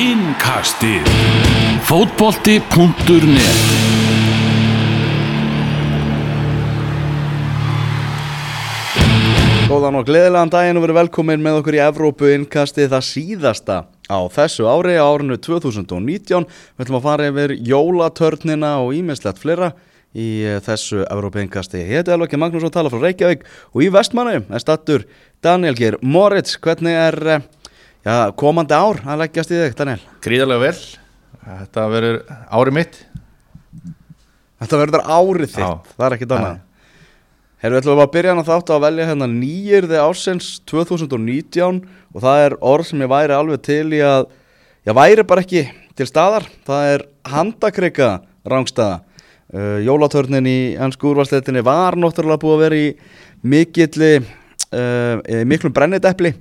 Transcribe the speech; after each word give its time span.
Innkastið 0.00 1.04
Fótbolti.net 1.84 3.58
Góðan 9.68 9.98
og 10.00 10.06
gleðilegan 10.08 10.52
daginn 10.54 10.80
og 10.80 10.86
verið 10.86 10.98
velkomin 11.02 11.44
með 11.44 11.58
okkur 11.58 11.76
í 11.76 11.82
Evrópu 11.84 12.32
innkastið 12.32 12.88
það 12.94 13.06
síðasta 13.10 13.78
á 14.08 14.18
þessu 14.32 14.70
ári, 14.72 14.96
á 14.96 15.04
árinu 15.04 15.36
2019. 15.36 16.48
Við 16.48 16.86
ætlum 16.86 17.00
að 17.02 17.06
fara 17.10 17.28
yfir 17.28 17.56
jólatörnina 17.60 18.72
og 18.80 18.96
ímislegt 18.96 19.44
fleira 19.44 19.74
í 20.16 20.30
eh, 20.48 20.62
þessu 20.64 21.04
Evrópu 21.04 21.44
innkastið. 21.44 21.84
Ég 21.84 22.00
heiti 22.00 22.16
Elvaki 22.16 22.40
Magnús 22.40 22.64
og 22.64 22.72
tala 22.72 22.88
frá 22.88 23.04
Reykjavík 23.04 23.44
og 23.76 23.84
í 23.84 23.92
vestmannu 23.92 24.46
er 24.48 24.64
stattur 24.64 25.04
Daniel 25.44 25.76
Geir 25.76 26.00
Moritz. 26.00 26.56
Hvernig 26.56 26.96
er 26.96 27.20
eh, 27.36 27.48
já, 28.06 28.16
komandi 28.40 28.76
ár 28.76 29.02
að 29.04 29.22
leggjast 29.24 29.52
í 29.52 29.60
þig, 29.60 29.76
Daniel? 29.78 30.00
Gríðarlega 30.24 30.64
vel 30.66 30.80
Þetta 31.40 31.84
verður 31.90 32.18
árið 32.52 32.76
mitt 32.76 32.98
Þetta 34.60 34.80
verður 34.82 35.06
árið 35.08 35.54
þitt, 35.54 35.62
Já. 35.62 35.94
það 35.96 36.04
er 36.06 36.14
ekki 36.16 36.26
annað. 36.28 36.58
Herru, 37.60 37.76
við 37.76 37.80
ætlum 37.80 38.00
að 38.02 38.10
byrja 38.12 38.32
hann 38.32 38.40
að 38.42 38.50
þátt 38.50 38.72
á 38.72 38.74
að 38.74 38.82
velja 38.84 39.06
hérna 39.08 39.28
nýjirði 39.30 40.00
ásins 40.00 40.48
2019 40.68 41.78
og 42.12 42.24
það 42.24 42.44
er 42.44 42.56
orð 42.70 42.88
sem 42.90 43.04
ég 43.04 43.10
væri 43.12 43.36
alveg 43.36 43.62
til 43.64 43.86
í 43.96 44.02
að, 44.04 44.26
ég 44.88 44.96
væri 44.96 45.24
bara 45.28 45.44
ekki 45.44 45.62
til 45.96 46.08
staðar, 46.08 46.44
það 46.68 46.90
er 46.92 47.06
handakrygga 47.32 48.10
rángstaða. 48.48 49.00
Uh, 49.50 49.80
jólatörnin 49.82 50.46
í 50.46 50.58
ennsku 50.78 51.08
úrvarsleitinni 51.10 51.64
var 51.66 51.96
náttúrulega 51.98 52.38
búið 52.44 52.54
að 52.54 52.60
vera 52.62 52.76
í 52.78 52.90
mikilli, 53.50 54.12
uh, 54.20 55.42
miklum 55.48 55.74
brennidepli 55.74 56.36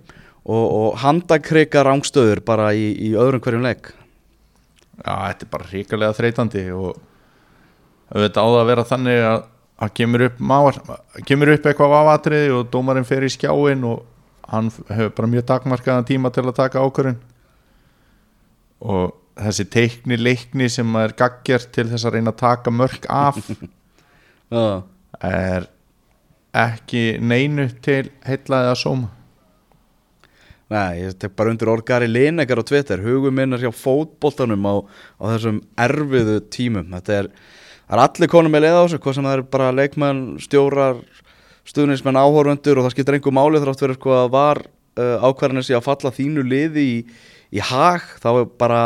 og, 0.49 0.65
og 0.65 0.97
handakrygga 1.03 1.85
rángstöður 1.85 2.41
bara 2.45 2.71
í, 2.73 2.89
í 2.97 3.13
öðrum 3.13 3.43
hverjum 3.45 3.67
leik. 3.67 3.93
Já, 4.99 5.13
þetta 5.13 5.45
er 5.45 5.53
bara 5.53 5.69
ríkalega 5.69 6.17
þreytandi 6.17 6.65
og 6.75 6.97
auðvitað 8.09 8.41
á 8.41 8.47
það 8.49 8.59
að 8.59 8.69
vera 8.73 8.89
þannig 8.89 9.23
að 9.29 9.39
að 9.79 9.93
kemur 9.95 10.25
kemur 11.27 11.53
upp 11.53 11.67
eitthvað 11.69 11.93
vafatriði 11.93 12.51
og 12.55 12.69
dómarinn 12.73 13.07
fer 13.07 13.23
í 13.23 13.31
skjáin 13.31 13.85
og 13.87 14.03
hann 14.49 14.71
hefur 14.89 15.13
bara 15.15 15.31
mjög 15.31 15.45
takmarkaðan 15.51 16.07
tíma 16.09 16.31
til 16.35 16.45
að 16.47 16.57
taka 16.57 16.83
ákvörðin 16.83 17.19
og 18.79 19.13
þessi 19.39 19.65
teikni 19.71 20.17
leikni 20.19 20.67
sem 20.71 20.95
er 20.99 21.15
gaggjert 21.15 21.71
til 21.75 21.87
þess 21.91 22.07
að 22.07 22.17
reyna 22.17 22.33
að 22.33 22.41
taka 22.41 22.73
mörg 22.75 23.07
af 23.13 23.39
er 25.29 25.69
ekki 26.59 27.03
neinu 27.21 27.69
til 27.85 28.09
heitlaði 28.25 28.73
að 28.73 28.79
sóma 28.83 29.13
Nei, 30.69 30.99
ég 31.01 31.15
tek 31.17 31.33
bara 31.37 31.49
undir 31.49 31.69
orgari 31.71 32.05
Linegar 32.09 32.61
á 32.61 32.63
Twitter, 32.69 33.01
hugum 33.01 33.33
minnar 33.33 33.61
hjá 33.61 33.71
fótboltanum 33.73 34.67
á, 34.69 34.75
á 35.17 35.23
þessum 35.33 35.63
erfiðu 35.81 36.35
tímum. 36.53 36.91
Þetta 36.93 37.15
er, 37.23 37.29
er 37.89 38.01
allir 38.03 38.29
konum 38.29 38.53
með 38.53 38.67
leið 38.67 38.77
á 38.77 38.81
þessu, 38.83 38.99
hvað 39.01 39.17
sem 39.17 39.29
það 39.29 39.37
er 39.39 39.43
bara 39.55 39.71
leikmenn, 39.73 40.21
stjórar, 40.45 40.99
stuðnismenn, 41.69 42.19
áhorfundur 42.21 42.77
og 42.81 42.85
það 42.85 42.93
skiptir 42.95 43.17
einhver 43.17 43.35
máli 43.39 43.61
þrátt 43.63 43.81
verið 43.85 43.97
sko 43.97 44.13
að 44.19 44.29
var 44.37 44.61
uh, 44.61 45.25
ákvarðanir 45.25 45.65
sig 45.65 45.77
að 45.79 45.87
falla 45.89 46.13
þínu 46.19 46.45
liði 46.45 46.85
í, 46.85 46.95
í 47.57 47.65
hag, 47.65 48.05
þá 48.21 48.29
er 48.35 48.47
bara, 48.61 48.83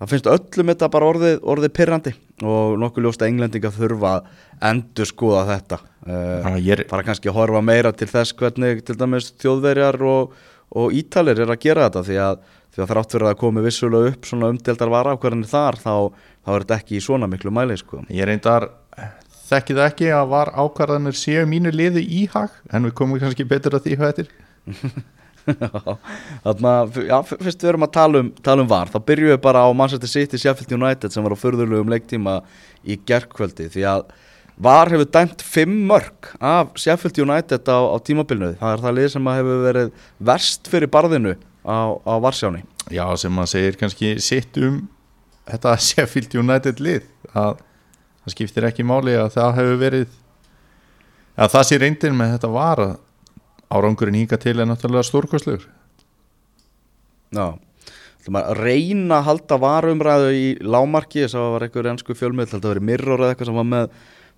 það 0.00 0.12
finnst 0.12 0.30
öllum 0.36 0.74
þetta 0.74 0.92
bara 0.92 1.10
orðið, 1.14 1.40
orðið 1.54 1.74
pirrandi 1.80 2.14
og 2.44 2.76
nokkuð 2.80 3.04
ljóst 3.08 3.24
að 3.24 3.32
englendinga 3.32 3.72
þurfa 3.72 4.12
að 4.18 4.30
endur 4.70 5.08
skoða 5.08 5.42
þetta. 5.54 5.80
Uh, 6.04 6.60
er- 6.72 6.86
fara 6.92 7.04
kannski 7.08 7.28
að 7.32 7.36
horfa 7.40 7.60
meira 7.64 7.96
til 7.96 8.08
þess 8.08 8.36
hvernig 8.36 8.84
til 8.84 8.96
dæmis 9.00 9.32
þjóðverjar 9.40 10.00
og, 10.08 10.32
og 10.70 10.94
ítalir 10.94 11.40
er 11.42 11.50
að 11.50 11.62
gera 11.64 11.88
þetta 11.88 12.04
því 12.06 12.18
að, 12.24 12.42
því 12.74 12.82
að 12.82 12.92
þrátt 12.92 13.14
fyrir 13.16 13.30
að 13.30 13.38
komi 13.40 13.64
vissulega 13.64 14.12
upp 14.12 14.28
svona 14.28 14.50
umdeldar 14.52 14.92
vara 14.92 15.14
ákvarðanir 15.16 15.50
þar 15.50 15.80
þá, 15.80 15.94
þá 16.46 16.52
er 16.54 16.64
þetta 16.64 16.78
ekki 16.80 16.98
í 16.98 17.04
svona 17.04 17.30
miklu 17.30 17.54
mæli 17.54 17.78
sko. 17.80 18.04
Ég 18.14 18.28
reyndar 18.30 18.68
þekki 19.50 19.76
það 19.78 19.88
ekki 19.88 20.10
að 20.14 20.28
var 20.30 20.52
ákvarðanir 20.54 21.16
séu 21.18 21.46
mínu 21.50 21.72
liði 21.74 22.04
í 22.06 22.26
hag 22.30 22.54
en 22.70 22.86
við 22.86 22.94
komum 23.00 23.22
kannski 23.22 23.48
betur 23.48 23.78
að 23.78 23.88
því 23.88 23.98
hvað 23.98 24.12
þetta 24.12 24.26
er 24.26 24.30
fyrst 27.26 27.62
við 27.64 27.70
erum 27.72 27.86
að 27.86 27.94
tala 27.96 28.20
um, 28.22 28.28
tala 28.44 28.62
um 28.62 28.70
var 28.70 28.90
þá 28.92 28.98
byrjum 29.08 29.32
við 29.32 29.40
bara 29.42 29.64
á 29.66 29.68
Manchester 29.74 30.10
City 30.10 30.38
Sheffield 30.38 30.74
United 30.76 31.14
sem 31.14 31.24
var 31.24 31.34
á 31.34 31.42
förðurlegum 31.42 31.90
leiktíma 31.90 32.40
í 32.84 32.98
gerkvöldi 33.08 33.66
því 33.72 33.86
að 33.90 34.12
var 34.60 34.90
hefur 34.92 35.08
dæmt 35.08 35.42
fimm 35.44 35.76
mörg 35.88 36.32
af 36.40 36.74
Sheffield 36.76 37.18
United 37.22 37.68
á, 37.68 37.78
á 37.90 37.96
tímabilnu 38.04 38.52
það 38.60 38.74
er 38.74 38.84
það 38.84 38.96
lið 38.98 39.08
sem 39.14 39.30
hefur 39.32 39.62
verið 39.64 39.92
verst 40.30 40.70
fyrir 40.70 40.92
barðinu 40.92 41.34
á, 41.64 41.96
á 41.96 42.14
Varsjáni. 42.20 42.64
Já, 42.92 43.04
sem 43.16 43.32
maður 43.32 43.54
segir 43.54 43.78
kannski 43.80 44.14
sitt 44.20 44.56
um 44.60 44.82
þetta 45.48 45.76
Sheffield 45.88 46.36
United 46.42 46.82
lið 46.82 47.08
að 47.32 47.62
það 48.20 48.34
skiptir 48.34 48.68
ekki 48.68 48.86
máli 48.86 49.16
að 49.16 49.32
það 49.38 49.56
hefur 49.60 49.80
verið 49.80 50.18
að 51.40 51.54
það 51.54 51.66
sé 51.68 51.80
reyndin 51.80 52.18
með 52.18 52.36
þetta 52.36 52.52
var 52.52 52.84
að 52.84 52.94
árangurinn 53.70 54.18
hinga 54.18 54.38
til 54.40 54.56
er 54.58 54.66
náttúrulega 54.66 55.06
stórkostlegur. 55.06 55.66
Já, 57.30 57.54
reyna 58.58 59.20
að 59.20 59.26
halda 59.28 59.58
varumræðu 59.62 60.32
í 60.34 60.46
lámarki 60.66 61.22
þess 61.22 61.36
að 61.36 61.44
það 61.44 61.52
var 61.54 61.64
einhver 61.66 61.90
ennsku 61.92 62.16
fjölmiðl, 62.18 62.50
þetta 62.50 62.72
verið 62.72 62.88
mirror 62.88 63.22
eða 63.22 63.34
eitthvað 63.34 63.50
sem 63.50 63.60
var 63.60 63.68
með, 63.70 63.94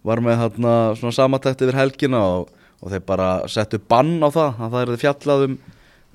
var 0.07 0.23
með 0.25 0.41
þarna, 0.43 0.75
svona 0.99 1.17
samatækt 1.17 1.65
yfir 1.67 1.79
helgina 1.79 2.23
og, 2.37 2.51
og 2.83 2.93
þeir 2.93 3.05
bara 3.07 3.31
settu 3.51 3.79
bann 3.79 4.19
á 4.23 4.29
það 4.35 4.51
að 4.51 4.75
það 4.75 4.79
er 4.81 4.93
þið 4.93 5.03
fjallað 5.05 5.47
um, 5.47 5.57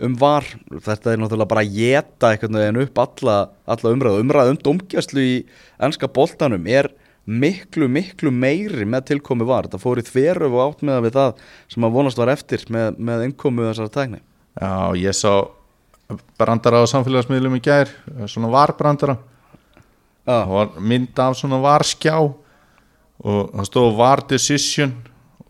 um 0.08 0.16
var. 0.22 0.48
Þetta 0.88 1.12
er 1.14 1.22
náttúrulega 1.22 1.52
bara 1.54 1.66
að 1.66 1.76
geta 1.78 2.32
einhvern 2.32 2.62
veginn 2.62 2.82
upp 2.84 3.04
alla, 3.04 3.38
alla 3.76 3.94
umræðu. 3.96 4.24
Umræðu 4.26 4.56
um 4.56 4.64
domgjastlu 4.70 5.24
í 5.24 5.36
ennska 5.88 6.10
boltanum 6.12 6.68
er 6.72 6.92
miklu, 7.28 7.90
miklu 7.92 8.32
meiri 8.32 8.88
með 8.88 9.10
tilkomi 9.12 9.48
var, 9.48 9.68
þetta 9.68 9.82
fór 9.82 10.00
í 10.00 10.06
þveröf 10.08 10.54
og 10.56 10.64
átt 10.64 10.84
með 10.88 11.02
við 11.08 11.18
það 11.18 11.46
sem 11.74 11.88
að 11.88 11.96
vonast 11.98 12.20
var 12.22 12.32
eftir 12.32 12.64
með, 12.72 13.00
með 13.00 13.26
innkomu 13.28 13.68
þessara 13.68 13.94
tækni. 13.94 14.22
Já, 14.58 14.72
ég 14.98 15.16
sá 15.16 15.32
brandara 16.40 16.82
á 16.82 16.86
samfélagsmiðlum 16.88 17.58
í 17.60 17.64
gær 17.64 17.92
svona 18.32 18.52
varbrandara. 18.54 19.18
Já, 20.28 20.44
það 20.44 20.54
var 20.56 20.72
mynd 20.92 21.20
af 21.24 21.36
svona 21.40 21.60
varskjá 21.64 22.16
og 23.24 23.54
það 23.56 23.70
stóð 23.72 23.96
var 23.98 24.22
decision 24.30 24.92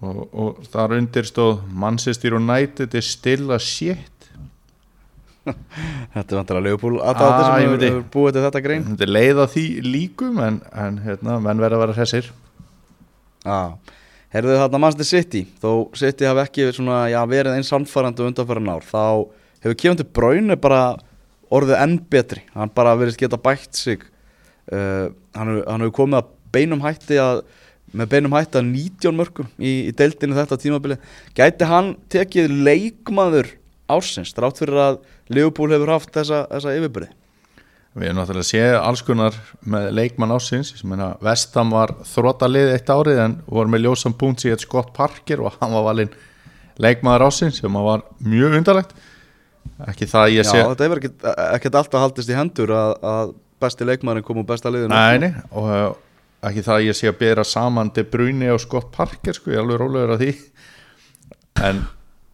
og, 0.01 0.21
og 0.31 0.61
þar 0.71 0.93
undir 0.99 1.25
stóð 1.27 1.63
Manchester 1.73 2.37
United 2.37 2.95
er 2.95 3.05
still 3.05 3.51
a 3.55 3.59
shit. 3.59 4.13
Þetta 5.47 6.25
er 6.27 6.37
vantilega 6.41 6.63
Leopold 6.65 6.99
Ah, 7.01 7.13
aðdáðandi 7.13 7.45
sem 7.47 7.85
hefur 7.87 8.07
búið 8.13 8.33
til 8.37 8.43
þetta 8.47 8.61
grein. 8.65 8.85
Þetta 8.89 9.05
er 9.07 9.11
leið 9.15 9.39
að 9.43 9.51
því 9.53 9.63
líkum 9.87 10.41
en, 10.43 10.57
en 10.85 10.97
hérna, 11.05 11.37
menn 11.43 11.61
verða 11.63 11.77
að 11.79 11.83
vera 11.85 11.95
hressir. 11.97 12.27
Já, 13.47 13.59
herðu 14.35 14.57
þarna 14.59 14.81
Manchester 14.83 15.07
City. 15.07 15.43
Þó 15.63 15.69
City 15.95 16.27
hafi 16.27 16.43
ekki 16.43 16.67
svona, 16.75 16.97
já, 17.13 17.21
verið 17.31 17.55
eins 17.55 17.71
sannfærandi 17.71 18.25
undanfæran 18.27 18.73
ár 18.75 18.83
þá 18.89 19.03
hefur 19.63 19.79
Kevin 19.79 20.11
Bruyne 20.19 20.59
bara 20.59 20.81
orðið 21.55 21.79
enn 21.85 21.97
betri. 22.11 22.43
Hann 22.57 22.73
bara 22.75 22.97
verið 22.99 23.21
geta 23.23 23.39
bætt 23.39 23.79
sig. 23.79 24.03
Uh, 24.67 25.07
hann, 25.37 25.53
hefur- 25.55 25.69
hefur 25.71 25.95
komið 26.01 26.19
að 26.19 26.33
beinum 26.57 26.83
hætti 26.83 27.21
að 27.21 27.45
með 27.95 28.09
beinum 28.11 28.35
hætti 28.35 28.59
að 28.59 28.67
19 28.73 29.15
mörgum 29.15 29.47
í, 29.57 29.87
í 29.87 29.93
deildinu 29.95 30.35
þetta 30.35 30.59
tímabili 30.59 30.97
gæti 31.37 31.69
hann 31.69 31.93
tekið 32.11 32.51
leikmaður 32.67 33.53
ársins 33.87 34.33
þrátt 34.35 34.59
fyrir 34.59 34.81
að 34.83 34.99
Liverpool 35.31 35.71
hefur 35.71 35.93
haft 35.95 36.11
þessa, 36.15 36.43
þessa 36.51 36.75
yfirbyrði 36.75 37.13
við 37.97 38.09
erum 38.09 38.19
náttúrulega 38.19 38.45
að 38.45 38.49
sé 38.51 38.63
alls 38.77 39.03
konar 39.05 39.37
með 39.65 39.87
leikmann 39.97 40.33
ásins 40.35 40.73
ég 40.75 40.83
meina 40.85 41.13
Vestam 41.23 41.71
var 41.73 41.95
þróttalið 42.05 42.73
eitt 42.75 42.91
árið 42.91 43.21
en 43.23 43.37
voru 43.47 43.73
með 43.73 43.87
ljósam 43.87 44.15
punkt 44.17 44.43
síðan 44.43 44.61
Scott 44.61 44.91
Parker 44.97 45.41
og 45.41 45.57
hann 45.61 45.73
var 45.73 45.87
valinn 45.87 46.11
leikmaður 46.81 47.27
ásins 47.27 47.61
sem 47.61 47.73
var 47.73 48.03
mjög 48.21 48.57
undarlegt. 48.59 48.93
Ekki 49.87 50.07
það 50.09 50.23
að 50.23 50.33
ég 50.33 50.45
Já, 50.45 50.49
sé 50.51 50.61
þetta 50.61 50.85
hefur 50.87 51.01
ekkert, 51.03 51.79
alltaf 51.81 52.03
haldist 52.03 52.31
í 52.31 52.37
hendur 52.37 52.73
að, 52.73 52.93
að 53.01 53.33
besti 53.61 53.87
leikmaðurinn 53.87 54.25
kom 54.27 54.41
úr 54.41 54.47
besta 54.47 54.71
liðinu. 54.73 54.93
Nei, 54.93 55.17
nei, 55.21 55.31
og 55.57 55.97
ekki 56.45 56.63
það 56.65 56.75
að 56.75 56.85
ég 56.85 56.97
sé 56.97 57.09
að 57.09 57.19
bera 57.21 57.45
saman 57.47 57.91
De 57.95 58.03
Bruyne 58.05 58.51
og 58.53 58.61
Scott 58.61 58.91
Parker 58.93 59.35
sko, 59.35 59.51
ég 59.51 59.57
er 59.57 59.63
alveg 59.65 59.81
rólegur 59.81 60.15
að 60.15 60.23
því. 60.23 60.33
En 61.67 61.83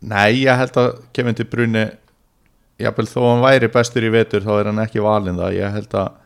nei, 0.04 0.44
ég 0.44 0.60
held 0.60 0.80
að 0.82 0.90
Kevin 1.16 1.38
De 1.40 1.48
Bruyne 1.48 1.86
jafnvel 2.82 3.08
þó 3.08 3.22
hann 3.30 3.44
væri 3.44 3.70
bestur 3.72 4.06
í 4.06 4.12
vetur 4.14 4.44
þá 4.44 4.54
er 4.58 4.70
hann 4.72 4.84
ekki 4.84 5.04
valinn 5.04 5.40
það, 5.40 5.58
ég 5.60 5.76
held 5.78 5.98
að 6.00 6.20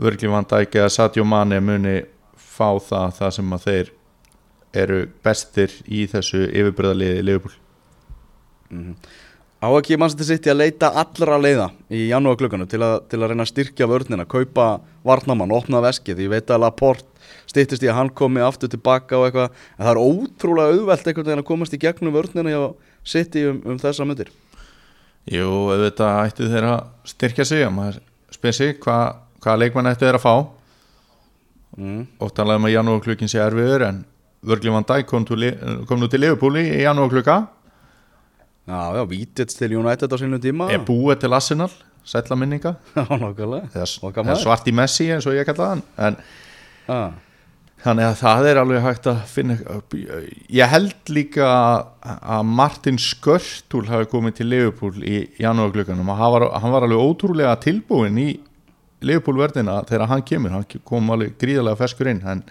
Virgil 0.00 0.30
van 0.30 0.46
Dijk 0.48 0.76
eða 0.78 0.92
Sadio 0.94 1.24
Mane 1.26 1.58
muni 1.60 1.96
fá 2.38 2.78
það, 2.78 3.16
það 3.18 3.32
sem 3.36 3.56
að 3.56 3.64
þeir 3.66 3.90
eru 4.80 5.00
bestir 5.24 5.74
í 5.90 6.04
þessu 6.10 6.44
yfirbyrðaliði 6.46 7.24
Liverpool 7.26 7.56
Á 9.60 9.68
ekki 9.76 9.98
Manchester 10.00 10.24
City 10.24 10.48
að 10.48 10.62
leita 10.62 10.88
allra 10.96 11.36
leiða 11.36 11.66
í 11.92 12.06
janúar 12.08 12.38
klukkanu 12.40 12.64
til, 12.64 12.80
til 12.80 13.18
að 13.20 13.26
reyna 13.28 13.44
að 13.44 13.50
styrkja 13.50 13.88
vörnina, 13.90 14.24
kaupa 14.24 14.78
varnamann, 15.04 15.52
opna 15.52 15.82
veskið, 15.84 16.22
ég 16.24 16.32
veit 16.32 16.48
að 16.48 16.62
Laporte 16.64 17.04
stýttist 17.50 17.84
í 17.84 17.90
að 17.90 17.98
hann 17.98 18.12
komi 18.16 18.40
aftur 18.40 18.70
tilbaka 18.72 19.18
og 19.18 19.26
eitthvað, 19.26 19.58
en 19.76 19.84
það 19.84 19.90
er 19.92 20.00
ótrúlega 20.00 20.78
auðvelt 20.78 21.10
einhvern 21.10 21.28
veginn 21.28 21.42
að 21.44 21.48
komast 21.50 21.76
í 21.76 21.82
gegnum 21.82 22.16
vörnina 22.16 22.54
hjá 22.54 22.62
City 23.04 23.44
um, 23.50 23.60
um 23.68 23.82
þessa 23.82 24.08
myndir 24.08 24.32
Jú, 25.28 25.50
auðvitað 25.74 26.22
ættu 26.24 26.48
þeir 26.48 26.70
að 26.70 26.80
styrkja 27.12 27.48
sig 27.52 27.66
að 27.66 27.76
maður 27.76 28.00
spensi 28.32 28.72
hvað 28.80 29.04
hva 29.44 29.60
leikmann 29.60 29.92
ættu 29.92 30.08
þeir 30.08 30.20
að 30.22 30.24
fá. 30.24 30.34
Mm. 31.80 32.00
og 32.18 32.32
talaðum 32.34 32.66
að 32.66 32.72
janúarklukkin 32.74 33.30
sé 33.30 33.38
erfiður 33.44 33.84
en 33.86 34.00
Vörgli 34.42 34.72
Van 34.72 34.84
Dijk 34.88 35.06
kom, 35.06 35.22
kom 35.86 36.00
nú 36.00 36.08
til 36.10 36.18
Liverpooli 36.24 36.64
í 36.66 36.80
janúarklukka 36.82 37.36
Já, 38.70 38.82
já, 38.94 39.04
Vítits 39.10 39.56
til 39.58 39.74
United 39.80 40.12
á 40.14 40.16
sínum 40.20 40.42
tíma. 40.42 40.68
Er 40.70 40.84
búið 40.86 41.24
til 41.24 41.34
Arsenal 41.34 41.70
sætla 42.06 42.36
minninga? 42.38 42.76
Já, 43.74 43.86
maður. 44.22 44.44
svart 44.44 44.68
í 44.70 44.74
Messi 44.74 45.10
eins 45.14 45.26
og 45.28 45.36
ég 45.36 45.48
kalla 45.48 45.74
hann. 45.74 45.82
En. 45.98 46.16
Þannig 47.80 48.04
að 48.10 48.16
það 48.20 48.46
er 48.50 48.58
alveg 48.60 48.82
hægt 48.84 49.06
að 49.08 49.20
finna 49.30 49.54
Ég 50.52 50.68
held 50.68 51.12
líka 51.16 51.46
að 52.04 52.42
Martin 52.44 52.98
Skörtul 53.00 53.86
hafi 53.88 54.08
komið 54.10 54.36
til 54.40 54.50
Liverpool 54.52 54.98
í 55.00 55.22
janúarglökanum 55.40 56.10
og 56.12 56.18
hann 56.18 56.34
var, 56.34 56.46
hann 56.60 56.74
var 56.74 56.84
alveg 56.84 57.00
ótrúlega 57.00 57.54
tilbúin 57.62 58.20
í 58.20 58.28
Liverpool-verðina 59.00 59.78
þegar 59.88 60.10
hann 60.12 60.26
kemur. 60.28 60.52
Hann 60.58 60.84
kom 60.84 61.08
alveg 61.14 61.38
gríðarlega 61.40 61.80
ferskur 61.80 62.12
inn 62.12 62.20
en 62.28 62.44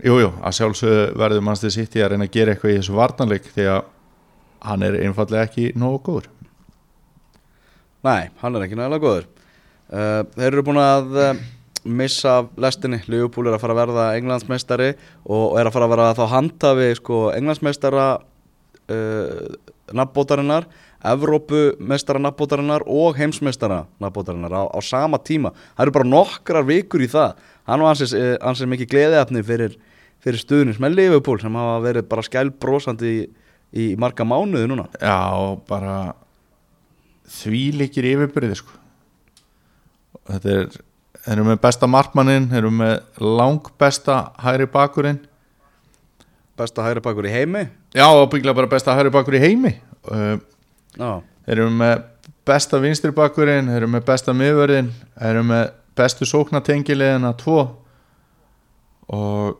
jújú, 0.00 0.22
jú, 0.24 0.32
að 0.40 0.56
sjálfsögðu 0.60 1.04
verður 1.20 1.44
mannstið 1.44 1.76
sitt 1.76 1.98
í 1.98 2.04
að 2.04 2.14
reyna 2.14 2.28
að 2.28 2.34
gera 2.38 2.54
eitthvað 2.54 2.72
í 2.72 2.78
þessu 2.80 2.96
varnanleik 2.96 3.52
því 3.52 3.68
að 3.74 3.84
hann 4.66 4.84
er 4.86 4.98
einfallega 5.04 5.46
ekki 5.46 5.70
nógu 5.78 6.00
góður. 6.06 6.30
Nei, 8.06 8.30
hann 8.42 8.56
er 8.56 8.66
ekki 8.66 8.78
nægilega 8.78 9.02
góður. 9.02 9.28
Uh, 9.86 10.22
Þeir 10.34 10.48
eru 10.50 10.64
búin 10.66 10.80
að 10.82 11.20
uh, 11.22 11.44
missa 11.86 12.40
lestinni. 12.60 13.00
Liverpool 13.10 13.48
er 13.48 13.56
að 13.56 13.62
fara 13.62 13.76
að 13.76 13.82
verða 13.84 14.06
englandsmeistari 14.18 14.90
og 15.24 15.58
er 15.60 15.68
að 15.68 15.76
fara 15.76 15.86
að 15.88 15.94
verða 15.94 16.16
þá 16.18 16.24
handhafi 16.34 16.90
sko, 16.98 17.20
englandsmeistara 17.36 18.08
uh, 18.16 19.54
nafnbótarinnar 19.94 20.66
Evrópumestara 21.06 22.18
nafnbótarinnar 22.18 22.82
og 22.90 23.18
heimsmeistara 23.20 23.84
nafnbótarinnar 24.02 24.50
á, 24.50 24.62
á 24.74 24.80
sama 24.82 25.20
tíma. 25.22 25.52
Það 25.76 25.84
eru 25.84 25.94
bara 25.94 26.08
nokkrar 26.08 26.66
vikur 26.66 27.04
í 27.04 27.10
það. 27.12 27.36
Hann 27.68 27.84
var 27.84 27.92
ansins, 27.92 28.14
ansins 28.40 28.70
mikið 28.72 28.90
gleðiðafni 28.90 29.42
fyrir, 29.46 29.76
fyrir 30.24 30.42
stuðnins 30.42 30.80
með 30.82 30.96
Liverpool 30.98 31.38
sem 31.42 31.54
hafa 31.54 31.76
verið 31.84 32.08
bara 32.10 32.24
skælbrósandi 32.26 33.12
í, 33.12 33.20
í 33.74 33.92
marga 33.98 34.26
mánuði 34.28 34.68
núna? 34.70 34.86
Já, 35.00 35.56
bara 35.68 35.96
því 37.36 37.62
líkir 37.80 38.06
yfirbyrði 38.12 38.60
sko. 38.60 38.82
þetta 40.26 40.52
er 40.52 40.76
þeir 41.26 41.40
eru 41.40 41.46
með 41.48 41.56
besta 41.64 41.88
markmannin 41.90 42.44
þeir 42.52 42.60
eru 42.60 42.70
með 42.70 42.92
langbesta 43.18 44.18
hægri 44.44 44.68
bakurinn. 44.70 45.18
Besta 46.56 46.84
hægri 46.86 47.02
bakur 47.02 47.26
í 47.26 47.32
heimi? 47.34 47.64
Já, 47.96 48.06
ábygglega 48.06 48.54
bara 48.54 48.70
besta 48.70 48.94
hægri 48.94 49.10
bakur 49.14 49.34
í 49.34 49.40
heimi. 49.42 49.72
Uh, 50.06 50.38
þeir 50.94 51.56
eru 51.56 51.72
með 51.74 52.04
besta 52.46 52.78
vinstri 52.78 53.10
bakurinn 53.14 53.72
þeir 53.72 53.80
eru 53.80 53.90
með 53.96 54.06
besta 54.06 54.34
miðverðin 54.38 54.92
þeir 55.16 55.32
eru 55.32 55.42
með 55.50 55.64
bestu 55.98 56.28
sóknatengiliðina 56.30 57.34
tvo. 57.42 57.64
Og 59.10 59.58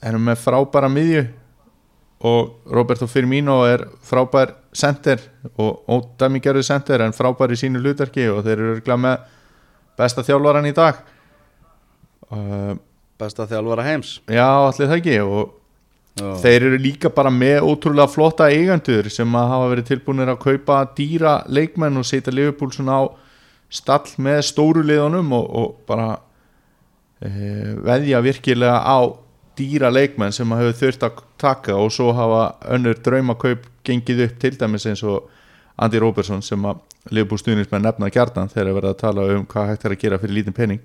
þeir 0.00 0.10
eru 0.10 0.24
með 0.26 0.42
frábæra 0.42 0.90
miðju 0.90 1.24
og 2.20 2.68
Roberto 2.68 3.08
Firmino 3.08 3.62
er 3.64 3.86
frábær 4.04 4.52
center 4.76 5.22
og 5.56 5.88
ódæmigerðu 5.88 6.64
center 6.66 7.04
en 7.04 7.16
frábær 7.16 7.54
í 7.54 7.58
sínu 7.58 7.80
hlutverki 7.80 8.28
og 8.28 8.42
þeir 8.44 8.56
eru 8.58 8.74
örugglega 8.74 9.00
með 9.06 9.22
besta 10.00 10.24
þjálfaran 10.26 10.68
í 10.68 10.74
dag 10.76 11.00
uh, 12.28 12.74
besta 13.20 13.48
þjálfara 13.48 13.86
heims 13.88 14.18
já, 14.28 14.46
allir 14.46 14.90
það 14.90 15.00
ekki 15.00 15.16
og 15.24 15.56
Já. 16.18 16.34
þeir 16.42 16.66
eru 16.66 16.78
líka 16.82 17.10
bara 17.14 17.30
með 17.32 17.64
ótrúlega 17.64 18.10
flotta 18.10 18.48
eigandur 18.50 19.08
sem 19.12 19.36
að 19.38 19.52
hafa 19.52 19.68
verið 19.70 19.90
tilbúinir 19.92 20.32
að 20.32 20.40
kaupa 20.42 20.80
dýra 20.96 21.34
leikmenn 21.48 22.00
og 22.00 22.06
setja 22.08 22.34
svona 22.74 22.96
á 22.98 23.02
stall 23.70 24.10
með 24.18 24.40
stóru 24.50 24.82
liðunum 24.82 25.30
og, 25.32 25.46
og 25.60 25.76
bara 25.86 26.08
e, 27.22 27.30
veðja 27.86 28.20
virkilega 28.26 28.82
á 28.82 28.98
dýra 29.60 29.90
leikmenn 29.92 30.32
sem 30.32 30.52
að 30.52 30.64
hefur 30.64 30.78
þurft 30.80 31.04
að 31.06 31.20
taka 31.40 31.76
og 31.76 31.92
svo 31.92 32.14
hafa 32.16 32.44
önnur 32.74 32.96
draumakaup 33.04 33.66
gengið 33.86 34.24
upp 34.26 34.38
til 34.40 34.56
dæmis 34.60 34.88
eins 34.88 35.04
og 35.04 35.28
Andy 35.80 36.00
Robertson 36.00 36.42
sem 36.44 36.64
að 36.68 36.80
Liverpool 37.10 37.40
stuðnismenn 37.40 37.84
nefna 37.84 38.10
kjartan 38.12 38.50
þegar 38.52 38.74
verið 38.76 38.90
að 38.90 38.98
tala 39.00 39.28
um 39.34 39.44
hvað 39.48 39.70
hægt 39.70 39.84
er 39.86 39.94
að 39.94 40.02
gera 40.02 40.18
fyrir 40.20 40.36
lítinn 40.36 40.56
pening. 40.56 40.80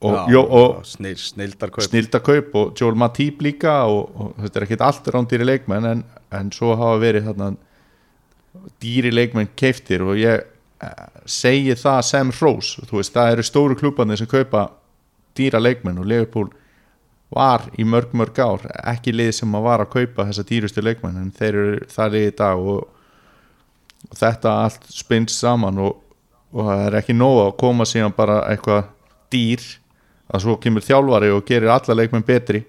Og, 0.00 0.14
Já, 0.16 0.32
jó, 0.32 0.40
og 0.56 0.86
snill, 0.88 1.18
snildarkaup. 1.20 1.84
snildakaup 1.84 2.54
og 2.56 2.78
Joel 2.80 2.96
Matip 2.96 3.42
líka 3.44 3.82
og, 3.84 4.14
og 4.16 4.30
þetta 4.40 4.60
er 4.60 4.64
ekkert 4.64 4.84
allt 4.86 5.10
rándýri 5.12 5.44
leikmenn 5.44 5.88
en, 5.90 6.04
en 6.32 6.52
svo 6.56 6.72
hafa 6.72 7.02
verið 7.02 7.28
þarna 7.28 7.50
dýri 8.80 9.12
leikmenn 9.12 9.52
keiftir 9.60 10.06
og 10.06 10.16
ég 10.16 10.40
eh, 10.40 11.04
segi 11.28 11.76
það 11.76 12.00
sem 12.08 12.32
hrós, 12.32 12.72
þú 12.88 13.02
veist, 13.02 13.12
það 13.12 13.34
eru 13.34 13.44
stóru 13.44 13.76
klúbarnir 13.76 14.22
sem 14.22 14.30
kaupa 14.30 14.70
dýra 15.36 15.60
leikmenn 15.60 16.00
og 16.00 16.08
Liverpool 16.08 16.48
var 17.30 17.66
í 17.78 17.86
mörg 17.86 18.14
mörg 18.16 18.38
ár, 18.42 18.64
ekki 18.90 19.14
lið 19.14 19.32
sem 19.38 19.54
að 19.54 19.66
var 19.66 19.84
að 19.84 19.92
kaupa 19.92 20.26
þessa 20.28 20.46
dýrustu 20.48 20.82
leikmenn 20.82 21.20
en 21.20 21.34
þeir 21.34 21.50
eru 21.50 21.90
það 21.90 22.16
lið 22.16 22.26
í 22.26 22.36
dag 22.40 22.70
og, 22.72 22.80
og 24.08 24.16
þetta 24.18 24.54
allt 24.64 24.88
spinnst 24.90 25.38
saman 25.38 25.78
og, 25.84 26.00
og 26.50 26.66
það 26.66 26.86
er 26.88 26.98
ekki 27.00 27.14
nóg 27.14 27.44
að 27.44 27.52
koma 27.62 27.86
síðan 27.86 28.16
bara 28.16 28.42
eitthvað 28.50 28.90
dýr 29.30 29.62
að 30.30 30.44
svo 30.44 30.56
kemur 30.62 30.84
þjálfari 30.86 31.30
og 31.34 31.46
gerir 31.46 31.72
alla 31.74 31.96
leikmenn 31.96 32.26
betri. 32.26 32.62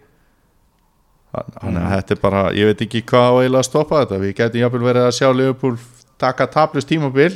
Þannig 1.32 1.80
að 1.80 1.94
þetta 1.96 2.16
er 2.16 2.22
bara 2.22 2.42
ég 2.58 2.68
veit 2.68 2.82
ekki 2.86 3.04
hvað 3.08 3.28
á 3.30 3.34
eiginlega 3.40 3.62
að 3.62 3.70
stoppa 3.70 4.02
þetta. 4.02 4.20
Við 4.22 4.34
getum 4.40 4.64
jafnvel 4.64 4.88
verið 4.88 5.08
að 5.08 5.18
sjá 5.18 5.28
Liverpool 5.32 5.76
taka 6.22 6.48
tablust 6.52 6.90
tímabil. 6.90 7.32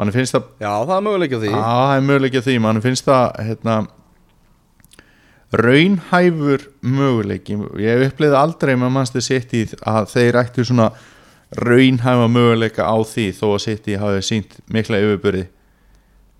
Mann 0.00 0.12
finnst 0.14 0.34
það 0.34 0.48
Já, 0.64 0.72
það 0.88 0.94
er 0.96 1.04
möguleik 1.06 1.36
á 1.36 1.38
því. 1.42 1.50
Já, 1.52 1.60
það 1.62 1.94
er 1.96 2.06
möguleiki 2.08 2.40
á 2.40 2.46
því, 2.46 2.56
mann 2.64 2.82
finnst 2.84 3.06
það 3.06 3.26
hérna, 3.48 3.76
raunhæfur 5.52 6.62
möguleiki. 6.80 7.56
Ég 7.82 7.98
hef 7.98 8.12
uppleiði 8.14 8.36
aldrei 8.38 8.74
með 8.80 8.92
mannstu 8.94 9.20
sitt 9.24 9.52
í 9.54 9.64
að 9.88 10.06
þeir 10.14 10.38
ættu 10.40 10.64
svona 10.64 10.90
raunhæfa 11.60 12.28
möguleika 12.32 12.86
á 12.88 12.96
því 13.04 13.26
þó 13.36 13.46
að 13.54 13.58
sitt 13.66 13.88
í 13.92 13.98
hafi 14.00 14.22
sínt 14.24 14.54
mikla 14.72 15.00
yfirbyrði 15.04 15.42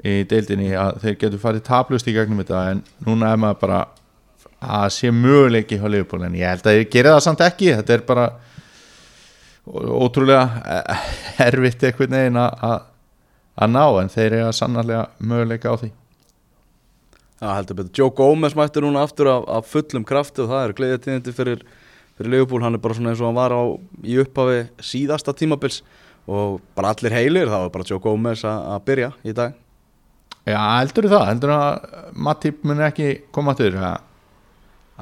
í 0.09 0.15
deildinni 0.31 0.71
að 0.75 1.03
þeir 1.03 1.19
getur 1.21 1.43
farið 1.43 1.67
tablust 1.69 2.09
í 2.09 2.15
gegnum 2.17 2.41
þetta. 2.41 2.63
En 2.73 2.81
núna 3.07 3.35
er 3.35 3.43
maður 3.43 3.61
bara 3.67 3.83
að 4.63 4.89
sé 4.97 5.11
möguleiki 5.13 5.77
hjá 5.79 5.89
Liverpool 5.91 6.25
en 6.25 6.39
ég 6.39 6.49
held 6.49 6.67
að 6.71 6.79
ég 6.81 6.91
geri 6.95 7.13
það 7.13 7.21
samt 7.27 7.45
ekki. 7.45 7.73
Þetta 7.77 7.95
er 7.99 8.07
bara 8.09 8.27
ótrúlega 9.67 10.47
eh, 10.67 11.11
erfitt 11.47 11.85
einhvern 11.87 12.17
veginn 12.17 12.41
að 12.41 12.65
að- 12.71 12.89
að 13.63 13.69
ná 13.77 13.83
en 14.01 14.09
þeir 14.09 14.33
eru 14.41 14.53
sannarlega 14.57 15.05
möguleika 15.21 15.71
á 15.71 15.77
því 15.77 15.91
Já, 17.43 17.49
heldur 17.57 17.81
betur. 17.81 17.95
Joe 17.99 18.13
Gomez 18.15 18.55
mættur 18.55 18.85
núna 18.87 19.03
aftur 19.03 19.27
af, 19.33 19.49
af 19.51 19.67
fullum 19.67 20.05
krafti 20.07 20.45
og 20.45 20.53
það 20.53 20.69
eru 20.69 20.77
gleðitíðindi 20.79 21.35
fyrir, 21.35 21.65
fyrir 22.15 22.31
Liverpool, 22.37 22.63
hann 22.63 22.79
er 22.79 22.83
bara 22.85 22.95
svona 22.95 23.11
eins 23.11 23.23
og 23.23 23.33
hann 23.33 23.41
var 23.41 23.55
á 23.59 23.63
í 24.07 24.21
upphafi 24.23 24.61
síðasta 24.93 25.35
tímabils 25.35 25.81
og 26.31 26.61
bara 26.79 26.93
allir 26.95 27.17
heilir, 27.17 27.51
það 27.51 27.65
var 27.67 27.75
bara 27.75 27.89
Joe 27.89 27.99
Gomez 28.05 28.47
að 28.47 28.79
byrja 28.87 29.11
í 29.27 29.35
dag. 29.35 29.59
Já, 30.47 30.61
heldur 30.79 31.11
það, 31.11 31.27
heldur 31.33 31.55
að 31.57 32.17
Matip 32.23 32.65
mun 32.67 32.87
ekki 32.87 33.11
koma 33.35 33.55
til 33.59 33.73
þér 33.75 33.83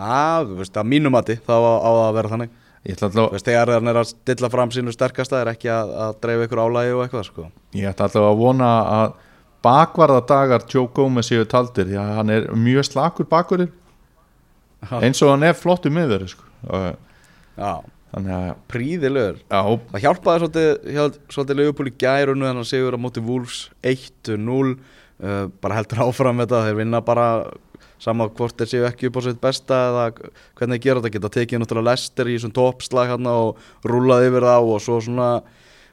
Já, 0.00 0.44
þú 0.46 0.56
veist, 0.60 0.76
að 0.80 0.88
mínu 0.88 1.12
mati 1.12 1.36
þá 1.44 1.54
á, 1.60 1.72
á 1.76 1.90
það 1.90 2.04
að 2.06 2.14
vera 2.16 2.32
þannig. 2.32 2.52
Ég 2.88 2.96
ætla 2.96 3.08
Þú 3.12 3.24
veist, 3.34 3.48
þegar 3.48 3.72
hann 3.74 3.90
er 3.92 3.98
að 4.00 4.06
stilla 4.14 4.48
fram 4.52 4.70
sínu 4.72 4.94
sterkasta 4.94 5.40
er 5.42 5.50
ekki 5.52 5.68
að, 5.72 5.90
að 6.04 6.14
dreifa 6.22 6.46
ykkur 6.46 6.62
álægi 6.64 6.94
og 6.94 7.02
eitthvað, 7.04 7.26
sko. 7.28 7.48
Ég 7.76 7.90
ætla 7.90 8.06
alltaf 8.08 8.28
að 8.30 8.38
vona 8.40 8.70
að 8.94 9.18
bakvarða 9.64 10.24
dagar 10.28 10.66
Joe 10.70 10.88
Gomez 10.94 11.30
séu 11.30 11.46
taldir 11.48 11.88
því 11.90 12.00
að 12.00 12.12
hann 12.18 12.34
er 12.34 12.50
mjög 12.56 12.88
slakur 12.88 13.28
bakurinn. 13.30 13.72
Eins 15.00 15.20
og 15.20 15.34
hann 15.34 15.44
er 15.44 15.56
flottu 15.58 15.92
miður 15.92 16.26
sko. 16.30 16.46
Já, 17.60 17.82
príðilegur 18.70 19.36
Það 19.46 20.02
hjálpaði 20.02 20.40
svolítið, 20.42 20.70
hjálp, 20.96 21.18
svolítið 21.30 21.58
Leopold 21.60 21.90
í 21.90 21.98
gær 22.00 22.32
og 22.32 22.38
nú 22.38 22.48
þannig 22.48 22.64
að 22.64 22.70
sigur 22.72 22.96
á 22.98 23.04
móti 23.04 23.22
Wolves 23.22 23.58
1-0 23.86 24.40
uh, 24.40 25.44
bara 25.62 25.76
heldur 25.78 26.02
áfram 26.08 26.42
þetta, 26.42 26.64
þeir 26.66 26.80
vinna 26.80 27.02
bara 27.06 27.26
sama 28.00 28.26
hvort 28.32 28.56
þeir 28.58 28.70
séu 28.72 28.88
ekki 28.88 29.10
upp 29.10 29.20
á 29.20 29.22
sitt 29.28 29.40
besta 29.42 29.78
eða 29.90 30.04
hvernig 30.58 30.80
þeir 30.80 30.84
gera 30.88 31.04
þetta, 31.04 31.14
geta 31.14 31.32
tekið 31.36 31.62
náttúrulega 31.62 31.90
Lester 31.92 32.30
í 32.30 32.36
þessum 32.38 32.54
toppslag 32.56 33.14
og 33.20 33.60
rúlaði 33.86 34.32
yfir 34.32 34.48
þá 34.48 34.56
og 34.58 34.82
svo 34.82 34.98
svona 35.04 35.30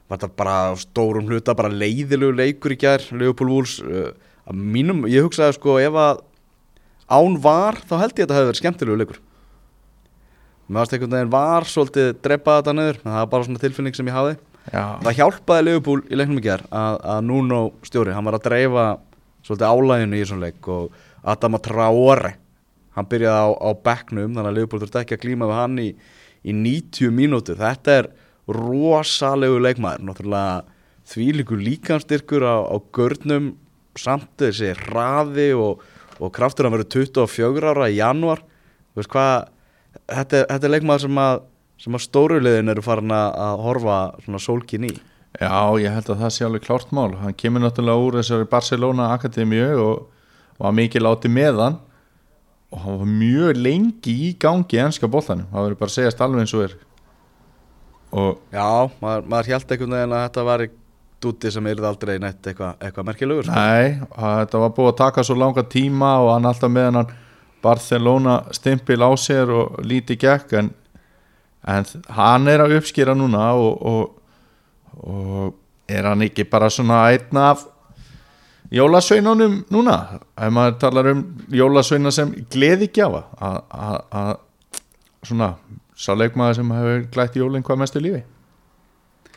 var 0.08 0.20
þetta 0.22 0.40
bara 0.40 0.58
stórum 0.80 1.28
hluta 1.28 1.56
bara 1.58 1.72
leiðilegu 1.72 2.36
leikur 2.36 2.76
í 2.76 2.80
gær, 2.80 3.04
Leopold 3.12 3.74
uh, 3.84 4.12
að 4.48 4.60
mínum, 4.76 5.06
ég 5.12 5.26
hugsaði 5.26 5.58
sko 5.58 5.78
ef 5.84 5.98
að 6.00 6.22
án 7.08 7.40
var 7.44 7.80
þá 7.88 7.96
held 8.02 8.14
ég 8.14 8.22
að 8.22 8.22
þetta 8.24 8.38
hefði 8.38 8.50
verið 8.52 8.62
skemmtilegu 8.62 9.02
leikur. 9.02 9.22
Varst 10.78 10.94
einhvern 10.94 11.16
veginn 11.16 11.32
var 11.32 11.68
svolítið 11.68 12.10
drepa 12.24 12.58
þetta 12.60 12.76
niður, 12.76 12.98
en 13.04 13.12
það 13.12 13.22
var 13.22 13.30
bara 13.34 13.48
svona 13.48 13.64
tilfinning 13.64 13.96
sem 13.96 14.10
ég 14.10 14.18
hafði. 14.18 14.40
Já, 14.68 14.84
það 15.04 15.20
hjálpaði 15.22 15.68
Leopold 15.70 16.10
í 16.12 16.18
leiknum 16.20 16.42
í 16.42 16.44
ger 16.44 16.64
að, 16.76 16.98
að 17.08 17.22
Nuno 17.30 17.62
stjóri, 17.88 18.12
hann 18.16 18.28
var 18.28 18.36
að 18.36 18.50
dreifa 18.50 18.88
svolítið 19.48 19.70
álæginu 19.72 20.18
í 20.18 20.24
þessum 20.26 20.44
leik 20.44 20.68
og 20.68 20.98
Adama 21.28 21.62
Traore 21.64 22.34
hann 22.98 23.08
byrjaði 23.08 23.44
á, 23.46 23.50
á 23.54 23.70
bekknum 23.86 24.34
þannig 24.34 24.50
að 24.50 24.58
Leopold 24.58 24.84
þurfti 24.84 25.02
ekki 25.04 25.18
að 25.18 25.24
glíma 25.24 25.48
við 25.48 25.60
hann 25.62 25.78
í, 25.80 25.88
í 26.44 26.56
90 26.58 27.14
mínútur. 27.14 27.60
Þetta 27.60 27.96
er 28.02 28.10
rosalegu 28.48 29.60
leikmaður. 29.63 30.06
Náttúrulega 30.08 30.63
þvílíkur 31.08 31.63
líkanstyrkur 31.63 32.44
á, 32.48 32.58
á 32.68 32.75
görnum 32.96 33.56
samt 33.98 34.30
þessi 34.39 34.74
hraði 34.86 35.51
og, 35.58 35.84
og 36.22 36.34
kraftur 36.36 36.68
að 36.68 36.77
vera 36.77 36.89
24 36.94 37.72
ára 37.74 37.89
í 37.89 37.98
januar 37.98 38.44
veist 38.98 39.12
hvað 39.13 39.48
þetta, 40.06 40.44
þetta 40.50 40.68
er 40.68 40.74
leikmaður 40.74 41.06
sem 41.06 41.22
að, 41.22 41.42
sem 41.84 41.98
að 41.98 42.06
stórulegin 42.06 42.74
eru 42.74 42.84
farin 42.86 43.16
að, 43.16 43.63
horfa 43.66 43.98
svona 44.25 44.42
sólkin 44.42 44.88
í. 44.89 44.94
Já, 45.38 45.77
ég 45.82 45.94
held 45.94 46.13
að 46.13 46.22
það 46.24 46.34
sé 46.34 46.46
alveg 46.48 46.63
klárt 46.66 46.94
mál. 46.96 47.12
Hann 47.20 47.36
kemur 47.38 47.62
náttúrulega 47.62 48.06
úr 48.06 48.20
þessari 48.22 48.48
Barcelona 48.50 49.12
Akademíu 49.13 49.68
og 49.84 50.08
var 50.58 50.74
mikið 50.74 51.06
látið 51.06 51.36
með 51.36 51.62
hann. 51.62 51.77
Og 52.74 52.82
hann 52.84 52.98
var 53.04 53.12
mjög 53.12 53.60
lengi 53.62 54.16
í 54.27 54.32
gangi 54.42 54.75
í 54.75 54.82
ennska 54.84 55.08
boltanum, 55.12 55.48
það 55.54 55.68
verður 55.68 55.80
bara 55.80 55.92
að 55.94 55.98
segjast 56.00 56.24
alveg 56.25 56.44
eins 56.44 56.56
og 56.58 56.66
er 56.66 56.74
Já, 58.12 58.90
maður, 59.02 59.26
maður 59.28 59.54
held 59.54 59.72
einhvern 59.72 59.96
veginn 59.98 60.16
að 60.16 60.26
þetta 60.28 60.46
var 60.48 60.64
dúti 61.22 61.52
sem 61.52 61.70
yrði 61.72 61.88
aldrei 61.90 62.18
neitt 62.22 62.46
eitthvað 62.46 62.84
eitthva 62.88 63.06
merkilegur 63.08 63.48
sko. 63.48 63.56
nei, 63.58 63.98
þetta 64.16 64.62
var 64.62 64.74
búið 64.78 64.92
að 64.92 65.00
taka 65.02 65.24
svo 65.26 65.38
langa 65.38 65.64
tíma 65.66 66.12
og 66.24 66.34
hann 66.36 66.50
alltaf 66.50 66.72
með 66.72 66.92
hann 66.92 67.16
Barcelona 67.64 68.36
stimpil 68.54 69.02
á 69.02 69.12
sér 69.18 69.52
og 69.52 69.80
lítið 69.82 70.20
gekk 70.24 70.54
en, 70.62 70.70
en 71.66 71.90
hann 72.20 72.52
er 72.52 72.64
að 72.64 72.78
uppskýra 72.78 73.18
núna 73.18 73.50
og, 73.58 73.82
og, 73.82 75.02
og 75.02 75.90
er 75.90 76.06
hann 76.08 76.22
ekki 76.28 76.46
bara 76.50 76.70
svona 76.72 77.08
einn 77.10 77.42
af 77.42 77.66
jólasveinunum 78.74 79.62
núna 79.74 79.98
ef 80.36 80.54
maður 80.54 80.80
talar 80.84 81.12
um 81.14 81.26
jólasveina 81.50 82.12
sem 82.14 82.34
gleði 82.52 82.92
gjafa 82.94 83.24
að 83.42 84.34
svona 85.26 85.54
sá 85.98 86.12
leikmaður 86.16 86.60
sem 86.60 86.74
hefur 86.77 87.08
glætt 87.13 87.39
jólinn 87.39 87.66
hvað 87.66 87.82
mestu 87.84 88.01
lífi 88.04 88.24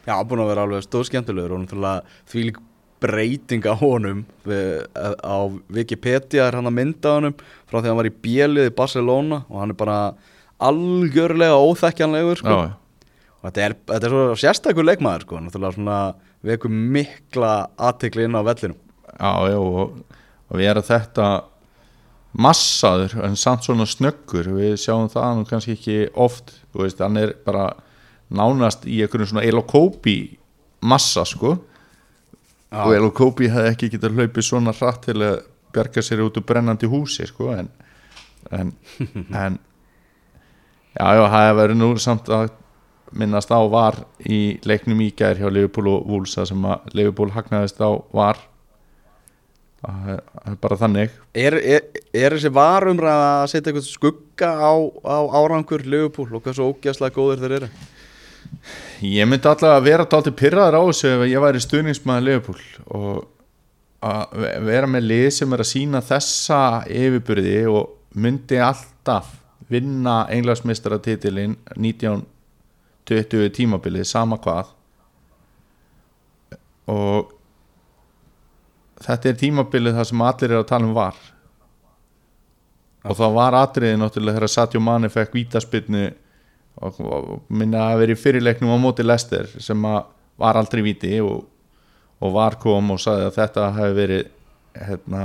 Já, 0.06 0.16
búin 0.24 0.42
að 0.42 0.50
vera 0.54 0.64
alveg 0.64 0.84
stóð 0.86 1.06
skemmtilegur 1.10 1.54
og 1.54 1.62
náttúrulega 1.64 2.20
þvílík 2.32 2.60
breyting 3.00 3.64
á 3.64 3.74
honum 3.80 4.24
við, 4.44 4.84
á 5.24 5.36
Wikipedia 5.72 6.46
er 6.46 6.58
hann 6.58 6.68
að 6.68 6.76
mynda 6.76 7.14
honum 7.16 7.36
frá 7.40 7.78
því 7.78 7.84
að 7.84 7.88
hann 7.90 8.00
var 8.00 8.10
í 8.10 8.18
bjelið 8.26 8.68
í 8.68 8.74
Barcelona 8.76 9.42
og 9.48 9.62
hann 9.62 9.72
er 9.72 9.78
bara 9.80 9.98
algjörlega 10.60 11.56
óþekkjanlegur 11.56 12.42
sko. 12.42 12.56
Og 13.40 13.46
þetta 13.48 13.62
er, 13.64 13.76
þetta 13.88 14.08
er 14.08 14.14
svo 14.14 14.24
sérstakur 14.42 14.84
leikmaður 14.84 15.24
sko. 15.24 15.40
náttúrulega 15.40 15.76
svona 15.78 16.00
veku 16.44 16.72
mikla 16.72 17.54
aðtekli 17.80 18.26
inn 18.28 18.36
á 18.36 18.42
vellinum 18.44 18.76
já, 19.20 19.32
já 19.52 19.58
og, 19.60 19.96
og 20.48 20.60
við 20.60 20.72
erum 20.72 20.86
þetta 20.86 21.28
massaður 22.32 23.16
en 23.26 23.36
samt 23.38 23.66
svona 23.66 23.86
snöggur. 23.88 24.52
Við 24.56 24.76
sjáum 24.80 25.10
það 25.10 25.38
nú 25.38 25.46
kannski 25.48 25.76
ekki 25.78 25.98
oft 26.14 26.54
veist, 26.76 27.00
hann 27.02 27.18
er 27.18 27.34
bara 27.46 27.72
nánast 28.30 28.86
í 28.86 29.00
einhverjum 29.02 29.32
svona 29.32 29.46
elokópi 29.48 30.18
massa 30.86 31.24
sko. 31.26 31.58
Já. 32.70 32.84
og 32.86 32.92
elokópi 32.94 33.48
hefði 33.50 33.70
ekki 33.72 33.88
getað 33.96 34.14
hlaupið 34.14 34.44
svona 34.46 34.72
hratt 34.78 35.00
til 35.08 35.16
að 35.26 35.40
bjarga 35.74 36.02
sér 36.06 36.20
út 36.22 36.36
úr 36.38 36.44
brennandi 36.46 36.86
húsi 36.86 37.26
sko 37.26 37.48
en 37.50 37.66
en, 38.50 38.72
en 39.42 39.58
já, 40.94 41.06
já, 41.18 41.24
það 41.24 41.44
hefur 41.46 41.58
verið 41.60 41.80
nú 41.80 41.88
samt 41.98 42.30
að 42.30 42.52
minnast 43.10 43.50
á 43.50 43.58
var 43.66 43.98
í 44.22 44.60
leiknum 44.62 45.02
í 45.02 45.10
gær 45.18 45.38
hjá 45.40 45.48
Liverpool 45.50 45.90
og 45.96 46.28
þar 46.30 46.46
sem 46.46 46.68
að 46.70 46.94
Liverpool 46.94 47.34
hagnaðist 47.34 47.82
á 47.82 47.90
var 48.14 48.38
það 49.80 50.10
er- 50.14 50.58
bara 50.60 50.76
þannig 50.80 51.10
Er, 51.34 51.54
er, 51.56 51.82
er 52.12 52.34
þessi 52.36 52.50
varumræða 52.52 53.30
að 53.42 53.48
setja 53.52 53.70
eitthvað 53.72 53.88
skugga 53.88 54.50
á, 54.60 54.72
á 55.04 55.16
árangur 55.40 55.84
Liverpool 55.86 56.28
og 56.36 56.42
hvað 56.44 56.58
svo 56.58 56.68
ógæslega 56.74 57.16
góðir 57.16 57.42
þeir 57.44 57.56
eru? 57.60 57.70
Ég 59.06 59.28
myndi 59.30 59.46
alltaf 59.48 59.76
að 59.78 59.84
vera 59.86 60.04
dálítið 60.10 60.36
pyrraður 60.40 60.76
á 60.76 60.82
þessu 60.90 61.10
ef 61.14 61.24
ég 61.30 61.44
væri 61.44 61.62
stuðningsmaður 61.64 62.26
Liverpool 62.26 62.62
og 62.98 63.20
að 64.10 64.36
ve- 64.42 64.54
vera 64.68 64.88
með 64.90 65.06
lið 65.10 65.28
sem 65.36 65.52
er 65.56 65.62
að 65.64 65.70
sína 65.70 66.00
þessa 66.04 66.60
yfirburði 66.88 67.56
og 67.70 67.96
myndi 68.20 68.58
alltaf 68.64 69.26
vinna 69.70 70.24
englagsmeistaratitilinn 70.34 71.56
1920 71.76 73.52
tímabilið 73.54 74.08
sama 74.08 74.36
hvað 74.42 74.72
og 76.90 77.30
þetta 79.04 79.30
er 79.30 79.38
tímabilið 79.40 79.98
það 79.98 80.08
sem 80.10 80.24
allir 80.24 80.50
er 80.54 80.60
að 80.60 80.70
tala 80.70 80.88
um 80.88 80.96
var. 80.96 81.20
Og 83.08 83.16
það 83.16 83.36
var 83.38 83.56
atriði 83.56 84.00
náttúrulega 84.00 84.38
þegar 84.38 84.52
Satjó 84.54 84.82
Mani 84.84 85.08
fekk 85.12 85.36
vítaspyrnu 85.38 86.08
og, 86.80 86.98
minna 87.48 87.86
að 87.90 88.02
vera 88.02 88.14
í 88.14 88.20
fyrirleiknum 88.20 88.74
á 88.76 88.78
móti 88.80 89.04
Lester 89.04 89.48
sem 89.60 89.86
var 90.40 90.58
aldrei 90.60 90.82
víti 90.84 91.14
og, 91.24 91.46
og 92.20 92.34
var 92.36 92.58
kom 92.60 92.92
og 92.94 93.00
sagði 93.00 93.28
að 93.28 93.38
þetta 93.38 93.70
hefði 93.76 93.96
verið 93.98 94.28
hérna, 94.88 95.24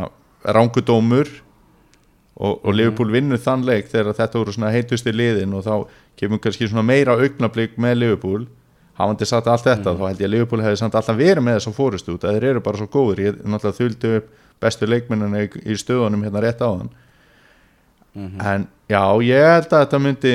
rángudómur 0.55 1.31
og, 2.35 2.53
og 2.65 2.71
Liverpool 2.75 3.11
vinnur 3.13 3.41
þann 3.41 3.65
leik 3.67 3.91
þegar 3.91 4.15
þetta 4.17 4.41
voru 4.41 4.71
heitusti 4.73 5.13
liðin 5.15 5.55
og 5.55 5.65
þá 5.67 5.75
kemur 6.19 6.41
kannski 6.43 6.71
meira 6.83 7.15
augnablík 7.19 7.77
með 7.77 7.99
Liverpool 8.01 8.47
hafandi 8.95 9.27
satt 9.27 9.47
allt 9.51 9.67
þetta 9.67 9.95
þá 9.95 10.03
held 10.07 10.21
ég 10.21 10.29
að 10.29 10.33
Liverpool 10.33 10.63
hefði 10.63 10.81
samt 10.81 10.95
alltaf 10.95 11.17
verið 11.19 11.43
með 11.43 11.57
þess 11.59 11.71
að 11.71 11.79
fórustu 11.79 12.15
út. 12.15 12.25
Að 12.25 12.37
þeir 12.37 12.49
eru 12.51 12.65
bara 12.65 12.79
svo 12.81 12.87
góður 12.91 13.23
ég 13.25 13.41
náttúrulega 13.43 13.79
þuldi 13.79 14.13
upp 14.19 14.29
bestu 14.63 14.87
leikmennina 14.87 15.41
í, 15.45 15.75
stöðunum 15.75 16.23
hérna 16.23 16.43
rétt 16.45 16.63
á 16.63 16.69
þann 16.69 16.93
en 18.15 18.67
já, 18.87 19.01
ég 19.27 19.43
held 19.43 19.73
að 19.73 19.81
þetta 19.83 19.99
myndi 19.99 20.33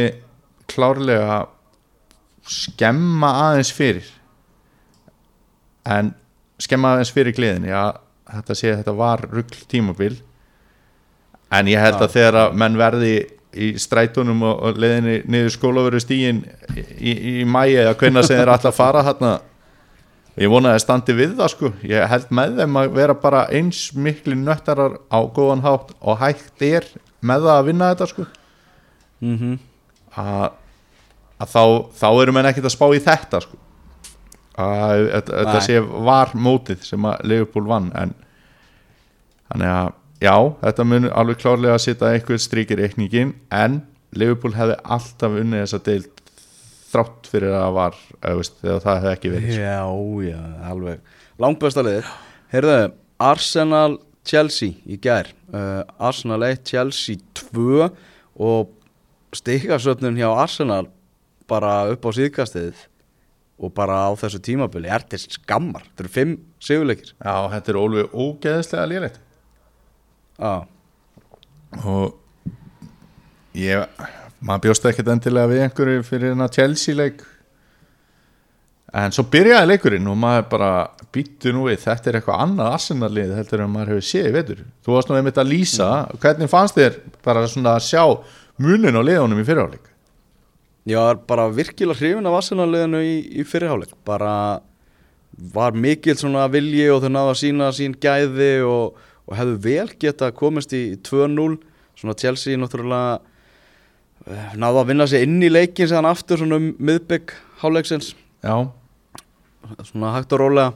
klárlega 0.71 1.41
skemma 2.51 3.31
aðeins 3.47 3.73
fyrir. 3.75 4.09
En 5.89 6.13
skemma 6.61 6.95
aðeins 6.95 7.13
fyrir 7.15 7.37
gleðin 7.37 7.71
já, 7.71 7.97
þetta 8.35 8.57
sé 8.59 8.73
að 8.73 8.83
þetta 8.83 8.97
var 9.01 9.25
rugl 9.31 9.63
tímabil. 9.71 10.13
En 11.51 11.71
ég 11.71 11.83
held 11.83 11.99
að 11.99 12.15
þegar 12.15 12.41
að 12.45 12.59
menn 12.63 12.79
verði 12.79 13.15
í 13.51 13.73
strætunum 13.81 14.43
og, 14.47 14.79
leðinni 14.79 15.21
niður 15.31 15.55
skólaveru 15.57 16.01
stíin 16.03 16.45
í, 16.77 16.83
í, 16.83 17.15
í 17.41 17.45
mæi 17.49 17.75
eða 17.75 17.97
hvenna 17.99 18.23
sem 18.27 18.39
þeir 18.39 18.53
alltaf 18.55 18.77
fara 18.79 19.03
hérna 19.07 19.39
ég 20.41 20.51
vona 20.53 20.75
að 20.75 20.83
standi 20.85 21.17
við 21.17 21.35
það 21.39 21.53
sko. 21.55 21.73
Ég 21.87 22.07
held 22.11 22.31
með 22.37 22.61
þeim 22.61 22.79
að 22.81 22.93
vera 22.97 23.17
bara 23.19 23.47
eins 23.53 23.81
miklu 23.99 24.37
nöttarar 24.39 25.01
á 25.11 25.19
góðan 25.27 25.65
hátt 25.65 25.93
og 26.01 26.21
hægt 26.23 26.65
er 26.65 26.87
með 27.21 27.49
það 27.49 27.57
að 27.57 27.67
vinna 27.71 27.91
þetta 27.93 28.11
sko. 28.13 28.27
Mm 29.21 29.37
-hmm. 29.37 29.59
að, 30.17 30.47
að 31.39 31.51
þá, 31.55 31.65
þá 32.01 32.09
eru 32.23 32.33
menn 32.33 32.49
ekkert 32.49 32.71
að 32.71 32.77
spá 32.77 32.87
í 32.95 33.03
þetta 33.05 33.43
sko. 33.45 33.59
Að 34.61 35.07
þetta 35.29 35.61
sé 35.65 35.81
var 35.81 36.33
mótið 36.35 36.85
sem 36.85 37.05
að 37.05 37.25
Liverpool 37.25 37.67
vann 37.69 37.91
en 37.97 38.15
þannig 39.51 39.75
að 39.75 39.93
já, 40.21 40.35
þetta 40.63 40.87
mun 40.87 41.11
alveg 41.11 41.41
klárlega 41.43 41.77
að 41.77 41.85
setja 41.87 42.13
eitthvað 42.15 42.43
stríkir 42.45 42.81
reikningin 42.83 43.35
en 43.55 43.83
Liverpool 44.17 44.57
hefði 44.57 44.77
alltaf 44.85 45.37
unnið 45.43 45.65
þessa 45.65 45.83
deild 45.87 46.21
þrátt 46.91 47.31
fyrir 47.31 47.55
að 47.55 47.77
var 47.77 47.99
veist, 48.41 48.57
það 48.65 48.91
hefði 48.91 49.13
ekki 49.15 49.33
verið. 49.35 49.59
Já, 49.63 49.85
já, 50.27 50.41
alveg. 50.71 51.17
Langbesta 51.41 51.85
liðið 51.87 52.11
Heyrðu, 52.51 52.79
Arsenal 53.23 54.01
Chelsea 54.27 54.75
í 54.91 54.99
gær. 55.03 55.31
Uh, 55.55 55.85
Arsenal 56.03 56.43
1, 56.49 56.65
Chelsea 56.67 57.21
2 57.39 57.87
og 58.43 58.73
stikasöfnun 59.37 60.19
hjá 60.19 60.29
Arsenal 60.33 60.89
bara 61.51 61.85
upp 61.93 62.07
á 62.07 62.11
síðkastið 62.19 62.87
og 63.61 63.73
bara 63.77 64.03
á 64.09 64.11
þessu 64.19 64.41
tímabili. 64.43 64.91
Er 64.91 65.05
til 65.07 65.21
skammar, 65.23 65.87
þetta 65.93 66.05
eru 66.05 66.13
fimm 66.17 66.37
sigurleikir. 66.59 67.15
Já, 67.15 67.35
þetta 67.55 67.73
er 67.73 67.81
alveg 67.85 68.15
ógeðslega 68.17 68.91
lélegt 68.91 69.21
Já, 70.41 70.55
og 71.85 72.15
ég 73.57 74.01
maður 74.41 74.65
bjóst 74.69 74.89
ekkert 74.89 75.13
endilega 75.13 75.51
við 75.51 75.67
einhverju 75.67 76.07
fyrir 76.09 76.33
hennar 76.33 76.53
Chelsea 76.55 76.97
leik. 76.97 77.21
En 78.97 79.13
svo 79.15 79.23
byrjaði 79.31 79.69
leikurinn 79.71 80.09
og 80.11 80.17
maður 80.19 80.49
bara 80.51 80.71
býttu 81.15 81.53
nú 81.55 81.69
við 81.69 81.85
þetta 81.85 82.11
er 82.11 82.19
eitthvað 82.19 82.43
annað 82.47 82.73
arsenalið 82.79 83.37
heldur 83.37 83.63
en 83.63 83.71
maður 83.75 83.93
hefur 83.95 84.09
séð 84.09 84.31
í 84.31 84.35
vetur. 84.35 84.65
Þú 84.83 84.97
varst 84.97 85.13
nú 85.13 85.19
einmitt 85.21 85.39
að 85.39 85.53
lýsa 85.53 85.91
hvernig 86.17 86.51
fannst 86.51 86.81
þér 86.81 86.99
bara 87.23 87.45
svona 87.47 87.77
að 87.77 87.87
sjá 87.87 88.03
munin 88.61 88.99
á 88.99 89.03
liðunum 89.05 89.45
í 89.45 89.47
fyrirháleik 89.47 89.91
ég 90.89 90.97
var 90.97 91.21
bara 91.29 91.49
virkilega 91.53 91.99
hrifin 91.99 92.29
af 92.29 92.39
Arsenal 92.39 92.69
liðinu 92.71 93.03
í, 93.05 93.15
í 93.41 93.45
fyrirháleik 93.45 93.93
bara 94.07 94.61
var 95.55 95.77
mikil 95.77 96.17
svona 96.19 96.47
vilji 96.53 96.89
og 96.93 97.05
þau 97.05 97.13
náðu 97.13 97.33
að 97.35 97.41
sína 97.41 97.71
sín 97.77 97.95
gæði 98.01 98.53
og, 98.67 98.99
og 99.31 99.37
hefðu 99.39 99.59
vel 99.65 99.89
geta 100.03 100.31
komist 100.35 100.75
í 100.75 100.99
2-0 101.07 101.61
svona 102.01 102.17
Chelsea 102.19 102.59
náttúrulega 102.59 103.21
eh, 104.27 104.57
náðu 104.59 104.83
að 104.83 104.91
vinna 104.91 105.07
sig 105.11 105.27
inn 105.27 105.39
í 105.43 105.53
leikin 105.53 105.89
sem 105.89 106.01
hann 106.01 106.11
aftur 106.11 106.43
svona 106.43 106.59
um 106.59 106.73
miðbygg 106.79 107.35
háleiksins 107.63 108.15
já, 108.43 108.55
svona 109.91 110.15
hægt 110.17 110.33
og 110.35 110.43
rólega. 110.43 110.73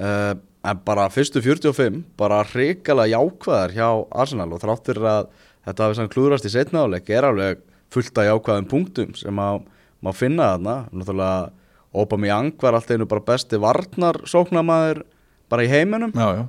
Uh, 0.00 0.36
en 0.64 0.80
bara 0.84 1.08
fyrstu 1.12 1.40
45 1.44 2.02
bara 2.20 2.42
hrikalega 2.44 3.16
jákvæðar 3.16 3.72
hjá 3.74 3.88
Arsenal 4.22 4.50
og 4.52 4.60
þrátt 4.62 4.88
fyrir 4.88 5.06
að 5.08 5.30
þetta 5.66 5.86
hafi 5.86 5.98
sann 5.98 6.12
klúðrast 6.12 6.48
í 6.48 6.52
setna 6.52 6.84
áleik 6.84 7.08
er 7.12 7.26
alveg 7.28 7.62
fullt 7.92 8.20
af 8.20 8.28
jákvæðum 8.28 8.68
punktum 8.70 9.14
sem 9.18 9.34
má, 9.34 9.58
má 10.04 10.12
finna 10.16 10.54
þarna. 10.54 10.76
Náttúrulega 10.92 11.50
Aubameyang 11.90 12.52
var 12.62 12.76
alltaf 12.78 12.94
einu 12.94 13.08
bara 13.10 13.24
besti 13.32 13.58
varnar 13.60 14.20
sóknamaður 14.28 15.02
bara 15.50 15.66
í 15.66 15.70
heiminum. 15.72 16.12
Já, 16.14 16.28
já, 16.38 16.44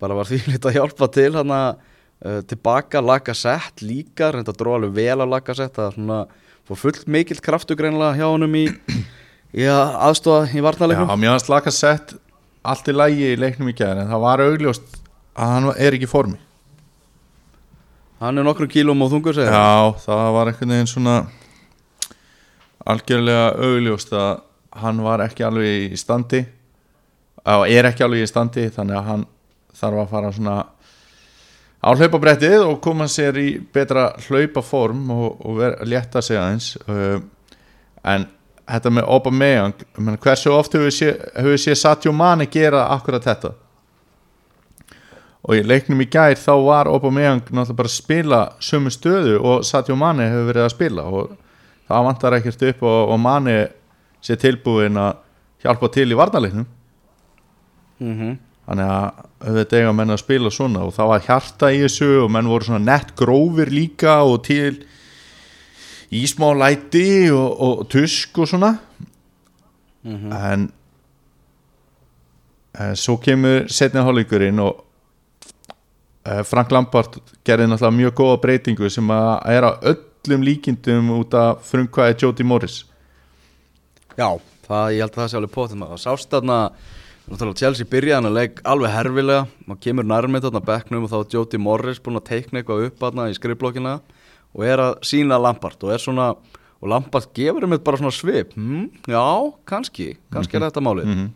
bara 0.00 0.16
var 0.18 0.28
því 0.28 0.42
lítið 0.54 0.70
að 0.70 0.76
hjálpa 0.78 1.10
til 1.14 1.30
hann 1.36 1.54
að 1.56 1.70
uh, 1.76 2.40
tilbaka 2.50 3.02
laga 3.04 3.36
sett 3.36 3.84
líka 3.84 4.32
reynda 4.34 4.54
að 4.54 4.62
dróða 4.62 4.80
alveg 4.80 4.96
vel 4.98 5.18
að 5.18 5.34
laga 5.34 5.56
sett 5.56 5.76
það 5.78 5.96
svona 5.96 6.20
fór 6.68 6.82
fullt 6.84 7.06
mikill 7.10 7.40
kraftu 7.42 7.76
greinlega 7.78 8.18
hjá 8.20 8.28
honum 8.28 8.58
í, 8.58 8.66
í 9.56 9.66
að 9.66 9.96
aðstofa 10.08 10.50
í 10.50 10.58
já 10.60 10.64
varnarleikum 10.64 11.14
mér 11.18 11.34
hans 11.34 11.48
laka 11.50 11.72
sett 11.74 12.14
allt 12.62 12.90
í 12.90 12.94
lægi 12.94 13.32
í 13.32 13.40
leiknum 13.40 13.72
í 13.72 13.76
gæðin 13.76 14.04
en 14.04 14.12
það 14.12 14.24
var 14.26 14.44
augljóst 14.44 14.96
að 15.40 15.52
hann 15.54 15.68
er 15.76 15.96
ekki 15.96 16.08
formi. 16.10 16.38
Hann 18.20 18.36
er 18.36 18.44
nokkrum 18.44 18.68
kílum 18.68 19.00
og 19.00 19.12
þungur 19.14 19.36
segir 19.36 19.54
Já, 19.54 19.96
það 20.04 20.26
var 20.36 20.50
einhvern 20.50 20.74
veginn 20.74 20.90
svona 20.90 21.14
algjörlega 22.90 23.46
augljóst 23.64 24.12
að 24.16 24.42
hann 24.82 25.00
var 25.04 25.24
ekki 25.24 25.46
alveg 25.46 25.94
í 25.94 25.98
standi 25.98 26.42
og 27.48 27.64
er 27.68 27.88
ekki 27.88 28.04
alveg 28.04 28.26
í 28.26 28.28
standi 28.28 28.66
þannig 28.74 28.98
að 28.98 29.08
hann 29.08 29.24
þarf 29.80 30.04
að 30.04 30.12
fara 30.14 30.32
svona 30.36 30.56
á 31.80 31.88
hlaupabrettið 31.96 32.66
og 32.66 32.80
koma 32.84 33.08
sér 33.08 33.38
í 33.40 33.48
betra 33.72 34.10
hlaupaform 34.26 35.08
og, 35.14 35.40
og 35.46 35.56
ver, 35.60 35.78
létta 35.88 36.22
sig 36.22 36.36
aðeins 36.36 36.74
uh, 36.84 37.22
en 38.04 38.28
þetta 38.70 38.92
með 38.92 39.08
Aubameyang 39.10 39.82
hversu 40.20 40.52
oft 40.54 40.76
hefur 40.76 40.88
við 40.88 40.96
sé, 40.96 41.10
séð 41.64 41.80
Sadio 41.80 42.12
Mane 42.14 42.46
gera 42.52 42.86
akkurat 42.94 43.24
þetta 43.26 43.54
og 45.40 45.56
í 45.56 45.62
leiknum 45.64 46.02
í 46.04 46.08
gær 46.12 46.36
þá 46.38 46.52
var 46.66 46.90
Aubameyang 46.90 47.40
náttúrulega 47.48 47.78
bara 47.78 47.90
að 47.90 47.96
spila 47.96 48.40
sömu 48.62 48.92
stöðu 48.92 49.38
og 49.40 49.64
Sadio 49.66 49.96
Mane 49.98 50.28
hefur 50.28 50.50
verið 50.52 50.66
að 50.66 50.74
spila 50.74 51.06
og 51.08 51.32
það 51.88 52.06
vantar 52.10 52.36
ekkert 52.38 52.66
upp 52.70 52.84
og, 52.86 53.00
og 53.14 53.20
Mane 53.24 53.56
sé 54.20 54.36
tilbúin 54.36 55.00
að 55.00 55.24
hjálpa 55.64 55.90
til 55.96 56.10
í 56.12 56.18
varnarleiknum 56.18 56.68
mm 57.98 58.14
-hmm. 58.20 58.36
Þannig 58.70 58.86
að 58.86 59.20
auðvitað 59.40 59.80
eiga 59.80 59.92
menn 59.98 60.14
að 60.14 60.22
spila 60.22 60.50
svona 60.54 60.84
og 60.86 60.92
það 60.94 61.08
var 61.10 61.24
hjarta 61.26 61.70
í 61.74 61.80
þessu 61.82 62.10
og 62.22 62.28
menn 62.30 62.50
voru 62.50 62.68
svona 62.68 62.84
nett 62.86 63.14
grófir 63.18 63.72
líka 63.74 64.20
og 64.22 64.44
til 64.46 64.84
í 66.14 66.20
smá 66.30 66.52
læti 66.54 67.30
og, 67.34 67.48
og 67.50 67.88
tusk 67.90 68.38
og 68.38 68.50
svona. 68.50 68.76
En 70.06 70.70
en 72.78 72.96
svo 72.96 73.16
kemur 73.20 73.66
setni 73.72 74.02
hálfleikurinn 74.04 74.60
og 74.62 74.84
eh, 76.28 76.42
Frank 76.46 76.70
Lampard 76.70 77.18
gerði 77.46 77.66
náttúrulega 77.66 77.96
mjög 77.96 78.14
góða 78.20 78.38
breytingu 78.44 78.90
sem 78.92 79.10
að 79.10 79.32
er 79.50 79.66
á 79.66 79.70
öllum 79.92 80.46
líkindum 80.46 81.10
út 81.18 81.34
af 81.34 81.66
frumkvæði 81.66 82.18
Jody 82.22 82.46
Morris. 82.46 82.84
Já, 84.14 84.38
það, 84.68 84.94
ég 84.94 85.02
held 85.02 85.10
að 85.10 85.18
það 85.18 85.30
sé 85.32 85.40
alveg 85.40 85.54
pótum 85.56 85.84
að 85.86 86.00
sást 86.04 86.30
þarna 86.30 86.60
Chelsea 87.30 87.86
byrjaði 87.86 88.16
hann 88.16 88.30
að 88.30 88.38
leik 88.38 88.62
alveg 88.66 88.94
herfilega 88.94 89.44
maður 89.66 89.82
kemur 89.86 90.08
nærmið 90.10 90.46
þarna 90.48 90.64
bekknum 90.66 91.04
og 91.06 91.12
þá 91.12 91.18
er 91.20 91.34
Jody 91.34 91.60
Morris 91.62 92.00
búin 92.02 92.18
að 92.18 92.28
teikna 92.30 92.60
eitthvað 92.60 92.86
upp 92.88 93.04
þarna 93.04 93.28
í 93.30 93.36
skrifblokkina 93.36 93.92
og 94.50 94.64
er 94.66 94.82
að 94.82 94.96
sína 95.06 95.38
Lampard 95.38 95.84
og 95.86 95.92
er 95.94 96.02
svona 96.02 96.32
og 96.80 96.88
Lampard 96.88 97.28
gefur 97.36 97.66
um 97.66 97.74
þetta 97.74 97.86
bara 97.86 98.00
svona 98.00 98.16
svip. 98.16 98.54
Hm, 98.56 98.88
já, 99.12 99.22
kannski, 99.68 100.14
kannski 100.32 100.56
er 100.56 100.64
þetta 100.66 100.82
málið. 100.82 101.12
Mm 101.12 101.28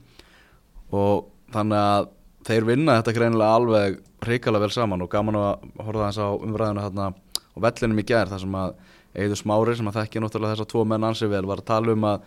og 0.94 1.28
þannig 1.54 1.80
að 1.80 2.10
þeir 2.44 2.66
vinna 2.68 2.98
þetta 2.98 3.14
greinilega 3.16 3.58
alveg 3.58 4.00
hrikalega 4.24 4.66
vel 4.66 4.74
saman 4.74 5.04
og 5.04 5.10
gaman 5.12 5.38
að 5.40 5.68
horfa 5.80 6.08
þess 6.08 6.20
á 6.22 6.28
umræðinu 6.34 6.84
þarna 6.84 7.06
og 7.54 7.64
vellinum 7.64 8.00
í 8.00 8.06
gær 8.08 8.30
þar 8.30 8.42
sem 8.44 8.58
að 8.60 8.74
Eidur 9.14 9.38
Smári 9.38 9.76
sem 9.78 9.88
að 9.88 10.00
þekki 10.00 10.22
náttúrulega 10.22 10.56
þessa 10.56 10.70
tvo 10.72 10.82
menn 10.90 11.06
ansi 11.06 11.28
vel 11.30 11.44
var 11.46 11.62
að 11.62 11.68
tala 11.70 11.94
um 11.94 12.06
að 12.08 12.24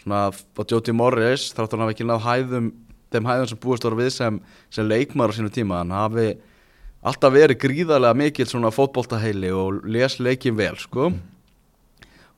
svona 0.00 0.20
að 0.32 0.72
Jóti 0.72 0.94
Morris 0.96 1.50
þráttur 1.52 1.76
hann 1.76 1.86
hafi 1.86 1.96
ekki 1.96 2.08
náð 2.08 2.24
hæðum 2.24 2.70
þeim 3.14 3.30
hæðum 3.30 3.50
sem 3.50 3.62
búist 3.62 3.86
voru 3.86 4.00
við 4.00 4.12
sem, 4.16 4.38
sem 4.72 4.86
leikmar 4.86 5.32
á 5.32 5.36
sínu 5.36 5.52
tíma 5.54 5.80
hann 5.82 5.94
hafi 5.94 6.28
alltaf 7.06 7.34
verið 7.34 7.60
gríðarlega 7.62 8.18
mikill 8.18 8.48
svona 8.50 8.72
fótboltaheili 8.74 9.52
og 9.54 9.84
les 9.86 10.18
leikin 10.22 10.56
vel 10.58 10.74
sko. 10.80 11.12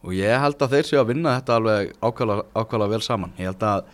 Og 0.04 0.14
ég 0.14 0.42
held 0.42 0.60
að 0.62 0.76
þeir 0.76 0.88
séu 0.88 1.00
að 1.00 1.08
vinna 1.14 1.38
þetta 1.38 1.56
alveg 1.58 1.94
ákvæmlega, 2.02 2.90
vel 2.92 3.00
saman. 3.02 3.32
Ég 3.40 3.50
held 3.50 3.64
að 3.66 3.88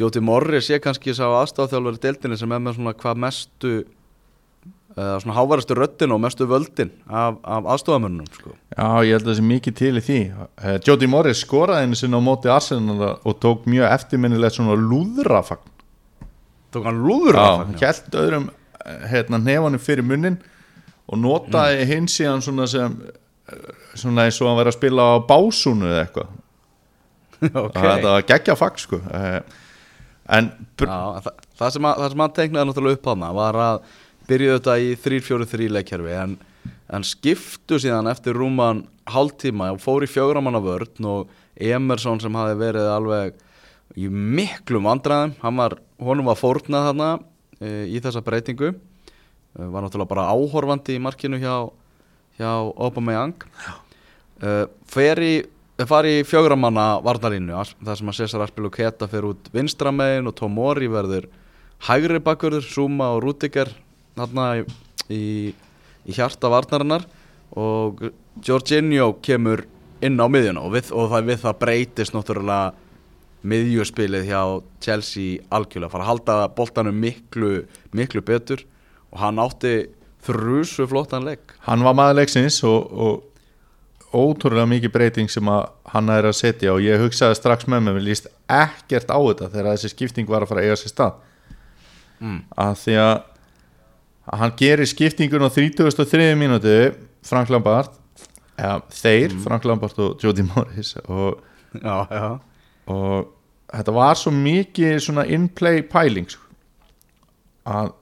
Jóti 0.00 0.22
Morris 0.24 0.70
sé 0.70 0.78
kannski 0.80 1.12
sá 1.12 1.26
aðstafþjálfur 1.28 1.98
í 1.98 2.00
deildinni 2.06 2.38
sem 2.40 2.54
er 2.54 2.62
með 2.64 2.78
svona 2.78 2.94
hvað 2.96 3.18
mestu 3.20 3.72
uh, 3.82 5.18
svona 5.20 5.34
hávarastu 5.36 5.76
röddin 5.76 6.14
og 6.14 6.22
mestu 6.24 6.46
völdin 6.48 6.94
af, 7.04 7.36
af 7.44 7.68
aðstofamönnum 7.74 8.30
sko. 8.32 8.54
Já, 8.72 8.86
ég 9.04 9.18
held 9.18 9.26
að 9.26 9.28
það 9.28 9.38
sé 9.40 9.44
mikið 9.50 9.76
til 9.82 9.92
í 9.92 10.04
því. 10.06 10.20
Uh, 10.32 10.78
Jody 10.86 11.10
Morris 11.12 11.44
skoraði 11.44 11.90
einu 11.90 12.00
sinna 12.00 12.22
á 12.22 12.24
móti 12.24 12.52
Arsenal 12.52 13.10
og 13.12 13.36
tók 13.42 13.68
mjög 13.68 13.90
eftirminnilegt 13.90 14.56
svona 14.56 14.78
lúðrafagn 14.80 15.71
tók 16.72 16.88
hann 16.88 17.00
lúður 17.04 17.38
Já, 17.38 17.46
hann 17.62 17.76
held 17.80 18.18
öðrum 18.22 18.48
eh, 18.84 19.08
hérna 19.12 19.40
nefanum 19.42 19.82
fyrir 19.82 20.06
munnin 20.06 20.38
og 21.08 21.20
notaði 21.20 21.88
hinn 21.90 22.08
síðan 22.10 22.44
svona 22.44 22.68
sem 22.70 22.94
eh, 23.50 23.66
svona 23.98 24.26
eins 24.26 24.40
og 24.40 24.50
hann 24.50 24.60
verið 24.60 24.72
að 24.72 24.78
spila 24.78 25.08
á 25.12 25.16
básúnu 25.28 25.90
eða 25.90 26.06
eitthvað. 26.06 26.32
Ok. 27.42 27.72
Okay. 27.72 27.82
það 27.82 28.04
var 28.06 28.24
geggja 28.28 28.54
fag 28.54 28.76
sko. 28.78 29.00
Eh, 29.18 29.40
en 30.30 30.52
Já, 30.78 30.98
það, 31.24 31.32
það, 31.58 31.68
sem 31.74 31.88
að, 31.88 31.96
það 31.98 32.12
sem 32.12 32.22
hann 32.22 32.34
teiknaði 32.36 32.68
náttúrulega 32.68 32.98
upp 32.98 33.08
hana 33.10 33.30
var 33.34 33.58
að 33.58 33.80
byrjuðu 34.28 34.58
þetta 34.60 34.76
í 34.78 34.92
3-4-3 35.02 35.70
leikkerfi 35.76 36.14
en, 36.20 36.36
en 36.94 37.06
skiptu 37.06 37.80
síðan 37.82 38.10
eftir 38.12 38.38
rúman 38.38 38.84
hálftíma 39.10 39.72
og 39.74 39.82
fór 39.82 40.06
í 40.06 40.10
fjögramanna 40.10 40.62
vörn 40.62 41.08
og 41.10 41.32
Emerson 41.58 42.22
sem 42.22 42.38
hafi 42.38 42.54
verið 42.60 42.90
alveg 42.92 43.42
í 43.98 44.08
miklum 44.08 44.88
vandræðum. 44.88 45.36
Hann 45.42 45.60
var, 45.60 45.76
honum 46.02 46.28
var 46.30 46.38
fórnað 46.40 46.88
þarna 46.90 47.08
e, 47.60 47.70
í 47.92 48.00
þessa 48.02 48.22
breytingu. 48.24 48.72
E, 48.72 49.62
var 49.62 49.84
náttúrulega 49.84 50.12
bara 50.14 50.28
áhorfandi 50.32 50.96
í 50.96 51.02
markinu 51.02 51.40
hjá, 51.42 51.56
hjá 52.38 52.50
Aubameyang. 52.52 53.46
E, 54.42 54.54
fer 54.90 55.22
í 55.22 55.34
fari 55.88 56.20
í 56.20 56.26
fjögramanna 56.28 57.00
varnalínu 57.02 57.56
þar 57.82 57.98
sem 57.98 58.10
að 58.12 58.18
Cesar 58.20 58.44
Aspil 58.44 58.68
og 58.68 58.74
Keta 58.76 59.08
fer 59.10 59.24
út 59.26 59.48
vinstramegin 59.54 60.28
og 60.30 60.36
Tomori 60.38 60.86
verður 60.90 61.26
hægri 61.88 62.20
bakverður, 62.22 62.62
Zuma 62.62 63.08
og 63.16 63.24
Rudiger 63.24 63.72
þarna 64.14 64.46
í, 64.60 64.64
í, 65.10 65.22
í 66.06 66.14
hjarta 66.14 66.50
varnarinnar. 66.52 67.06
Og 67.58 67.98
Jorginho 68.46 69.10
kemur 69.24 69.66
inn 70.02 70.16
á 70.16 70.26
miðjuna 70.30 70.62
og, 70.64 70.72
við, 70.76 70.92
og 70.96 71.10
það 71.12 71.26
við 71.28 71.42
það 71.42 71.58
breytist 71.60 72.14
náttúrulega 72.14 72.81
miðjuspilið 73.48 74.28
hjá 74.28 74.42
Chelsea 74.82 75.42
algjörlega, 75.52 75.90
fara 75.92 76.06
að 76.06 76.10
halda 76.12 76.36
boltanum 76.56 77.00
miklu, 77.02 77.64
miklu 77.96 78.22
betur. 78.26 78.62
Og 79.12 79.20
hann 79.20 79.40
átti 79.42 79.74
þrjusu 80.26 80.86
flottan 80.90 81.26
leik. 81.26 81.54
Hann 81.66 81.84
var 81.84 81.96
maður 81.98 82.20
leiksins 82.20 82.60
og, 82.68 82.92
og 82.92 84.12
ótrúlega 84.12 84.68
mikið 84.70 84.94
breyting 84.94 85.32
sem 85.32 85.48
að 85.50 85.66
hann 85.94 86.12
er 86.14 86.28
að 86.30 86.38
setja. 86.38 86.74
Og 86.74 86.84
ég 86.84 87.02
hugsaði 87.02 87.38
strax 87.38 87.66
með 87.66 87.86
mig, 87.86 87.98
mér 87.98 88.06
líst 88.06 88.30
ekkert 88.46 89.10
á 89.10 89.18
þetta 89.18 89.50
þegar 89.50 89.70
þessi 89.72 89.92
skipting 89.92 90.30
var 90.30 90.46
að 90.46 90.52
fara 90.52 90.62
að 90.62 90.70
eiga 90.70 90.80
sér 90.80 90.94
stað. 90.94 91.20
Mm. 92.22 92.36
að 92.54 92.76
því 92.78 92.92
að, 93.02 93.14
hann 94.38 94.52
gerir 94.60 94.86
skiptingun 94.86 95.42
á 95.42 95.50
33. 95.50 96.28
mínútu 96.38 96.76
Frank 97.26 97.50
Lampard. 97.50 97.98
Eða 98.52 98.78
þeir, 98.94 99.34
Frank 99.42 99.66
Lampard 99.66 99.98
og 100.04 100.22
Jody 100.22 100.44
Morris 100.46 100.94
og, 101.08 101.40
Já, 101.72 102.04
já 102.12 102.51
og 102.90 103.30
þetta 103.72 103.94
var 103.96 104.18
svo 104.18 104.32
mikið 104.34 104.96
svona 105.02 105.26
in-play 105.30 105.82
pæling 105.88 106.30
sko, 106.30 106.48
að 107.68 107.92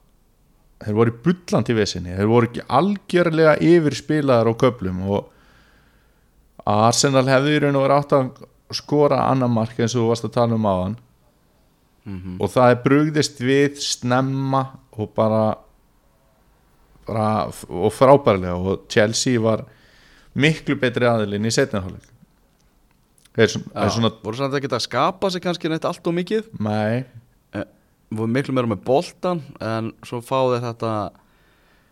þeir 0.81 0.97
voru 0.97 1.13
í 1.13 1.19
bullandi 1.25 1.77
vesinni, 1.77 2.17
þeir 2.17 2.31
voru 2.31 2.49
ekki 2.49 2.65
algjörlega 2.79 3.59
yfirspilaðar 3.61 4.49
á 4.49 4.55
köplum 4.63 5.05
og 5.11 5.29
Arsenal 6.71 7.27
hefði 7.29 7.57
í 7.57 7.63
raun 7.65 7.79
og 7.79 7.87
verið 7.87 7.99
átt 7.99 8.17
að 8.17 8.77
skora 8.77 9.25
annan 9.29 9.53
mark 9.53 9.79
eins 9.79 9.95
og 9.97 10.05
þú 10.05 10.11
varst 10.11 10.29
að 10.29 10.37
tala 10.37 10.57
um 10.57 10.69
áðan. 10.69 10.99
Mm 12.05 12.37
og 12.41 12.49
það 12.49 12.71
er 12.71 12.79
brugðist 12.85 13.41
við 13.41 13.81
snemma 13.85 14.63
og 14.97 15.11
bara, 15.15 15.59
bara 17.07 17.27
og 17.69 17.93
frábærlega. 17.93 18.57
Og 18.57 18.87
Chelsea 18.89 19.41
var 19.41 19.67
miklu 20.35 20.79
betri 20.81 21.07
aðilinn 21.07 21.49
í 21.49 21.53
setnafáleik 21.53 22.10
er, 23.37 23.47
svona- 23.53 23.89
svona 23.95 24.11
voru 24.25 24.37
samt 24.41 24.55
ekki 24.59 24.71
að 24.73 24.85
skapa 24.87 25.31
sig 25.31 25.43
kannski 25.45 25.69
neitt 25.71 25.85
allt 25.89 26.07
og 26.07 26.15
mikið? 26.17 26.49
Nei, 26.61 27.05
voru 28.11 28.27
miklu 28.35 28.55
meira 28.57 28.67
með 28.73 28.85
boltan 28.85 29.43
en 29.63 29.93
svo 30.03 30.19
fáði 30.25 30.59
þetta 30.65 30.93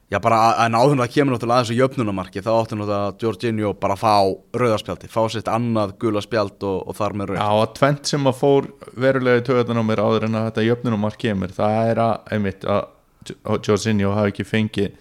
já 0.08 0.16
bara 0.24 0.38
en 0.64 0.72
áður 0.74 0.94
en 0.96 1.02
það 1.04 1.10
kemur 1.14 1.34
náttúrulega 1.36 1.60
aðeins 1.60 1.72
í 1.74 1.78
jöfnunamarki 1.78 2.40
þá 2.42 2.48
áttu 2.56 2.78
náttúrulega 2.80 3.22
Jorginho 3.22 3.72
bara 3.78 3.94
að 3.94 4.00
fá 4.02 4.14
rauðarspjaldi, 4.62 5.10
fá 5.12 5.20
sitt 5.30 5.50
annað 5.52 5.92
gula 6.00 6.22
spjald 6.24 6.64
og, 6.64 6.78
og 6.88 6.96
þar 6.96 7.12
með 7.20 7.28
rauð 7.28 7.38
Já, 7.42 7.48
að 7.62 7.74
tvent 7.78 8.10
sem 8.14 8.26
að 8.30 8.38
fór 8.40 8.70
verulega 8.96 9.42
í 9.42 9.44
töðan 9.50 9.78
á 9.78 9.84
mér 9.84 10.02
áður 10.02 10.26
en 10.30 10.38
að 10.40 10.46
þetta 10.48 10.64
jöfnunumark 10.70 11.20
kemur 11.20 11.52
það 11.54 11.92
er 11.92 12.00
að, 12.06 12.14
einmitt, 12.32 12.64
að 12.64 13.62
Jorginho 13.68 14.14
hafi 14.16 14.32
ekki 14.32 14.48
fengið 14.48 14.96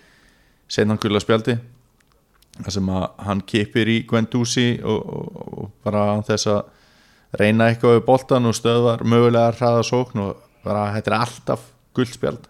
seinna 0.67 0.99
gula 0.99 1.23
spjaldi 1.23 1.55
þar 2.63 2.75
sem 2.77 2.91
að 2.93 3.05
hann 3.27 3.43
kipir 3.51 3.91
í 3.91 3.97
Guendouzi 4.09 4.67
og, 4.83 5.13
og, 5.17 5.47
og 5.47 5.71
bara 5.85 6.05
þess 6.27 6.49
að 6.51 6.61
reyna 7.37 7.69
eitthvað 7.71 7.97
við 7.97 8.05
boltan 8.07 8.49
og 8.49 8.55
stöðvar 8.57 9.03
mögulega 9.07 9.51
að 9.51 9.59
hraða 9.61 9.87
sókn 9.87 10.23
og 10.23 10.43
bara 10.65 10.87
þetta 10.95 11.11
er 11.11 11.17
alltaf 11.19 11.65
guldspjald 11.97 12.47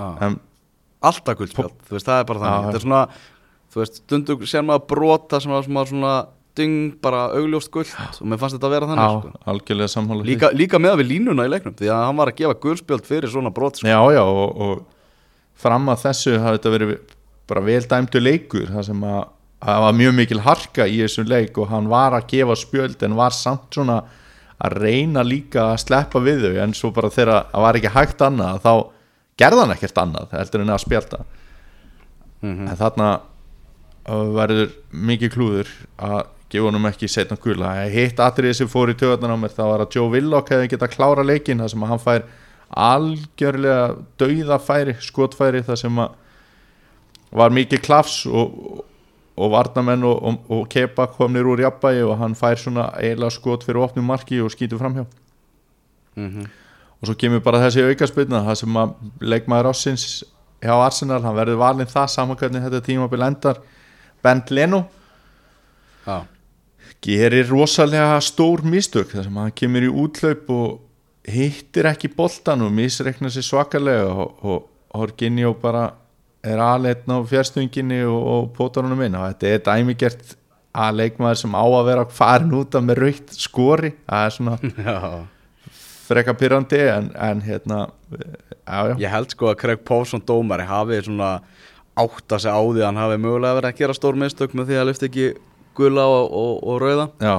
ah. 0.00 0.16
en 0.26 0.38
alltaf 1.00 1.38
guldspjald, 1.38 1.76
þú 1.88 1.96
veist, 1.96 2.08
það 2.08 2.22
er 2.22 2.28
bara 2.28 2.42
þannig 2.44 2.58
já. 2.58 2.66
þetta 2.66 2.80
er 2.80 2.86
svona, 2.86 3.02
þú 3.70 3.82
veist, 3.82 4.02
stundum 4.04 4.44
sér 4.52 4.66
maður 4.68 4.86
brota 4.92 5.40
sem 5.42 5.54
var 5.54 5.66
svona, 5.66 5.86
svona 5.90 6.14
dyng, 6.58 6.78
bara 7.02 7.26
augljóst 7.38 7.70
guld 7.74 7.92
og 7.94 8.26
mér 8.28 8.40
fannst 8.40 8.58
þetta 8.58 8.68
að 8.68 8.74
vera 8.76 8.90
þannig 8.90 9.14
sko. 9.14 9.42
algjörlega 9.52 9.92
sammála 9.94 10.24
því. 10.24 10.32
líka, 10.32 10.50
líka 10.56 10.80
með 10.82 10.98
við 11.02 11.12
línuna 11.14 11.46
í 11.46 11.52
leiknum 11.52 11.76
því 11.78 11.92
að 11.92 12.04
hann 12.08 12.20
var 12.20 12.32
að 12.32 12.40
gefa 12.42 12.58
guldspjald 12.64 13.06
fyrir 13.08 13.32
svona 13.32 13.52
brot 13.54 13.80
sko. 13.80 13.88
Já, 13.88 14.00
já, 14.16 14.22
og, 14.24 14.64
og 14.66 15.60
fram 15.60 15.90
að 15.92 16.04
þessu 16.08 16.36
hafði 16.40 16.58
þetta 16.58 16.74
verið 16.76 16.94
bara 17.50 17.64
vel 17.66 17.82
dæmdu 17.90 18.22
leikur 18.22 18.70
það 18.70 18.86
sem 18.88 19.04
að 19.10 19.20
það 19.60 19.82
var 19.84 19.96
mjög 19.98 20.14
mikil 20.16 20.40
harka 20.46 20.86
í 20.88 21.00
þessum 21.02 21.26
leik 21.28 21.58
og 21.60 21.68
hann 21.68 21.88
var 21.92 22.14
að 22.16 22.28
gefa 22.32 22.56
spjöld 22.56 23.02
en 23.04 23.16
var 23.18 23.34
samt 23.36 23.68
svona 23.76 23.98
að 24.60 24.76
reyna 24.80 25.22
líka 25.24 25.66
að 25.74 25.82
sleppa 25.84 26.20
við 26.24 26.46
þau 26.46 26.62
en 26.64 26.72
svo 26.76 26.90
bara 26.96 27.10
þegar 27.12 27.46
það 27.52 27.64
var 27.66 27.78
ekki 27.80 27.92
hægt 27.96 28.24
annað 28.24 28.62
þá 28.64 28.72
gerði 29.40 29.60
hann 29.64 29.74
ekkert 29.76 30.00
annað 30.02 30.34
heldur 30.38 30.64
en 30.64 30.74
að 30.76 30.82
spjölda 30.86 31.20
Mhm. 32.40 32.68
en 32.72 32.76
þarna 32.80 33.08
verður 34.08 34.70
mikið 34.96 35.32
klúður 35.34 35.68
að 36.00 36.20
gefa 36.50 36.64
honum 36.70 36.86
ekki 36.88 37.08
setna 37.12 37.36
gula 37.36 37.72
hitt 37.92 38.16
atriði 38.24 38.54
sem 38.62 38.68
fór 38.72 38.88
í 38.90 38.96
töðunar 38.96 39.34
á 39.36 39.42
mér 39.42 39.52
það 39.54 39.68
var 39.74 39.84
að 39.84 39.92
Joe 39.96 40.08
Willock 40.14 40.48
hefði 40.54 40.70
getað 40.72 40.94
klára 40.94 41.24
leikin 41.28 41.60
þar 41.60 41.68
sem 41.74 41.84
að 41.84 41.92
hann 41.92 42.00
fær 42.06 42.24
algjörlega 42.80 43.84
dauðafæri, 44.20 44.94
skotfæri 45.04 45.62
þar 45.66 45.78
sem 45.82 46.00
að 46.00 46.16
var 47.32 47.52
mikið 47.54 47.82
klafs 47.84 48.24
og, 48.26 48.84
og, 49.36 49.50
varnamenn 49.52 50.04
og, 50.04 50.22
og, 50.22 50.38
og 50.50 50.64
kepa 50.70 51.06
komnir 51.14 51.46
úr 51.46 51.62
jafnbægi 51.64 52.02
og 52.06 52.16
hann 52.18 52.38
fær 52.38 52.58
svona 52.58 52.90
eiginlega 52.98 53.34
skot 53.34 53.66
fyrir 53.66 53.84
opnum 53.84 54.10
marki 54.10 54.40
og 54.42 54.50
skýtur 54.54 54.82
framhjá. 54.82 55.06
Mm 56.16 56.48
og 57.00 57.08
svo 57.08 57.16
kemur 57.16 57.40
bara 57.44 57.62
þessi 57.62 57.84
aukaspilna 57.88 58.42
það 58.44 58.58
sem 58.60 58.76
að 58.76 58.90
leikmaður 59.24 59.70
ásins 59.72 60.06
hjá 60.60 60.74
Arsenal, 60.76 61.22
hann 61.24 61.36
verður 61.36 61.60
valinn 61.62 61.88
það 61.88 62.10
saman 62.12 62.36
hvernig 62.36 62.66
þetta 62.66 62.82
tímabil 62.84 63.24
endar. 63.24 63.60
Bent 64.20 64.50
Leno. 64.52 64.82
Já, 66.04 66.26
gerir 67.00 67.48
rosalega 67.48 68.18
stór 68.24 68.60
mistök 68.68 69.14
þar 69.14 69.28
sem 69.28 69.38
hann 69.40 69.54
kemur 69.56 69.86
í 69.86 69.94
útlaup 70.02 70.52
og 70.52 71.30
hittir 71.30 71.88
ekki 71.88 72.10
boltan 72.12 72.66
og 72.66 72.74
misreikna 72.76 73.32
sér 73.32 73.46
svakalega 73.48 74.12
og, 74.12 74.44
og 74.44 74.68
Horginjó 74.90 75.54
bara 75.56 75.86
er 76.46 76.60
aðleitn 76.64 77.12
á 77.12 77.18
fjárstunginni 77.28 78.00
og, 78.08 78.20
og 78.32 78.46
pótar 78.56 78.86
honum 78.86 79.02
inn. 79.04 79.18
Og 79.18 79.26
þetta 79.32 79.50
er 79.50 79.64
dæmigert 79.66 80.36
að 80.70 81.00
leikmaður 81.00 81.42
sem 81.42 81.56
á 81.58 81.64
að 81.64 81.88
vera 81.90 82.06
farin 82.14 82.56
út 82.60 82.78
af 82.78 82.86
með 82.86 83.02
raukt 83.04 83.36
skori. 83.36 83.92
Það 84.08 84.26
er 84.26 84.36
svona 84.36 84.56
já. 84.88 84.98
freka 86.08 86.36
pyrrandi 86.38 86.80
en, 86.86 87.10
en 87.14 87.44
hérna 87.46 87.82
já, 88.14 88.80
já. 88.92 88.94
Ég 89.02 89.14
held 89.14 89.36
sko 89.36 89.50
að 89.52 89.60
Craig 89.64 89.84
Pawson 89.86 90.24
dómari 90.26 90.66
hafi 90.68 91.02
svona 91.06 91.38
átta 92.00 92.38
sig 92.40 92.52
á 92.54 92.60
því 92.60 92.80
að 92.80 92.86
hann 92.86 93.02
hafi 93.02 93.20
mögulega 93.20 93.58
verið 93.58 93.72
að 93.72 93.80
gera 93.82 93.96
stór 93.98 94.18
mistök 94.18 94.54
með 94.56 94.70
því 94.70 94.80
að 94.80 94.86
lyfta 94.88 95.08
ekki 95.10 95.30
gula 95.76 96.04
og, 96.08 96.30
og, 96.40 96.52
og 96.70 96.82
rauða. 96.82 97.08
Já, 97.20 97.36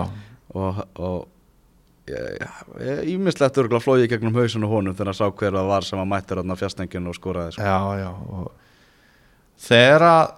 og, 0.53 0.81
og 0.99 1.29
ímislegt 3.07 3.59
örgulega 3.61 3.83
flóið 3.83 4.05
í 4.05 4.09
gegnum 4.11 4.35
hausun 4.35 4.65
og 4.67 4.73
honum 4.75 4.95
þegar 4.95 5.11
hann 5.11 5.19
sá 5.19 5.27
hver 5.29 5.55
það 5.55 5.69
var 5.69 5.87
sem 5.87 6.01
að 6.01 6.09
mættur 6.11 6.41
hann 6.41 6.51
á 6.51 6.59
fjastenginu 6.59 7.11
og 7.11 7.17
skoraði 7.17 7.55
sko. 7.55 7.63
já, 7.63 7.79
já 8.01 8.09
og 8.11 8.51
þegar 9.61 10.05
að 10.09 10.37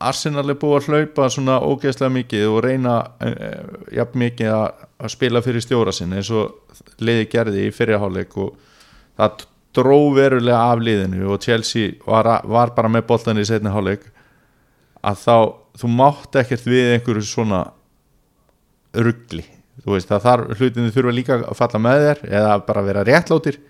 Arsenal 0.00 0.46
er 0.48 0.56
búið 0.56 0.76
að 0.78 0.86
hlaupa 0.88 1.26
svona 1.28 1.58
ógeðslega 1.60 2.12
mikið 2.14 2.44
og 2.48 2.62
reyna 2.64 2.94
uh, 3.20 3.72
jafn 3.92 4.22
mikið 4.22 4.52
að, 4.54 4.84
að 5.04 5.12
spila 5.12 5.42
fyrir 5.44 5.64
stjóra 5.64 5.92
sinni 5.92 6.16
eins 6.22 6.30
og 6.32 6.78
liði 7.04 7.26
gerði 7.34 7.66
í 7.68 7.74
fyrirháleik 7.76 8.36
og 8.40 8.54
það 9.20 9.44
dró 9.76 9.98
verulega 10.16 10.62
af 10.72 10.80
liðinu 10.82 11.28
og 11.34 11.42
Chelsea 11.44 11.92
var, 12.06 12.26
að- 12.38 12.48
var 12.50 12.72
bara 12.78 12.88
með 12.90 13.04
boltan 13.10 13.38
í 13.38 13.44
setni 13.46 13.70
háleik 13.74 14.08
að 15.04 15.20
þá, 15.20 15.36
þú 15.84 15.90
mátt 16.00 16.40
ekkert 16.40 16.64
við 16.68 16.94
einhverju 16.96 17.26
svona 17.28 17.60
ruggli 18.96 19.44
þú 19.84 19.94
veist 19.94 20.08
það 20.10 20.24
þarf 20.26 20.58
hlutinu 20.60 20.90
þurfa 20.96 21.12
líka 21.14 21.36
að 21.44 21.56
falla 21.60 21.80
með 21.84 22.02
þér 22.06 22.22
eða 22.40 22.56
bara 22.66 22.82
vera 22.88 23.04
réttlótir 23.06 23.60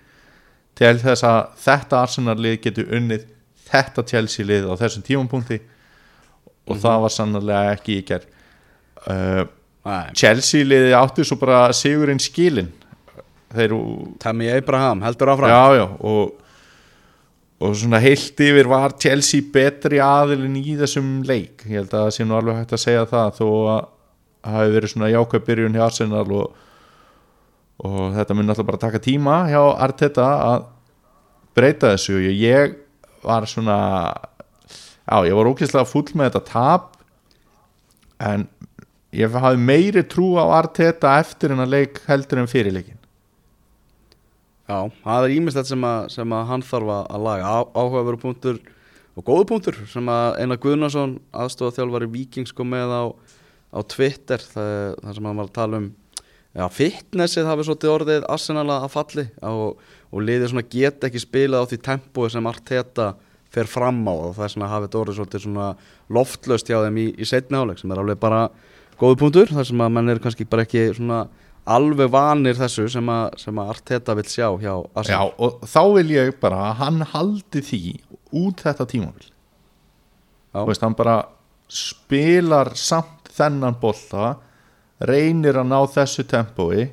til 0.79 0.95
þess 1.03 1.23
að 1.27 1.41
þetta 1.67 2.01
Arsenal 2.05 2.39
lið 2.41 2.57
getur 2.65 2.89
unnið 2.97 3.27
þetta 3.71 4.05
Chelsea 4.11 4.47
lið 4.47 4.67
á 4.69 4.73
þessum 4.79 5.07
tímapunkti 5.07 5.61
og 6.69 6.77
það 6.81 7.01
var 7.05 7.15
sannarlega 7.15 7.73
ekki 7.77 7.97
í 7.97 8.05
gerð 8.05 8.29
uh, 9.07 9.43
Chelsea 10.13 10.65
liði 10.67 10.93
áttu 10.93 11.25
svo 11.25 11.39
bara 11.41 11.63
sigurinn 11.73 12.21
skilin 12.21 12.69
þeir 13.51 13.73
Tammy 14.21 14.49
Abraham 14.53 15.01
heldur 15.03 15.33
áfram. 15.33 15.51
Já 15.51 15.79
já 15.79 15.85
og, 15.99 16.35
og 17.61 17.77
svona 17.77 18.01
heilt 18.01 18.39
yfir 18.39 18.69
var 18.69 18.95
Chelsea 19.01 19.43
betri 19.53 20.01
aðilin 20.03 20.59
í 20.61 20.75
þessum 20.79 21.21
leik. 21.27 21.65
Ég 21.65 21.81
held 21.81 21.95
að 21.95 22.05
það 22.05 22.13
sé 22.17 22.27
nú 22.27 22.37
alveg 22.37 22.61
hægt 22.61 22.75
að 22.77 22.83
segja 22.85 23.07
það 23.09 23.33
þó 23.39 23.47
að 23.47 23.81
það 24.41 24.57
hafi 24.57 24.75
verið 24.75 24.93
svona 24.93 25.11
jákvæð 25.11 25.47
byrjun 25.47 25.75
hjá 25.77 25.83
Arsenal 25.85 26.27
og, 26.37 26.61
og 27.85 27.99
þetta 28.15 28.37
mun 28.37 28.53
alltaf 28.53 28.69
bara 28.69 28.83
taka 28.85 29.03
tíma 29.03 29.41
hjá 29.51 29.61
Arteta 29.87 30.29
að 30.45 30.69
breyta 31.57 31.95
þessu. 31.95 32.21
Ég, 32.21 32.39
ég 32.41 32.77
var 33.23 33.45
svona 33.49 33.77
já, 35.07 35.17
ég 35.27 35.35
var 35.37 35.49
ógeðslega 35.51 35.87
full 35.89 36.07
með 36.15 36.29
þetta 36.31 36.43
tap 36.51 36.97
en 38.21 38.47
ég 39.15 39.33
hafi 39.33 39.59
meiri 39.59 40.03
trú 40.07 40.33
á 40.39 40.45
Arteta 40.61 41.17
eftir 41.19 41.51
en 41.55 41.63
að 41.65 41.73
leik 41.75 42.01
heldur 42.07 42.41
en 42.43 42.49
fyrir 42.51 42.73
leikin 42.75 42.97
Já, 44.71 44.77
það 45.03 45.25
er 45.25 45.33
ímislegt 45.35 45.67
sem, 45.67 45.81
að- 45.83 46.05
sem 46.13 46.31
að 46.31 46.45
hann 46.47 46.61
þarf 46.63 46.91
að 47.11 47.23
laga. 47.25 47.49
Áhugaveru 47.75 48.19
punktur 48.21 48.59
og 49.17 49.25
góðu 49.27 49.47
punktur 49.49 49.79
sem 49.91 50.05
að 50.07 50.37
Einar 50.39 50.59
Guðnason 50.63 51.17
aðstofa 51.35 51.75
þjálfari 51.75 52.07
Víking 52.13 52.47
sko 52.47 52.63
með 52.63 52.87
á, 52.87 53.03
á 53.75 53.79
Twitter 53.83 54.37
það, 54.39 54.95
það 55.01 55.17
sem 55.17 55.27
hann 55.27 55.41
var 55.41 55.49
að 55.49 55.57
tala 55.57 55.81
um. 55.81 55.89
Já, 56.55 56.65
fitnessið 56.71 57.49
hafi 57.51 57.63
svolítið 57.67 57.91
orðið 57.97 58.25
Arsenal 58.31 58.67
að 58.77 58.87
falli 58.95 59.25
og, 59.43 59.77
og 60.11 60.25
liðið 60.27 60.51
svona 60.51 60.67
get 60.71 61.03
ekki 61.07 61.21
spilað 61.23 61.63
á 61.63 61.69
því 61.71 61.81
tempói 61.87 62.27
sem 62.31 62.49
Arteta 62.51 63.13
fer 63.51 63.67
fram 63.67 63.99
á 64.07 64.13
og 64.13 64.35
það 64.37 64.45
er 64.45 64.53
svona 64.55 64.71
hafið 64.71 64.87
þetta 64.87 65.01
orðið 65.01 65.19
svolítið 65.19 65.45
svona 65.45 65.69
loftlaust 66.11 66.71
hjá 66.71 66.77
þeim 66.85 66.99
í, 67.01 67.07
í 67.15 67.27
setni 67.27 67.59
áleik 67.59 67.81
sem 67.81 67.91
er 67.91 68.01
alveg 68.03 68.19
bara 68.21 68.45
góðu 68.99 69.19
punktur 69.23 69.51
þar 69.51 69.67
sem 69.67 69.83
að 69.83 69.95
menn 69.97 70.13
er 70.13 70.21
kannski 70.23 70.47
bara 70.47 70.67
ekki 70.67 70.85
svona 70.95 71.25
alveg 71.71 72.09
vanir 72.11 72.57
þessu 72.57 72.87
sem 72.89 73.11
að, 73.11 73.35
sem 73.41 73.59
að 73.61 73.73
Arteta 73.75 74.15
vil 74.17 74.27
sjá 74.29 74.47
hjá 74.61 74.71
Já, 74.71 74.75
Arsenal 74.97 75.33
og 75.37 75.67
þá 75.69 75.81
vil 75.97 76.13
ég 76.15 76.31
bara 76.41 76.63
að 76.69 76.79
hann 76.81 77.03
haldi 77.11 77.63
því 77.65 77.83
út 78.41 78.63
þetta 78.63 78.87
tímabil. 78.87 79.27
Já. 80.51 80.61
Þú 80.61 80.67
veist, 80.71 80.85
hann 80.85 80.97
bara 80.97 81.17
spilar 81.71 82.73
samt 82.79 83.29
þennan 83.31 83.77
bolta 83.79 84.35
reynir 85.07 85.59
að 85.59 85.69
ná 85.71 85.79
þessu 85.91 86.25
tempói 86.27 86.89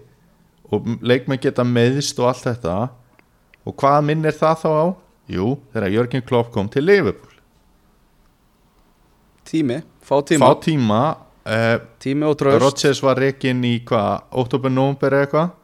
og 0.68 0.86
leikmenn 1.02 1.40
geta 1.42 1.64
meðist 1.66 2.18
og 2.20 2.30
allt 2.30 2.44
þetta 2.46 2.76
og 3.68 3.76
hvað 3.78 4.02
minnir 4.08 4.36
það 4.36 4.64
þá 4.64 4.68
á? 4.72 4.86
Jú, 5.28 5.48
þegar 5.74 5.92
Jörgen 5.92 6.24
Klopp 6.24 6.52
kom 6.54 6.68
til 6.72 6.86
Liverpool. 6.88 7.34
Tími, 9.48 9.82
fá 10.04 10.18
tíma, 10.24 10.48
fá 10.48 10.60
tíma 10.64 11.02
uh, 11.48 11.76
tími 12.00 12.26
og 12.28 12.36
tröst 12.40 12.60
Rodgers 12.62 13.00
var 13.04 13.20
reikinn 13.20 13.62
í 13.64 13.78
hvað, 13.88 14.26
oktober, 14.42 14.72
november 14.72 15.16
eða 15.16 15.26
eitthvað? 15.26 15.54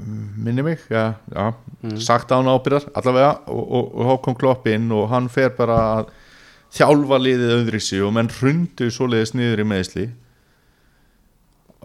Mm, 0.00 0.26
minni 0.46 0.64
mig 0.64 0.84
já, 0.88 1.16
já, 1.34 1.46
sagt 2.00 2.30
án 2.32 2.48
ábyrðar 2.48 2.86
allavega 2.96 3.32
og, 3.50 3.60
og, 3.64 3.90
og 3.90 4.08
þá 4.08 4.14
kom 4.24 4.38
Klopp 4.38 4.68
inn 4.70 4.88
og 4.96 5.08
hann 5.12 5.28
fer 5.32 5.52
bara 5.56 5.80
að 5.98 6.12
þjálfa 6.76 7.18
liðið 7.20 7.54
öðri 7.58 7.80
sig 7.82 8.04
og 8.06 8.14
menn 8.16 8.30
hrundu 8.30 8.88
svoleiðis 8.94 9.34
niður 9.34 9.64
í 9.64 9.68
meðsli 9.72 10.06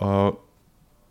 og 0.05 0.41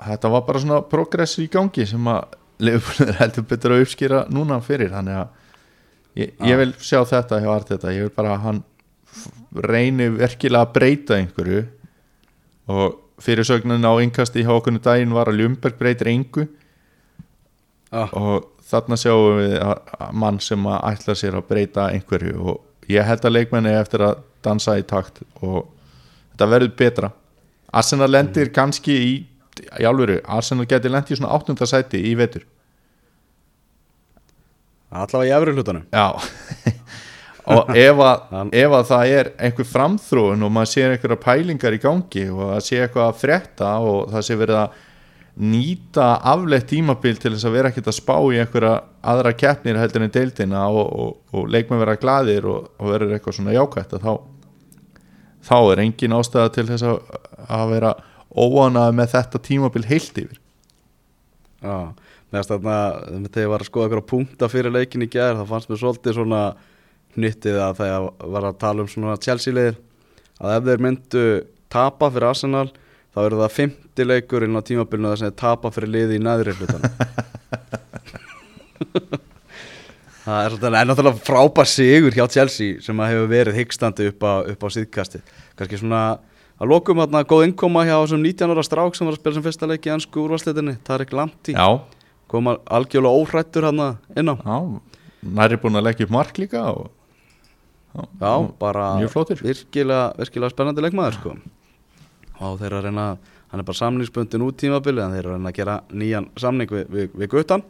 þetta 0.02 0.30
var 0.33 0.44
bara 0.46 0.62
svona 0.62 0.80
progress 0.90 1.38
í 1.42 1.48
gangi 1.52 1.87
sem 1.88 2.11
að 2.11 2.40
Leifbúlið 2.64 3.09
er 3.11 3.16
heldur 3.18 3.46
betur 3.50 3.72
að 3.74 3.80
uppskýra 3.83 4.20
núna 4.30 4.61
fyrir 4.62 4.92
þannig 4.92 5.16
að 5.18 6.20
ég, 6.20 6.35
ég 6.46 6.61
vil 6.61 6.70
sjá 6.78 7.00
þetta 7.11 7.40
hjá 7.42 7.48
Arteta, 7.50 7.94
ég 7.94 8.07
vil 8.07 8.14
bara 8.14 8.37
að 8.37 8.44
hann 8.44 8.61
reyni 9.54 10.09
virkilega 10.14 10.66
að 10.66 10.74
breyta 10.74 11.18
einhverju. 11.18 11.64
Og 12.70 13.00
fyrirsögnin 13.22 13.87
á 13.87 13.92
innkasti 14.02 14.44
hjá 14.44 14.52
okkur 14.54 14.78
daginn 14.83 15.14
var 15.14 15.30
að 15.30 15.42
Ljumberg 15.42 15.78
breytir 15.78 16.11
engu. 16.12 16.46
Ah, 17.94 18.11
og 18.11 18.48
þarna 18.66 18.98
sjáum 18.98 19.38
við 19.38 19.59
að, 19.62 19.83
mann 20.18 20.40
sem 20.42 20.66
að 20.66 20.80
ætla 20.90 21.18
sér 21.18 21.38
að 21.38 21.48
breyta 21.50 21.90
einhverju. 21.92 22.38
Og 22.38 22.90
ég 22.90 23.07
held 23.07 23.26
að 23.26 23.37
leikmenni 23.37 23.74
eftir 23.74 24.07
að 24.07 24.24
dansa 24.44 24.78
í 24.78 24.87
takt 24.87 25.22
og 25.40 25.68
þetta 26.33 26.50
verður 26.50 26.74
betra. 26.78 27.12
Arsenal 27.74 28.11
lendir 28.11 28.50
kannski 28.54 28.94
í 28.94 29.14
í 29.62 29.86
alvöru, 29.88 30.18
Arsenal 30.24 30.66
getur 30.70 30.94
lendið 30.94 31.16
í 31.16 31.20
svona 31.20 31.34
8. 31.36 31.56
sæti 31.68 32.02
í 32.10 32.14
vetur 32.18 32.46
allavega 34.94 35.30
í 35.30 35.34
efri 35.36 35.54
hlutanum 35.56 35.84
já 35.90 36.06
og 37.54 37.76
ef 37.76 38.00
að, 38.00 38.24
ef 38.56 38.74
að 38.78 38.88
það 38.88 39.12
er 39.18 39.30
einhver 39.46 39.68
framþróun 39.68 40.46
og 40.46 40.52
maður 40.54 40.72
sér 40.72 40.94
einhverja 40.94 41.20
pælingar 41.20 41.76
í 41.76 41.82
gangi 41.82 42.26
og 42.32 42.42
það 42.54 42.66
sé 42.68 42.82
eitthvað 42.82 43.08
að 43.10 43.20
frétta 43.20 43.72
og 43.84 44.12
það 44.14 44.26
sé 44.28 44.38
verið 44.40 44.60
að 44.62 44.82
nýta 45.34 46.08
afleitt 46.30 46.68
tímabil 46.70 47.16
til 47.18 47.32
þess 47.34 47.48
að 47.48 47.56
vera 47.56 47.70
ekkert 47.72 47.90
að 47.90 47.96
spá 47.96 48.14
í 48.30 48.38
einhverja 48.38 48.74
aðra 49.02 49.32
keppnir 49.34 49.80
heldur 49.80 50.04
en 50.06 50.14
deildina 50.14 50.62
og, 50.70 50.86
og, 50.86 51.16
og 51.34 51.50
leikmenn 51.50 51.82
vera 51.82 51.98
glaðir 51.98 52.46
og, 52.46 52.70
og 52.78 52.92
verður 52.94 53.16
eitthvað 53.16 53.38
svona 53.40 53.56
jákvætt 53.56 53.96
að 53.98 54.06
þá 54.06 54.12
þá 55.44 55.56
er 55.58 55.82
engin 55.84 56.16
ástæða 56.16 56.52
til 56.54 56.66
þess 56.70 56.86
að, 56.88 57.00
að 57.50 57.72
vera 57.74 57.94
óanað 58.35 58.97
með 58.99 59.12
þetta 59.14 59.40
tímabil 59.49 59.85
heilt 59.88 60.20
yfir. 60.25 60.38
Já, 61.64 61.94
meðan 62.33 62.49
þarna 62.51 62.77
þegar 63.31 63.44
ég 63.44 63.53
var 63.55 63.64
að 63.64 63.70
skoða 63.70 63.88
eitthvað 63.88 64.09
punkta 64.11 64.51
fyrir 64.53 64.75
leikin 64.75 65.07
í 65.07 65.11
gær 65.11 65.38
þá 65.38 65.44
fannst 65.49 65.70
mér 65.70 65.81
svolítið 65.81 66.18
svona 66.18 66.44
hnyttið 67.14 67.61
að 67.62 67.77
þegar 67.81 68.09
var 68.35 68.49
að 68.51 68.61
tala 68.64 68.85
um 68.85 68.90
svona 68.90 69.20
Chelsea-liðir 69.23 69.77
að 70.42 70.57
ef 70.57 70.66
þeir 70.68 70.83
myndu 70.83 71.27
tapa 71.73 72.11
fyrir 72.11 72.29
Arsenal 72.31 72.66
þá 73.14 73.20
eru 73.25 73.40
það 73.42 73.57
50 73.61 74.11
leikur 74.11 74.47
inn 74.47 74.59
á 74.59 74.66
tímabilinu 74.66 75.12
þar 75.12 75.20
sem 75.20 75.31
þeir 75.31 75.40
tapa 75.44 75.70
fyrir 75.75 75.94
liði 75.94 76.18
í 76.18 76.25
neðri 76.25 76.57
hlutan 76.59 76.83
Það 80.25 80.47
er 80.49 80.87
náttúrulega 80.88 81.20
frábær 81.20 81.68
sigur 81.68 82.14
hjá 82.16 82.25
Chelsea 82.33 82.79
sem 82.81 83.01
að 83.01 83.11
hefur 83.12 83.27
verið 83.29 83.59
hyggstandi 83.59 84.07
upp 84.09 84.25
á, 84.25 84.33
á 84.49 84.68
síðkasti 84.73 85.20
kannski 85.59 85.81
svona 85.83 86.01
að 86.60 86.70
lokum 86.70 87.00
hérna 87.02 87.24
góð 87.26 87.46
innkoma 87.48 87.82
hjá 87.86 87.96
þessum 87.98 88.22
19 88.24 88.54
ára 88.54 88.64
strák 88.66 88.96
sem 88.96 89.08
var 89.08 89.16
að 89.16 89.20
spila 89.22 89.36
sem 89.38 89.44
fyrsta 89.46 89.68
leik 89.70 89.86
í 89.88 89.92
ennsku 89.94 90.22
úrvarsleitinni 90.22 90.76
Tarek 90.86 91.14
Lamptey 91.16 91.56
Já, 91.56 91.66
koma 92.30 92.56
algjörlega 92.70 93.22
óhrættur 93.22 93.66
hann 93.68 93.82
inn 94.14 94.30
á. 94.30 94.34
Já, 94.38 94.58
næri 95.40 95.58
búin 95.62 95.78
að 95.80 95.88
leggja 95.88 96.06
upp 96.08 96.14
mark 96.14 96.38
líka 96.38 96.62
og, 96.70 96.90
Já, 97.94 98.32
bara 98.58 98.88
mjög 98.98 99.12
flottur. 99.12 99.42
virkilega, 99.42 100.12
virkilega 100.18 100.50
spennandi 100.54 100.82
leikmaður 100.82 101.18
sko. 101.20 101.34
og 102.40 102.58
þeir 102.58 102.66
eru 102.70 102.78
að 102.80 102.86
reyna 102.88 103.06
hann 103.50 103.60
er 103.62 103.66
bara 103.68 103.78
samningsbundin 103.78 104.42
út 104.42 104.56
tímabili 104.58 105.02
en 105.02 105.12
þeir 105.14 105.22
eru 105.24 105.34
að 105.34 105.36
reyna 105.38 105.50
að 105.52 105.58
gera 105.60 105.76
nýjan 105.94 106.26
samning 106.36 106.70
við, 106.70 106.88
við, 106.90 107.10
við 107.14 107.28
Guttan. 107.30 107.62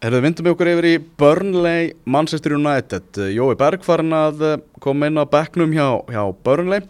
Herðu, 0.00 0.20
vindum 0.24 0.46
við 0.46 0.52
okkur 0.54 0.68
yfir 0.74 0.86
í 0.88 0.92
Burnley 1.20 1.90
Manchester 2.08 2.54
United. 2.56 3.18
Jói 3.36 3.52
Berg 3.60 3.82
farin 3.84 4.12
að 4.16 4.44
eh, 4.48 4.60
koma 4.80 5.08
inn 5.10 5.20
á 5.20 5.24
bekknum 5.28 5.72
hjá, 5.76 5.88
hjá 6.08 6.22
Burnley 6.44 6.84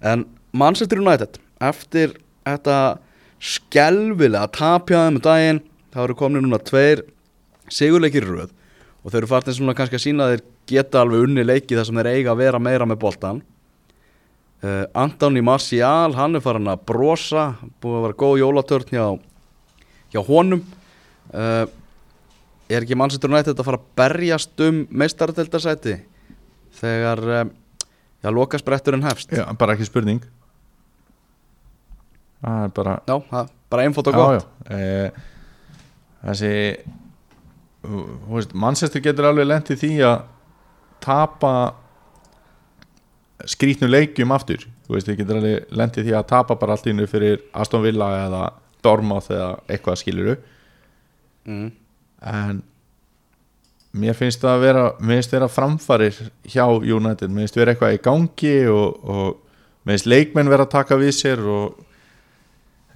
en 0.00 0.26
Manchester 0.54 1.02
United 1.02 1.38
eftir 1.62 2.16
þetta 2.44 2.98
skelvilega 3.44 4.50
tapjaðum 4.54 5.20
daginn 5.22 5.62
þá 5.94 6.04
eru 6.04 6.18
komin 6.18 6.44
núna 6.46 6.60
tveir 6.62 7.04
sigurleikir 7.72 8.26
röð. 8.26 8.52
Og 9.04 9.12
þeir 9.12 9.22
eru 9.22 9.30
farin 9.30 9.56
svona 9.56 9.74
kannski 9.76 9.98
að 9.98 10.06
sína 10.06 10.26
að 10.26 10.34
þeir 10.34 10.44
geta 10.70 11.02
alveg 11.02 11.26
unni 11.26 11.44
leiki 11.44 11.76
þar 11.76 11.88
sem 11.88 11.98
þeir 12.00 12.12
eiga 12.14 12.32
að 12.32 12.40
vera 12.40 12.62
meira 12.62 12.86
með 12.88 13.02
boltan 13.02 13.42
uh, 14.64 14.84
Antoni 14.96 15.42
Martial 15.44 16.14
hann 16.16 16.36
er 16.36 16.44
farin 16.44 16.70
að 16.70 16.84
brosa 16.88 17.46
búið 17.82 17.98
að 17.98 18.06
vera 18.06 18.18
góð 18.22 18.40
jólatörn 18.42 18.92
hjá, 18.92 19.06
hjá 20.14 20.20
honum. 20.28 20.62
Uh, 21.34 21.66
er 22.70 22.84
ekki 22.84 22.96
Manchester 22.98 23.32
United 23.32 23.58
að 23.58 23.68
fara 23.68 23.80
að 23.80 23.88
berjast 23.98 24.64
um 24.64 24.84
meistardeldarsæti 24.88 25.98
þegar 26.80 27.24
uh, 27.28 27.44
já, 28.24 28.30
lokaspretturinn 28.32 29.04
hefst. 29.04 29.32
Já, 29.36 29.44
bara 29.60 29.76
ekki 29.76 29.86
spurning. 29.88 30.24
Það 32.44 32.66
er 32.66 32.74
bara 32.76 32.98
Já, 33.08 33.14
það 33.30 33.40
er 33.42 33.54
bara 33.72 33.86
einfalt 33.88 34.10
og 34.10 34.14
já, 34.14 34.20
gott. 34.20 34.50
já. 34.68 34.76
E, 34.76 35.32
Þessi 36.24 36.52
þú 37.84 38.02
veist, 38.32 38.52
Manchester 38.56 39.02
getur 39.04 39.28
alveg 39.28 39.48
lent 39.48 39.72
í 39.74 39.76
því 39.76 39.94
að 40.08 40.22
tapa 41.04 41.54
skrítnu 43.50 43.90
leikjum 43.90 44.32
aftur. 44.32 44.64
Þú 44.86 44.96
veist, 44.96 45.08
þið 45.08 45.18
getur 45.20 45.40
alveg 45.40 45.74
lent 45.76 45.98
í 46.00 46.04
því 46.06 46.14
að 46.16 46.28
tapa 46.32 46.56
bara 46.60 46.76
allt 46.76 46.88
innu 46.88 47.08
fyrir 47.10 47.42
Aston 47.52 47.84
Villa 47.84 48.08
eða 48.24 48.44
Dormoth 48.84 49.32
eða 49.32 49.50
eitthvað 49.68 50.00
skiluru 50.00 50.34
mm. 51.48 51.68
en 52.28 52.62
mér 53.94 54.16
finnst 54.18 54.42
það 54.42 54.56
að 54.56 54.64
vera 54.64 54.84
mér 54.98 55.20
finnst 55.20 55.34
vera 55.34 55.48
framfarir 55.50 56.20
hjá 56.50 56.64
United. 56.66 57.30
Mér 57.30 57.46
finnst 57.46 57.58
vera 57.58 57.74
eitthvað 57.74 57.96
í 57.96 58.02
gangi 58.04 58.54
og, 58.72 58.98
og 59.04 59.84
mér 59.84 59.94
finnst 59.96 60.10
leikmenn 60.10 60.50
vera 60.50 60.66
að 60.66 60.74
taka 60.74 60.98
við 61.00 61.14
sér 61.16 61.44
og 61.44 61.78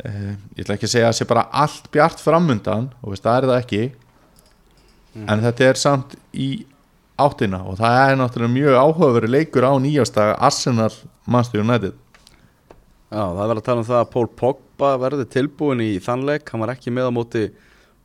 e, 0.03 0.11
ég 0.59 0.65
ætla 0.65 0.79
ekki 0.79 0.89
að 0.89 0.95
segja 0.97 1.13
að 1.13 1.19
sé 1.21 1.29
bara 1.31 1.47
allt 1.65 1.87
bjart 1.95 2.23
framundan 2.23 2.91
og 3.03 3.15
veist, 3.15 3.27
það 3.27 3.39
er 3.39 3.49
það 3.53 3.63
ekki 3.63 3.85
en 5.27 5.43
þetta 5.43 5.71
er 5.71 5.81
samt 5.81 6.19
í 6.35 6.49
áttina 7.19 7.63
og 7.67 7.79
það 7.81 8.01
er 8.03 8.19
náttúrulega 8.21 8.55
mjög 8.55 8.77
áhugaverið 8.79 9.35
leikur 9.35 9.67
á 9.67 9.73
nýjástag 9.83 10.35
Arsenal 10.37 10.93
Manchester 11.27 11.65
United. 11.65 11.97
Já, 13.09 13.23
það 13.25 13.43
er 13.43 13.49
verið 13.49 13.63
að 13.63 13.67
tala 13.71 13.83
um 13.83 13.89
það 13.89 14.03
að 14.03 14.11
Paul 14.13 14.29
Pogba 14.39 14.91
verði 15.01 15.25
tilbúin 15.33 15.81
í 15.83 15.91
þannleik, 16.05 16.51
hann 16.53 16.63
var 16.63 16.75
ekki 16.75 16.93
með 16.95 17.09
á 17.09 17.13
móti 17.17 17.45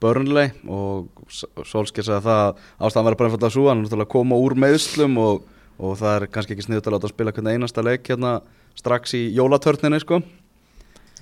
Burnley 0.04 0.52
og 0.68 1.08
Solskjaer 1.32 2.10
sagði 2.10 2.28
það 2.28 2.44
að 2.44 2.62
ástæðan 2.84 3.08
verið 3.10 3.22
bara 3.22 3.32
einfallega 3.32 3.56
svo, 3.56 3.66
hann 3.70 3.80
er 3.80 3.88
náttúrulega 3.88 4.10
að 4.10 4.14
koma 4.18 4.40
úr 4.44 4.58
meðslum 4.66 5.18
og, 5.24 5.50
og 5.80 5.98
það 6.02 6.16
er 6.18 6.28
kannski 6.36 6.58
ekki 6.58 6.68
sniðut 6.68 6.90
að 6.90 6.98
láta 6.98 7.10
að 7.10 7.16
spila 7.16 7.36
hvernig 7.36 7.58
einasta 7.58 7.86
leik 7.86 8.12
hérna 8.12 8.38
strax 8.78 9.16
í 9.18 9.24
jólatörninni 9.38 10.02
sko. 10.02 10.22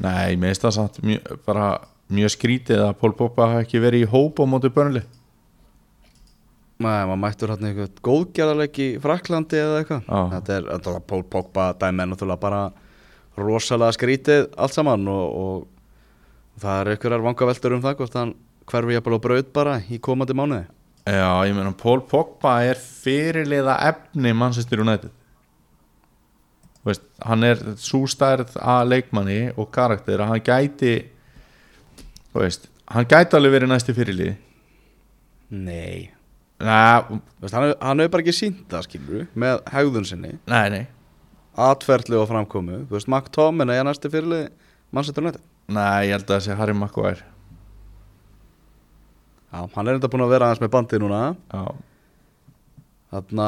Nei, 0.02 0.38
mér 0.39 0.54
finnst 0.54 0.65
það 0.65 0.78
samt 0.78 1.02
mjög, 1.06 1.34
bara 1.46 1.72
mjög 2.12 2.36
skrítið 2.36 2.84
að 2.88 2.94
Paul 3.02 3.13
Pogba 3.17 3.50
hafi 3.54 3.65
ekki 3.65 3.82
verið 3.84 4.06
í 4.06 4.12
hóp 4.12 4.39
á 4.41 4.46
móti 4.50 4.72
Burnley 4.74 5.04
Nei, 6.82 7.04
maður 7.06 7.20
mættur 7.22 7.52
hérna 7.54 7.70
eitthvað 7.70 8.00
góðgerðarleik 8.08 8.80
í 8.82 8.88
Fraklandi 9.04 9.60
eða 9.62 9.82
eitthvað 9.82 10.08
Já. 10.08 10.22
Þetta 10.34 10.56
er 10.56 10.70
náttúrulega 10.70 11.08
Paul 11.12 11.26
Pogba 11.36 11.67
dæmi 11.78 12.04
er 12.04 12.10
náttúrulega 12.10 12.41
bara 12.41 12.62
rosalega 13.38 13.96
skrítið 13.96 14.48
allt 14.58 14.76
saman 14.76 15.06
og, 15.12 15.36
og 15.44 16.63
það 16.63 16.80
er 16.80 16.91
einhverjar 16.96 17.26
vangaveltur 17.28 17.78
um 17.78 17.84
það 17.86 18.00
hvort 18.02 18.17
hann 18.17 18.34
hverfi 18.72 18.96
jafnvel 18.96 19.20
á 19.20 19.26
braut 19.26 19.50
bara 19.56 19.80
í 19.92 20.00
komandi 20.04 20.36
mánuði? 20.38 20.66
Já, 21.02 21.42
ég 21.48 21.56
meina 21.58 21.74
Paul 21.74 22.04
Pogba 22.06 22.60
er 22.64 22.78
fyrirliða 22.78 23.80
efni 23.90 24.34
Manchester 24.38 24.84
United. 24.84 25.10
Veist, 26.86 27.04
hann 27.26 27.46
er 27.46 27.60
sústærð 27.78 28.56
að 28.58 28.94
leikmanni 28.94 29.42
og 29.54 29.70
karakter 29.74 30.22
að 30.22 30.32
hann 30.32 30.46
gæti 30.46 30.94
veist, 32.34 32.70
hann 32.90 33.10
gæti 33.10 33.38
alveg 33.38 33.58
verið 33.58 33.74
næsti 33.74 33.98
fyrirliði. 33.98 34.36
Nei. 35.52 36.10
Veist, 36.62 37.58
hann, 37.58 37.74
hann 37.82 38.02
hefur 38.02 38.16
bara 38.16 38.26
ekki 38.26 38.38
sínt 38.38 38.66
það 38.70 38.88
skilur 38.88 39.28
með 39.34 39.62
hegðun 39.74 40.10
sinni. 40.10 40.36
Atferðli 41.62 42.18
og 42.18 42.30
framkomu. 42.30 42.84
Tommen 43.34 43.74
er 43.74 43.86
næsti 43.90 44.10
fyrirlið 44.14 44.48
Manchester 44.94 45.26
United? 45.26 45.46
Nei, 45.72 46.10
ég 46.10 46.18
held 46.18 46.30
að 46.30 46.36
það 46.38 46.46
sé 46.46 46.62
Harry 46.62 46.78
Maguire 46.78 47.31
Já, 49.52 49.66
hann 49.76 49.88
er 49.88 49.98
enda 49.98 50.10
búin 50.12 50.24
að 50.24 50.32
vera 50.32 50.48
aðeins 50.48 50.64
með 50.64 50.74
bandið 50.76 51.04
núna. 51.04 51.22
Já, 51.52 51.64
Þarna, 53.12 53.48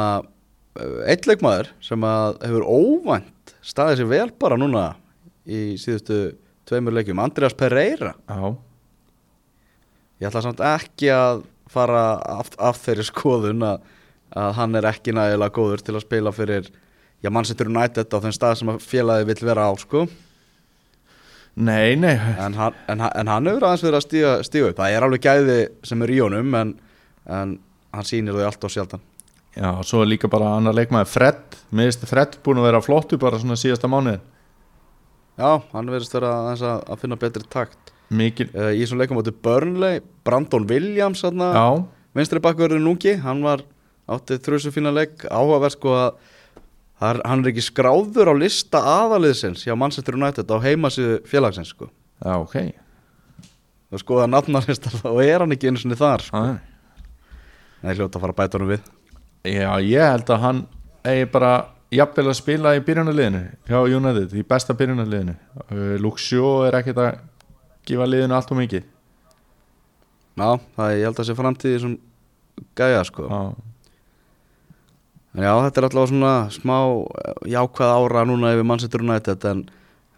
eh, 0.76 0.98
einn 1.14 1.30
leikmaður 1.30 1.70
sem 1.80 2.04
að 2.04 2.42
hefur 2.44 2.66
óvænt 2.68 3.54
staðið 3.64 4.02
sér 4.02 4.10
vel 4.12 4.30
bara 4.44 4.60
núna 4.60 4.84
í 5.48 5.80
síðustu 5.80 6.36
tveimur 6.68 6.96
leikjum, 6.98 7.22
Andreas 7.24 7.56
Pereira. 7.56 8.14
Já, 8.28 8.56
ég 10.20 10.28
ætla 10.28 10.44
samt 10.44 10.60
ekki 10.60 11.12
að 11.16 11.46
fara 11.72 12.04
af, 12.20 12.52
af 12.60 12.80
þeirri 12.84 13.08
skoðun 13.08 13.64
að, 13.64 13.88
að 14.36 14.52
hann 14.60 14.76
er 14.76 14.90
ekki 14.92 15.16
nægilega 15.16 15.56
góður 15.56 15.84
til 15.84 15.96
að 15.96 16.06
spila 16.06 16.36
fyrir 16.36 16.68
já, 17.24 17.32
Manchester 17.32 17.72
United 17.72 18.12
á 18.12 18.18
þeim 18.20 18.36
stað 18.36 18.60
sem 18.60 18.72
að 18.74 18.84
félagi 18.84 19.28
vill 19.32 19.40
vera 19.48 19.70
á 19.72 19.74
sko 19.80 20.06
nei, 21.56 21.96
nei. 22.00 22.16
En 22.42 22.58
hann, 22.58 22.76
en, 22.90 23.06
en 23.08 23.32
hann 23.32 23.50
hefur 23.50 23.68
aðeins 23.70 23.86
verið 23.86 24.00
að 24.00 24.06
stíga, 24.08 24.36
stíga 24.48 24.70
upp. 24.72 24.82
Það 24.82 24.98
er 24.98 25.08
alveg 25.08 25.26
gæði 25.28 25.58
sem 25.86 26.06
er 26.06 26.14
í 26.14 26.20
honum 26.24 26.60
en, 26.60 26.76
en 27.30 27.58
hann 27.94 28.10
sýnir 28.10 28.38
þau 28.38 28.46
allt 28.50 28.70
og 28.70 28.74
sjaldan. 28.74 29.08
Já, 29.54 29.70
svo 29.86 30.02
er 30.02 30.10
líka 30.10 30.30
bara 30.32 30.56
annar 30.58 30.74
leikmaður 30.74 31.12
Fred. 31.14 31.58
Finnst 31.70 32.08
Fred 32.10 32.40
búin 32.46 32.62
að 32.62 32.72
vera 32.72 32.82
flottu 32.82 33.20
bara 33.22 33.42
svona 33.42 33.60
síðasta 33.60 33.92
mánuðin 33.92 34.24
já, 35.38 35.50
hann 35.74 35.92
verðist 35.92 36.14
vera 36.16 36.32
aðeins 36.42 36.64
að, 36.68 36.84
að 36.92 37.02
finna 37.04 37.20
betri 37.22 37.46
takt. 37.52 37.94
Mikil, 38.14 38.50
uh, 38.54 38.70
í 38.74 38.84
þessum 38.84 39.02
leikum 39.02 39.20
átti 39.22 39.34
Burnley 39.46 40.02
Brandon 40.28 40.68
Williams 40.70 41.24
vinstri 42.14 42.42
bakverðin 42.44 42.90
ungi 42.92 43.16
hann 43.24 43.42
var 43.42 43.64
átti 44.12 44.38
þrjusu 44.44 44.74
fína 44.76 44.92
leik 44.94 45.24
áhugaverð 45.26 45.78
sko 45.78 45.96
að 45.98 46.33
er, 47.10 47.20
hann 47.28 47.44
er 47.44 47.52
ekki 47.52 47.66
skráður 47.66 48.32
á 48.32 48.36
lista 48.38 48.82
aðaliðsins 48.94 49.66
hjá 49.66 49.76
Manchester 49.80 50.18
United 50.18 50.50
á 50.50 50.58
heimasíðu 50.64 51.20
félagsins 51.30 51.74
sko. 51.74 51.90
Já, 52.24 52.38
ok. 52.38 52.56
Og 53.94 54.02
skoða 54.02 54.30
nafnarlistar 54.30 54.96
þá 55.02 55.10
er 55.24 55.44
hann 55.44 55.56
ekki 55.56 55.70
einu 55.70 55.82
sinni 55.82 55.98
þar 56.00 56.26
sko. 56.26 56.40
Æ. 56.40 56.74
Nei, 57.84 57.94
hljóta 57.98 58.18
að 58.18 58.24
fara 58.24 58.34
að 58.34 58.40
bæta 58.40 58.60
honum 58.60 58.72
við. 58.74 58.86
Já, 59.44 59.70
ég 59.84 60.08
held 60.14 60.30
að 60.32 60.44
hann 60.46 60.64
eigi 61.04 61.28
bara 61.34 61.52
jafnvel 61.94 62.30
að 62.32 62.40
spila 62.40 62.74
í 62.78 62.82
byrjunarliðinu 62.88 63.44
hjá 63.68 63.78
United, 63.84 64.34
í 64.40 64.46
besta 64.48 64.76
byrjunarliðinu. 64.80 65.36
Uh, 65.68 65.94
Luxjó 66.02 66.54
er 66.68 66.80
ekkert 66.80 67.02
að 67.04 67.12
gefa 67.90 68.08
liðinu 68.08 68.38
allt 68.38 68.54
og 68.56 68.62
mikið. 68.62 68.88
Já, 70.34 70.48
það 70.78 70.88
er, 70.88 70.98
ég 70.98 71.06
held 71.10 71.22
að 71.22 71.28
sé 71.28 71.38
framtíði 71.38 71.84
sem 71.84 71.98
gæja 72.80 73.04
sko. 73.10 73.28
Já, 73.28 73.73
En 75.34 75.42
já, 75.42 75.54
þetta 75.66 75.80
er 75.80 75.88
alltaf 75.88 76.10
svona 76.12 76.34
smá 76.54 76.76
eh, 76.78 77.38
jákvæð 77.56 77.94
ára 77.94 78.26
núna 78.30 78.52
yfir 78.54 78.68
Manchester 78.70 79.02
United 79.02 79.48
en, 79.50 79.64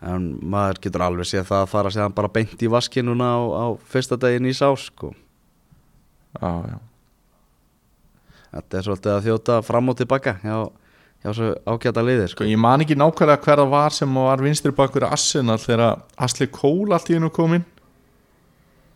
en 0.04 0.26
maður 0.44 0.82
getur 0.84 1.06
alveg 1.06 1.30
séð 1.30 1.46
það 1.52 1.62
að 1.62 1.72
fara 1.72 1.94
séðan 1.94 2.18
bara 2.18 2.32
beint 2.36 2.66
í 2.66 2.72
vaskinuna 2.72 3.30
á, 3.32 3.40
á 3.40 3.66
fyrsta 3.92 4.20
daginn 4.20 4.50
í 4.52 4.56
sá 4.56 4.68
sko. 4.76 5.14
já, 6.42 6.52
já 6.74 6.78
Þetta 8.56 8.78
er 8.78 8.86
svolítið 8.88 9.12
að 9.12 9.26
þjóta 9.26 9.56
fram 9.68 9.92
og 9.92 9.96
tilbaka 10.00 10.34
hjá, 10.40 10.58
hjá 11.24 11.32
svo 11.36 11.48
ágæta 11.68 12.04
liðir 12.08 12.30
sko. 12.32 12.38
Sko, 12.38 12.48
ég 12.48 12.60
man 12.64 12.84
ekki 12.84 12.96
nákvæmlega 12.96 13.44
hver 13.44 13.60
það 13.60 13.74
var 13.74 13.96
sem 13.96 14.20
var 14.20 14.44
vinstri 14.44 14.72
bakur 14.76 15.08
Arsenal 15.10 15.58
þegar 15.60 16.06
Asli 16.24 16.48
Cole 16.48 16.96
allt 16.96 17.12
í 17.12 17.18
hennu 17.18 17.32
kom 17.36 17.58
inn 17.58 17.66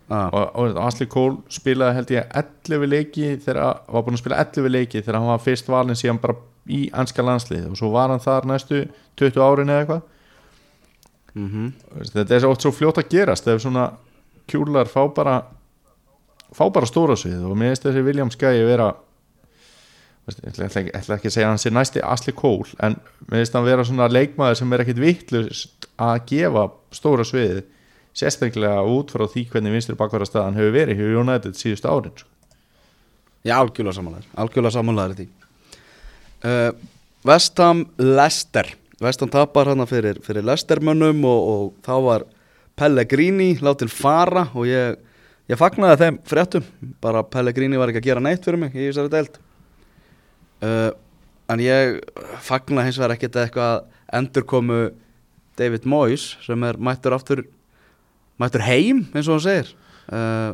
ah, 0.09 0.29
og, 0.33 0.55
og 0.59 0.77
Asli 0.87 1.05
Cole 1.11 1.37
spilaði 1.53 1.95
held 1.99 2.13
ég 2.15 2.31
11 2.41 2.87
leiki 2.89 3.27
þegar, 3.45 3.81
var 3.87 4.05
búin 4.05 4.17
að 4.17 4.23
spila 4.23 4.39
11 4.43 4.71
leiki 4.73 5.01
þegar 5.03 5.19
hann 5.19 5.29
var 5.31 5.43
fyrst 5.43 5.69
valin 5.71 5.97
síðan 5.99 6.21
bara 6.21 6.35
í 6.69 6.83
anska 6.93 7.23
landslið 7.25 7.69
og 7.71 7.77
svo 7.79 7.91
var 7.93 8.09
hann 8.13 8.21
þar 8.23 8.45
næstu 8.49 8.83
20 9.17 9.41
árin 9.45 9.69
eða 9.73 9.83
eitthvað. 9.85 10.01
Mm 11.37 11.71
þetta 12.13 12.35
er 12.39 12.47
oft 12.49 12.61
svo 12.65 12.71
fljótt 12.73 12.97
að 13.03 13.09
gerast 13.13 13.47
ef 13.47 13.61
svona 13.61 13.91
kjúlar 14.49 14.89
fá 14.89 15.03
bara 15.13 15.35
fá 16.53 16.65
bara 16.73 16.89
stóra 16.89 17.15
svið 17.17 17.43
og 17.45 17.53
mér 17.57 17.73
finnst 17.75 17.85
þessi 17.85 18.03
William 18.05 18.31
Skye 18.33 18.65
vera 18.65 18.89
ég 20.29 20.49
ætla, 20.51 20.65
ekki- 20.69 20.93
að 20.93 21.31
segja 21.33 21.47
að 21.47 21.51
hann 21.53 21.61
sé 21.61 21.69
næsti 21.73 22.01
Asli 22.05 22.33
Cole 22.37 22.69
en 22.85 22.95
mér 23.29 23.39
finnst 23.43 23.53
hann 23.57 23.65
vera 23.65 23.83
svona 23.85 24.07
leikmaður 24.09 24.57
sem 24.59 24.73
er 24.73 24.83
ekkit 24.83 25.01
vittlust 25.01 25.87
að 25.97 26.19
gefa 26.29 26.67
stóra 26.93 27.25
sviðið 27.25 27.63
sérstaklega 28.17 28.81
út 28.87 29.13
frá 29.13 29.25
því 29.29 29.45
hvernig 29.51 29.75
vinstri 29.75 29.97
bakvara 29.99 30.27
staðan 30.27 30.57
hefur 30.59 30.75
verið 30.75 30.99
hjá 30.99 31.21
United 31.21 31.57
síðustu 31.59 31.89
árin 31.91 32.15
sko. 32.15 32.29
Já, 33.47 33.55
algjörlega 33.55 33.95
samanlegar 33.95 34.39
Algjörlega 34.43 34.75
samanlegar 34.75 35.13
í 35.13 35.19
því. 35.21 35.27
Uh, 36.43 36.71
Vestham 37.27 37.85
Lester 37.99 38.73
Vestham 38.99 39.31
tapar 39.31 39.71
hana 39.71 39.85
fyrir, 39.87 40.19
fyrir 40.23 40.43
Lestermönnum 40.43 41.23
og, 41.27 41.51
og 41.51 41.85
þá 41.85 41.93
var 42.03 42.25
Pellegrini 42.79 43.53
látin 43.63 43.91
fara 43.91 44.45
og 44.51 44.67
ég, 44.67 44.97
ég 45.51 45.59
fagnaði 45.59 45.99
þeim 46.03 46.17
fréttum. 46.27 46.65
Bara 47.03 47.23
Pellegrini 47.23 47.79
var 47.79 47.91
ekki 47.91 48.01
að 48.03 48.09
gera 48.09 48.23
neitt 48.23 48.43
fyrir 48.43 48.59
mig 48.59 48.75
í 48.75 48.89
þessari 48.89 49.13
deild. 49.13 49.39
Uh, 50.59 50.91
en 51.51 51.63
ég 51.63 52.01
fagnaði 52.43 52.89
hins 52.89 52.99
vegar 52.99 53.15
ekkert 53.15 53.39
eitthvað 53.39 53.87
endurkomu 54.19 54.81
David 55.59 55.87
Moyes 55.87 56.33
sem 56.43 56.67
er 56.67 56.79
mættur 56.79 57.15
aftur 57.15 57.45
mættur 58.39 58.63
heim 58.65 59.03
eins 59.13 59.27
og 59.27 59.33
hann 59.37 59.45
segir. 59.45 59.69
Uh, 60.09 60.51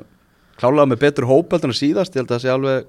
klálega 0.60 0.90
með 0.92 1.02
betur 1.06 1.28
hóp 1.30 1.54
heldur 1.54 1.72
en 1.72 1.78
síðast 1.78 2.16
ég 2.16 2.20
held 2.24 2.32
að 2.32 2.36
það 2.36 2.44
sé 2.44 2.50
alveg, 2.54 2.80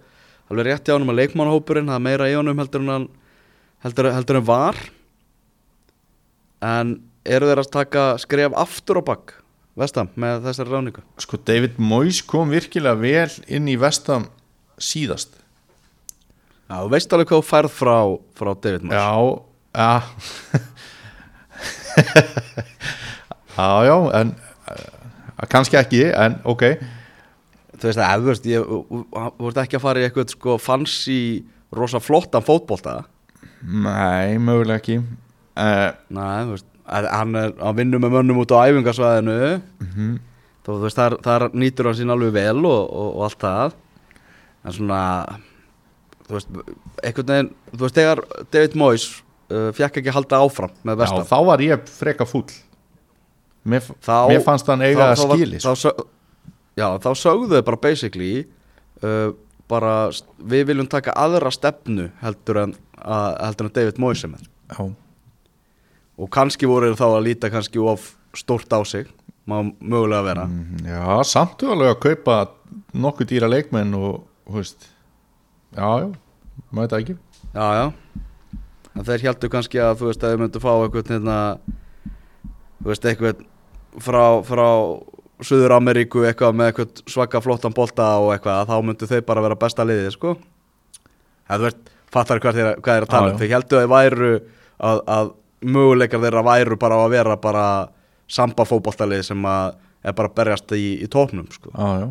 alveg 0.50 0.64
rétt 0.68 0.85
hjá 0.88 0.94
hann 0.96 1.06
að 1.06 1.18
leikmannhópurinn 1.20 1.90
það 1.90 1.98
er 2.00 2.06
meira 2.06 2.30
í 2.30 2.37
honum 2.38 2.61
heldur 2.62 2.82
en 2.85 2.92
hann 2.94 3.09
heldur, 3.87 4.06
heldur 4.16 4.40
en 4.40 4.48
var. 4.48 4.76
En 6.66 6.87
eru 7.26 7.48
þeir 7.50 7.62
að 7.62 7.74
taka 7.74 8.02
skref 8.22 8.52
aftur 8.56 9.00
á 9.02 9.04
bakk 9.06 9.26
vestam 9.76 10.09
með 10.16 10.46
þessari 10.46 10.72
ráningu 10.72 11.02
sko 11.20 11.37
David 11.44 11.74
Moyes 11.76 12.22
kom 12.24 12.48
virkilega 12.54 12.96
vel 12.96 13.32
inn 13.52 13.68
í 13.68 13.76
vestam 13.80 14.24
síðast. 14.80 15.30
Já, 16.66 16.76
þú 16.80 16.88
veist 16.94 17.12
alveg 17.14 17.28
hvað 17.30 17.42
þú 17.42 17.46
færð 17.50 17.70
frá, 17.76 17.98
frá 18.38 18.50
David 18.59 18.82
Moyes. 18.88 18.96
Já, 18.96 19.11
já. 19.76 19.92
Já, 23.56 23.88
já, 23.88 23.96
en 24.12 24.37
kannski 25.52 25.79
ekki, 25.81 26.05
en 26.12 26.38
ok. 26.48 26.64
Þú 27.76 27.90
veist 27.90 28.00
að 28.00 28.31
ef 28.33 28.68
þú 28.70 29.50
ert 29.50 29.61
ekki 29.64 29.79
að 29.79 29.85
fara 29.85 30.00
í 30.00 30.07
eitthvað 30.07 30.33
sko 30.33 30.57
fancy 30.62 31.18
rosa 31.76 32.00
flottan 32.00 32.44
fótbolta? 32.44 33.02
Nei, 33.66 34.38
mögulega 34.40 34.81
ekki. 34.81 35.00
Uh, 35.57 35.90
Nei, 36.12 36.46
þú 36.46 36.55
veist, 36.55 36.70
hann 36.87 37.37
er 37.40 37.52
að 37.59 37.83
vinna 37.83 38.00
með 38.00 38.16
mönnum 38.16 38.40
út 38.44 38.55
á 38.55 38.64
æfingarsvæðinu 38.68 39.37
mm 39.83 40.16
þá 40.66 40.72
þú 40.72 40.83
veist, 40.83 40.98
þar, 40.98 41.14
þar 41.22 41.44
nýtur 41.55 41.87
hann 41.87 41.94
sín 41.94 42.11
alveg 42.11 42.33
vel 42.35 42.64
og, 42.66 42.81
og, 42.90 43.11
og 43.14 43.20
allt 43.29 43.44
það. 43.44 43.76
En 44.66 44.74
svona 44.74 45.00
þú 46.26 46.35
veist, 46.35 46.57
einhvern 47.07 47.31
veginn 47.31 47.50
þú 47.70 47.83
veist, 47.85 48.00
þegar 48.00 48.22
David 48.50 48.74
Moyes 48.81 49.05
uh, 49.14 49.68
fekk 49.76 50.00
ekki 50.00 50.11
að 50.11 50.18
halda 50.18 50.40
áfram 50.42 50.72
með 50.83 50.96
Já, 50.96 51.00
vestam 51.05 51.29
þá 51.31 51.37
var 51.50 51.62
ég 51.62 51.92
freka 52.00 52.26
fúll 52.26 52.48
Mér, 53.66 53.83
Þá- 54.05 54.29
mér 54.31 54.44
fannst 54.46 54.68
hann 54.70 54.85
eiga 54.87 55.11
að 55.12 55.22
skili 55.24 55.59
sko. 55.62 56.07
Já, 56.76 56.87
þá 57.02 57.09
sögðu 57.16 57.48
þau 57.57 57.64
bara 57.66 57.81
basically 57.83 58.31
uh, 59.02 59.33
bara 59.70 59.94
við 60.38 60.68
viljum 60.70 60.88
taka 60.90 61.14
aðra 61.18 61.50
stefnu 61.55 62.11
heldur 62.22 62.61
en, 62.66 62.74
að, 63.00 63.31
heldur 63.42 63.68
en 63.70 63.74
David 63.79 64.00
Moyes 64.02 64.24
og 66.16 66.31
kannski 66.33 66.68
voru 66.68 66.94
þá 66.96 67.07
að 67.11 67.24
líta 67.26 67.50
kannski 67.52 67.81
of 67.83 68.14
stórt 68.37 68.72
á 68.72 68.81
sig 68.88 69.09
má 69.46 69.61
mögulega 69.62 70.24
vera. 70.26 70.44
Mm, 70.50 70.87
já 70.88 71.22
samtu 71.29 71.68
alveg 71.70 71.92
að 71.92 72.00
kaupa 72.02 72.37
nokkuð 72.96 73.29
dýra 73.31 73.50
leikmenn 73.50 73.94
og, 73.94 74.24
hú 74.48 74.59
veist 74.59 74.88
Já, 75.76 76.07
já, 76.07 76.09
maður 76.72 76.92
það 76.92 77.02
ekki? 77.02 77.16
Já, 77.52 77.66
já. 77.76 77.87
Þeir 79.07 79.24
heldur 79.26 79.52
kannski 79.52 79.81
að 79.83 79.98
þú 80.00 80.09
veist 80.09 80.24
að 80.24 80.33
þeir 80.33 80.40
myndu 80.40 80.62
fá 80.62 80.70
eitthvað 80.72 81.11
hérna 81.12 81.37
þú 82.81 82.88
veist 82.90 83.09
eitthvað 83.11 83.44
frá, 84.02 84.24
frá 84.46 84.68
Suður 85.44 85.76
Ameríku 85.76 86.24
eitthvað 86.24 86.54
með 86.56 86.70
eitthvað 86.70 87.02
svaka 87.12 87.42
flottan 87.44 87.74
bolta 87.76 88.14
og 88.22 88.30
eitthvað 88.32 88.62
að 88.62 88.70
þá 88.70 88.87
myndu 88.88 89.09
þeir 89.11 89.24
bara 89.28 89.42
vera 89.44 89.59
besta 89.61 89.85
liðið 89.85 90.14
sko. 90.14 90.37
Það 91.46 91.66
veist, 91.66 91.90
fattar 92.12 92.40
hvað 92.42 92.61
þeir, 92.61 92.70
hvað 92.80 92.94
þeir 92.94 93.06
að 93.06 93.12
tala 93.12 93.32
já. 93.32 93.37
þeir 93.42 93.52
heldur 93.52 93.78
að 93.78 93.85
þeir 93.85 93.92
væru 93.92 94.30
að, 94.88 95.02
að 95.16 95.32
möguleikar 95.76 96.22
þeirra 96.24 96.44
væru 96.46 96.78
bara 96.80 97.00
að 97.02 97.16
vera 97.16 97.37
bara 97.42 97.66
samba 98.26 98.66
fótboltalið 98.66 99.26
sem 99.28 99.48
að 99.50 99.76
er 100.06 100.16
bara 100.16 100.30
að 100.30 100.38
berjast 100.38 100.76
í, 100.76 100.87
í 101.04 101.09
tóknum 101.11 101.48
sko. 101.52 101.72
Já, 101.74 102.04
já. 102.04 102.09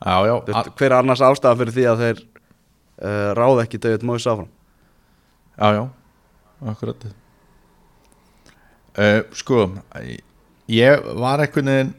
Já, 0.00 0.16
já, 0.24 0.34
veist, 0.46 0.70
hver 0.78 0.88
er 0.88 0.96
annars 0.96 1.20
ástæða 1.24 1.58
fyrir 1.60 1.76
því 1.76 1.88
að 1.90 2.04
þeir 2.04 2.20
uh, 2.24 3.30
ráða 3.36 3.64
ekki 3.66 3.80
David 3.82 4.06
Moyes 4.08 4.28
áfram? 4.30 4.48
Já, 5.58 5.66
já, 5.76 5.82
akkurat 6.72 7.10
uh, 8.98 9.22
Sko 9.36 9.66
Ég 10.70 11.08
var 11.18 11.42
einhvern 11.42 11.70
veginn 11.70 11.94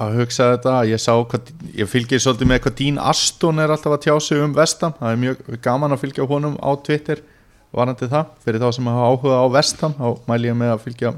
að 0.00 0.16
hugsa 0.20 0.52
þetta 0.54 0.76
Ég 0.88 1.02
hvað, 1.04 1.50
ég 1.76 1.90
fylgir 1.90 2.22
svolítið 2.22 2.50
með 2.50 2.62
hvað 2.64 2.78
Dín 2.80 3.00
Aston 3.12 3.60
er 3.62 3.72
alltaf 3.72 3.96
að 3.96 4.06
tjá 4.06 4.14
sig 4.24 4.42
um 4.44 4.54
Vestam 4.56 4.96
Það 4.98 5.12
er 5.12 5.20
mjög 5.24 5.60
gaman 5.64 5.96
að 5.96 6.02
fylgja 6.04 6.28
honum 6.30 6.56
á 6.60 6.70
Twitter 6.86 7.22
Varandi 7.70 8.08
það, 8.10 8.32
fyrir 8.42 8.64
þá 8.64 8.70
sem 8.74 8.90
hafa 8.90 9.10
áhuga 9.12 9.42
á 9.44 9.46
Vestam 9.54 9.96
Þá 9.98 10.08
mæli 10.30 10.50
ég 10.50 10.58
með 10.58 10.74
að 10.74 10.84
fylgja 10.88 11.14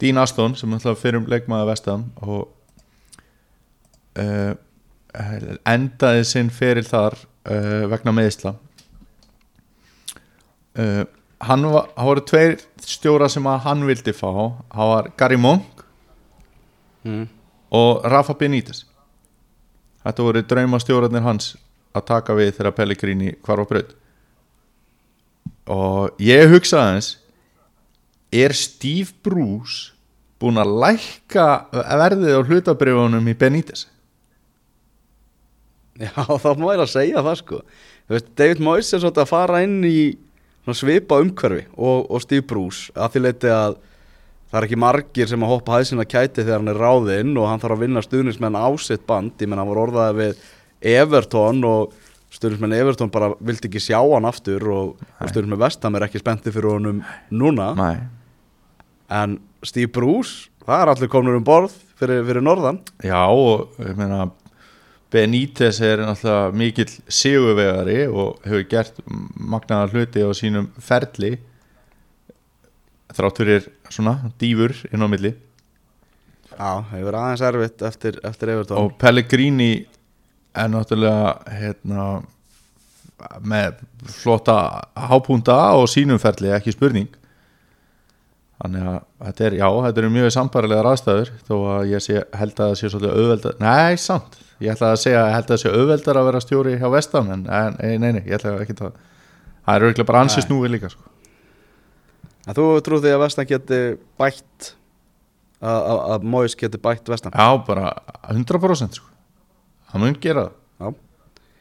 Dín 0.00 0.22
Aston 0.22 0.56
sem 0.56 0.72
alltaf 0.76 1.02
fyrir 1.02 1.20
um 1.20 1.28
leikmaða 1.28 1.68
Vestam 1.72 2.08
Og 2.24 2.48
uh, 4.22 4.52
endaði 5.68 6.26
sinn 6.28 6.52
fyrir 6.54 6.86
þar 6.86 7.18
uh, 7.18 7.86
vegna 7.90 8.14
meðisla 8.14 8.54
hann 11.40 11.66
var, 11.72 11.88
það 11.96 12.08
voru 12.10 12.22
tveir 12.28 12.52
stjóra 12.90 13.28
sem 13.30 13.46
að 13.46 13.62
hann 13.66 13.86
vildi 13.88 14.14
fá 14.16 14.30
hann 14.30 14.90
var 14.92 15.10
Gary 15.18 15.38
Monk 15.40 15.84
mm. 17.06 17.26
og 17.76 18.04
Rafa 18.10 18.34
Benítez. 18.38 18.84
Þetta 20.00 20.26
voru 20.26 20.42
draumastjórarnir 20.48 21.24
hans 21.24 21.54
að 21.96 22.06
taka 22.08 22.36
við 22.38 22.54
þegar 22.56 22.76
Pellegrini 22.76 23.34
hvar 23.44 23.62
var 23.62 23.70
braut. 23.70 23.94
Og 25.70 26.22
ég 26.24 26.50
hugsaði 26.50 26.94
hans 26.94 27.10
er 28.32 28.54
Steve 28.56 29.12
Bruce 29.22 29.92
búin 30.40 30.58
að 30.60 30.72
lækka 30.82 31.46
verðið 31.70 32.38
á 32.38 32.46
hlutabrifunum 32.48 33.28
í 33.28 33.36
Benítez? 33.36 33.86
Já, 36.00 36.16
þá 36.16 36.50
má 36.56 36.70
ég 36.72 36.80
að 36.80 36.92
segja 36.94 37.22
það 37.26 37.38
sko. 37.42 37.60
David 38.38 38.62
Moyes 38.64 38.88
er 38.94 39.02
svolítið 39.02 39.24
að 39.26 39.30
fara 39.30 39.60
inn 39.66 39.82
í 39.84 39.98
svona 40.00 40.29
svipa 40.76 41.20
umhverfi 41.22 41.64
og, 41.76 42.10
og 42.10 42.20
Steve 42.22 42.44
Bruce 42.46 42.92
að 42.94 43.14
því 43.14 43.22
leiti 43.24 43.52
að 43.54 43.78
það 44.50 44.58
er 44.60 44.66
ekki 44.66 44.80
margir 44.82 45.30
sem 45.30 45.44
að 45.46 45.52
hoppa 45.54 45.78
hæðsina 45.78 46.06
kæti 46.08 46.42
þegar 46.42 46.58
hann 46.58 46.72
er 46.72 46.80
ráðinn 46.80 47.36
og 47.38 47.48
hann 47.48 47.62
þarf 47.62 47.76
að 47.76 47.84
vinna 47.84 48.02
stuðnismenn 48.02 48.58
á 48.58 48.68
sitt 48.82 49.04
band. 49.06 49.36
Ég 49.38 49.50
menn 49.50 49.62
hann 49.62 49.70
var 49.70 49.82
orðaði 49.84 50.16
við 50.18 50.40
Everton 50.90 51.62
og 51.68 51.94
stuðnismenn 52.34 52.74
Everton 52.74 53.12
bara 53.14 53.30
vildi 53.38 53.70
ekki 53.70 53.82
sjá 53.82 54.00
hann 54.00 54.26
aftur 54.26 54.66
og, 54.70 54.96
og 54.98 55.30
stuðnismenn 55.30 55.62
Vestham 55.62 55.98
er 55.98 56.08
ekki 56.08 56.22
spennti 56.22 56.54
fyrir 56.54 56.74
honum 56.74 57.04
núna. 57.30 57.70
Nei. 57.78 57.94
en 59.10 59.38
Steve 59.66 59.90
Bruce, 59.92 60.48
það 60.64 60.82
er 60.82 60.92
allir 60.94 61.10
komnur 61.12 61.38
um 61.38 61.46
borð 61.46 61.74
fyrir, 62.00 62.22
fyrir 62.26 62.44
norðan. 62.44 62.78
Já 63.04 63.22
og 63.26 63.74
ég 63.82 63.98
meina 63.98 64.28
Benítez 65.10 65.80
er 65.82 66.04
náttúrulega 66.04 66.54
mikill 66.54 66.90
sigurvegari 67.10 68.04
og 68.06 68.42
hefur 68.46 68.66
gert 68.70 68.98
magnaða 69.34 69.88
hluti 69.90 70.22
á 70.22 70.30
sínum 70.38 70.68
ferli 70.78 71.32
þrátt 73.10 73.40
fyrir 73.42 73.64
svona 73.90 74.30
dýfur 74.38 74.74
inn 74.92 75.02
á 75.02 75.08
milli. 75.10 75.32
Já, 76.50 76.84
hefur 76.92 77.16
aðeins 77.18 77.42
erfitt 77.48 77.82
eftir, 77.88 78.20
eftir 78.26 78.52
Everton. 78.54 78.78
Og 78.78 78.94
Pellegrini 79.00 79.72
er 80.54 80.68
náttúrulega 80.70 81.56
hérna 81.58 82.04
með 83.42 83.80
flotta 84.08 84.58
hápunta 85.10 85.56
og 85.78 85.88
sínumferli 85.90 86.52
ekki 86.54 86.74
spurning. 86.76 87.10
Þannig 88.60 88.86
að 88.92 89.00
þetta 89.24 89.44
er, 89.48 89.58
já, 89.58 89.66
þetta 89.86 90.02
eru 90.02 90.12
mjög 90.14 90.30
sambarilegar 90.36 90.90
aðstæður 90.90 91.34
þó 91.48 91.54
að 91.74 91.90
ég 91.94 92.04
sé, 92.04 92.22
held 92.36 92.54
að 92.54 92.62
það 92.62 92.78
sé 92.78 92.92
svolítið 92.92 93.18
auðveldar, 93.18 93.60
nei, 93.64 93.98
samt 94.00 94.36
ég 94.60 94.72
ætla 94.74 94.92
að 94.94 95.00
segja 95.02 95.20
að 95.26 95.32
held 95.36 95.46
að 95.46 95.52
það 95.54 95.62
sé 95.62 95.70
auðveldar 95.76 96.18
að 96.20 96.28
vera 96.30 96.40
stjóri 96.44 96.74
hjá 96.80 96.88
vestam, 96.92 97.30
en 97.32 97.46
en- 97.46 97.76
nei, 97.80 97.98
nei, 97.98 98.12
nei, 98.18 98.22
ég 98.26 98.36
ætla 98.38 98.56
ekki 98.64 98.76
að 98.76 98.90
það 98.90 99.74
er 99.76 99.86
auðvitað 99.86 100.08
bara 100.10 100.22
ansið 100.24 100.42
Nei. 100.42 100.46
snúið 100.48 100.74
líka 100.74 100.90
sko. 100.92 101.02
En 102.48 102.56
þú 102.56 102.64
trúið 102.84 103.04
því 103.04 103.10
að 103.14 103.20
Vestan 103.24 103.46
geti 103.50 103.78
bætt 104.18 104.70
að, 105.60 105.76
að, 105.76 105.98
að 106.14 106.22
Móis 106.32 106.56
geti 106.56 106.80
bætt 106.80 107.08
Vestan 107.12 107.34
já, 107.36 107.48
bara 107.66 107.92
100% 108.32 108.96
sko. 108.96 109.06
það 109.92 110.00
mun 110.04 110.16
gera 110.20 110.46
það. 110.80 110.94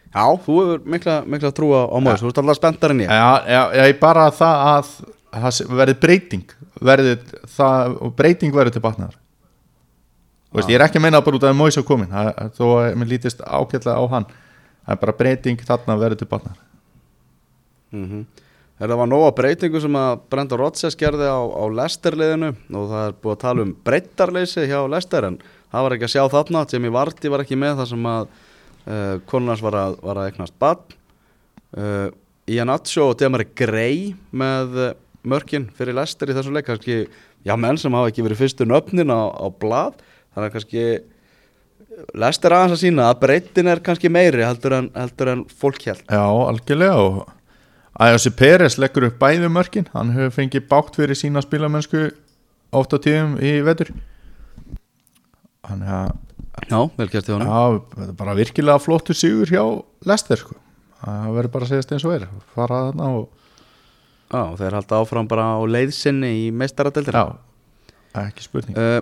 Já, 0.09 0.23
þú 0.45 0.55
hefur 0.57 0.85
mikla, 0.89 1.15
mikla 1.29 1.51
trú 1.53 1.67
á, 1.75 1.85
á 1.85 1.97
Móis 2.01 2.23
Þú 2.23 2.31
ert 2.31 2.39
alltaf 2.41 2.57
spenntar 2.57 2.93
en 2.95 3.03
ég. 3.03 3.11
Já, 3.11 3.31
já, 3.45 3.61
já, 3.77 3.99
bara 3.99 4.29
það 4.33 4.63
að 4.71 4.93
það 5.35 5.75
verði 5.77 5.95
breyting. 6.01 6.45
Verði 6.81 7.17
það, 7.57 7.97
breyting 8.17 8.55
verði 8.55 8.73
til 8.77 8.81
batnaðar 8.87 9.19
veist, 10.53 10.69
ég 10.69 10.77
er 10.79 10.85
ekki 10.85 10.99
að 10.99 11.05
meina 11.07 11.23
bara 11.25 11.39
út 11.39 11.47
af 11.47 11.57
Móis 11.57 11.77
á 11.79 11.83
komin 11.85 12.11
þó 12.57 12.65
að 12.79 12.99
mér 12.99 13.13
lítist 13.13 13.41
ágætlega 13.45 13.97
á 13.97 14.03
hann 14.15 14.29
það 14.29 14.93
er 14.95 15.01
bara 15.05 15.17
breyting 15.21 15.65
þarna 15.65 15.99
verði 16.01 16.21
til 16.21 16.29
batnaðar 16.31 16.63
mm 17.93 18.27
Það 18.79 18.95
var 18.95 19.09
nóga 19.11 19.31
breytingu 19.35 19.79
sem 19.83 19.95
að 19.99 20.21
Brenda 20.31 20.55
Rodgers 20.55 20.95
gerði 20.95 21.27
á, 21.27 21.35
á 21.35 21.63
Lesterliðinu 21.67 22.53
og 22.79 22.85
það 22.87 23.01
er 23.01 23.15
búið 23.19 23.33
að 23.33 23.41
tala 23.41 23.63
um 23.65 23.73
breyttarleysi 23.89 24.63
hjá 24.69 24.77
Lester 24.87 25.27
en 25.27 25.35
það 25.43 25.83
var 25.83 25.95
ekki 25.95 26.07
að 26.07 26.13
sjá 26.13 26.21
þarna. 26.31 26.61
Jamie 26.71 26.93
Vardy 26.95 27.31
var 27.33 27.43
ekki 27.43 27.57
með 27.59 27.81
það 27.81 27.89
sem 27.91 28.07
að 28.07 28.29
uh, 28.29 29.17
konunars 29.27 29.63
var 29.65 29.77
að, 29.81 29.97
var 30.07 30.21
að 30.21 30.29
eignast 30.31 30.55
badn 30.63 30.95
uh, 31.75 32.07
Ian 32.47 32.71
Acho 32.71 33.09
og 33.09 33.19
Demari 33.19 33.49
Gray 33.51 34.13
með 34.31 34.79
uh, 34.79 34.89
mörkin 35.27 35.67
fyrir 35.75 35.99
Lester 35.99 36.31
í 36.31 36.39
þessu 36.39 36.55
leik. 36.55 36.69
Kannski, 36.71 37.01
já 37.43 37.55
menn 37.59 37.81
sem 37.83 37.99
hafa 37.99 38.13
ekki 38.13 38.23
verið 38.29 38.45
fyrstu 38.45 38.69
nöfnin 38.69 39.11
á, 39.11 39.27
á 39.27 39.47
blad 39.59 39.99
þannig 40.33 40.49
að 40.49 40.53
kannski 40.57 40.85
Lester 42.15 42.53
aðeins 42.55 42.77
að 42.77 42.83
sína 42.83 43.09
að 43.11 43.19
breytin 43.23 43.67
er 43.67 43.81
kannski 43.83 44.11
meiri 44.13 44.45
heldur 44.45 44.77
en, 44.77 44.87
heldur 44.95 45.33
en 45.33 45.43
fólk 45.51 45.83
held 45.89 46.03
Já, 46.05 46.23
algjörlega 46.23 47.01
og 47.03 47.19
Æjósi 47.99 48.31
Peres 48.31 48.77
leggur 48.79 49.09
upp 49.09 49.17
bæði 49.19 49.49
mörkin. 49.51 49.89
Hann 49.91 50.13
hefur 50.15 50.31
fengið 50.37 50.69
bátt 50.71 50.95
fyrir 50.95 51.17
sína 51.19 51.41
spilamennsku 51.43 52.05
oft 52.71 52.93
á 52.95 52.97
tíðum 53.03 53.33
í 53.43 53.57
vetur. 53.65 53.91
Þannig 55.67 55.91
að 55.97 56.13
Já, 56.69 56.79
vel 56.97 57.07
gert 57.11 57.27
í 57.29 57.33
honum. 57.33 57.49
Já, 57.49 57.83
þetta 57.95 58.11
er 58.11 58.15
bara 58.19 58.35
virkilega 58.35 58.83
flottur 58.83 59.15
sigur 59.15 59.51
hjá 59.51 59.63
Lester 60.07 60.39
sko. 60.39 60.55
það 60.99 61.35
verður 61.37 61.53
bara 61.53 61.67
að 61.67 61.73
segjast 61.73 61.93
eins 61.95 62.05
og 62.07 62.15
er. 62.15 62.25
Fara 62.55 62.79
þarna 62.89 63.11
og 63.19 63.27
Já, 64.29 64.41
þeir 64.59 64.75
halda 64.77 64.99
áfram 65.01 65.27
bara 65.29 65.45
á 65.57 65.59
leiðsynni 65.65 66.29
í 66.43 66.49
meistaradeildir 66.53 67.15
já, 67.17 67.23
ekki 68.21 68.43
spurning. 68.45 68.75
Uh, 68.77 68.99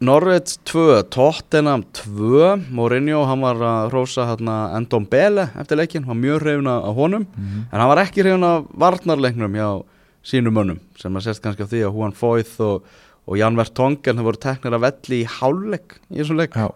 Norvits 0.00 0.58
2, 0.66 1.02
Tottenham 1.10 1.84
2 1.94 2.56
Mourinho, 2.74 3.22
hann 3.28 3.40
var 3.44 3.60
að 3.62 3.92
rósa 3.94 4.26
hérna 4.28 4.56
Endon 4.76 5.06
Bele 5.08 5.46
eftir 5.60 5.78
leikin 5.78 6.04
var 6.08 6.18
mjög 6.18 6.42
hrifna 6.42 6.74
af 6.88 6.94
honum. 6.98 7.26
Mhm. 7.36 7.60
en 7.72 7.80
hann 7.80 7.88
var 7.88 8.02
ekki 8.04 8.22
hrifna 8.24 8.50
af 8.58 8.64
varnarleiknum 8.76 9.54
hjá 9.54 9.84
sínum 10.24 10.52
mönnum 10.56 10.80
sem 10.98 11.14
að 11.14 11.22
sést 11.28 11.42
kannski 11.42 11.62
á 11.64 11.70
því 11.70 11.80
að 11.86 11.94
Juan 11.94 12.12
Foyth 12.12 12.60
og, 12.60 12.82
og 13.28 13.36
Jan 13.38 13.56
Vertongen 13.56 14.16
það 14.18 14.24
voru 14.26 14.36
teknir 14.42 14.74
að 14.74 14.84
velli 14.84 15.22
í 15.22 15.28
hálfleik 15.28 15.98
í 16.10 16.18
þessum 16.20 16.36
leik. 16.42 16.52
Já, 16.58 16.68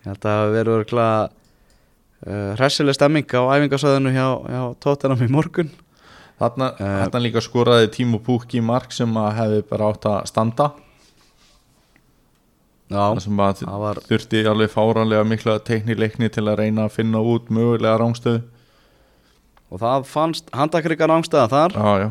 ég 0.00 0.10
held 0.10 0.24
að 0.24 0.26
það 0.26 0.52
verður 0.56 0.80
örgulega 0.82 1.30
uh, 2.26 2.52
hressileg 2.58 2.94
stemming 2.98 3.26
á 3.30 3.42
æfingasöðinu 3.56 4.12
hjá, 4.12 4.26
hjá 4.50 4.62
Tottenham 4.80 5.22
í 5.24 5.30
morgun. 5.30 5.70
Þarna, 6.40 6.70
Eh. 6.80 7.04
þarna 7.04 7.20
líka 7.20 7.40
skoraði 7.44 7.88
Tímo 7.92 8.18
Pukki 8.18 8.62
mark 8.64 8.92
sem 8.92 9.12
að 9.12 9.34
hefði 9.36 9.62
bara 9.68 9.90
átt 9.92 10.06
að 10.08 10.26
standa 10.26 10.70
það 12.90 13.20
sem 13.24 13.42
að 13.44 13.60
var 13.84 14.00
þurfti 14.08 14.42
alveg 14.50 14.72
fáranlega 14.72 15.26
mikla 15.28 15.58
teikni 15.66 15.94
leikni 15.98 16.30
til 16.32 16.46
að 16.48 16.58
reyna 16.64 16.88
að 16.88 16.96
finna 16.98 17.22
út 17.22 17.52
mögulega 17.54 18.00
rángstöðu 18.02 18.42
og 19.70 19.78
það 19.78 20.06
fannst 20.10 20.50
handakrigar 20.50 21.12
ángstæða 21.14 21.50
þar. 21.52 21.76
Já, 21.78 21.90
já. 22.02 22.08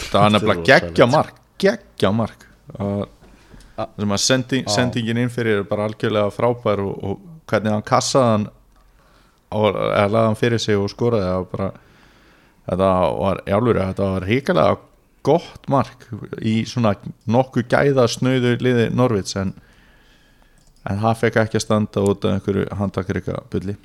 Það 0.00 0.20
var 0.22 0.34
nefnilega 0.36 0.60
er 0.60 0.68
geggja 0.70 1.06
mark 1.10 1.40
Geggja 1.60 2.12
mark. 2.14 2.46
Það 2.76 3.88
sem 3.98 4.14
að 4.14 4.22
sending, 4.24 4.64
Já. 4.64 4.72
sendingin 4.76 5.20
inn 5.20 5.32
fyrir 5.32 5.60
er 5.60 5.68
bara 5.68 5.86
algjörlega 5.88 6.32
frábær 6.32 6.82
og, 6.84 6.94
og 7.04 7.20
hvernig 7.50 7.74
hann 7.74 7.84
kassaði 7.86 8.30
hann 8.30 8.46
og 9.50 9.68
eða 9.74 10.06
laði 10.12 10.28
hann 10.28 10.38
fyrir 10.38 10.62
sig 10.62 10.78
og 10.78 10.90
skoraði 10.92 11.26
það 11.26 11.38
var 11.40 11.48
bara 11.54 11.70
þetta 12.70 12.90
var 13.20 13.40
var 14.14 14.28
ríkilega 14.28 14.76
gott 15.26 15.68
mark 15.72 16.06
í 16.40 16.60
svona 16.68 16.94
nokkuð 17.30 17.68
gæða 17.70 18.06
snöðu 18.10 18.54
liði 18.62 18.88
Norvits 18.94 19.36
en, 19.40 19.52
en 20.88 21.02
það 21.02 21.20
fekk 21.24 21.40
ekki 21.44 21.60
að 21.60 21.66
standa 21.66 22.04
út 22.06 22.24
af 22.24 22.38
einhverju 22.38 22.66
handakrika 22.80 23.42
bulli. 23.52 23.76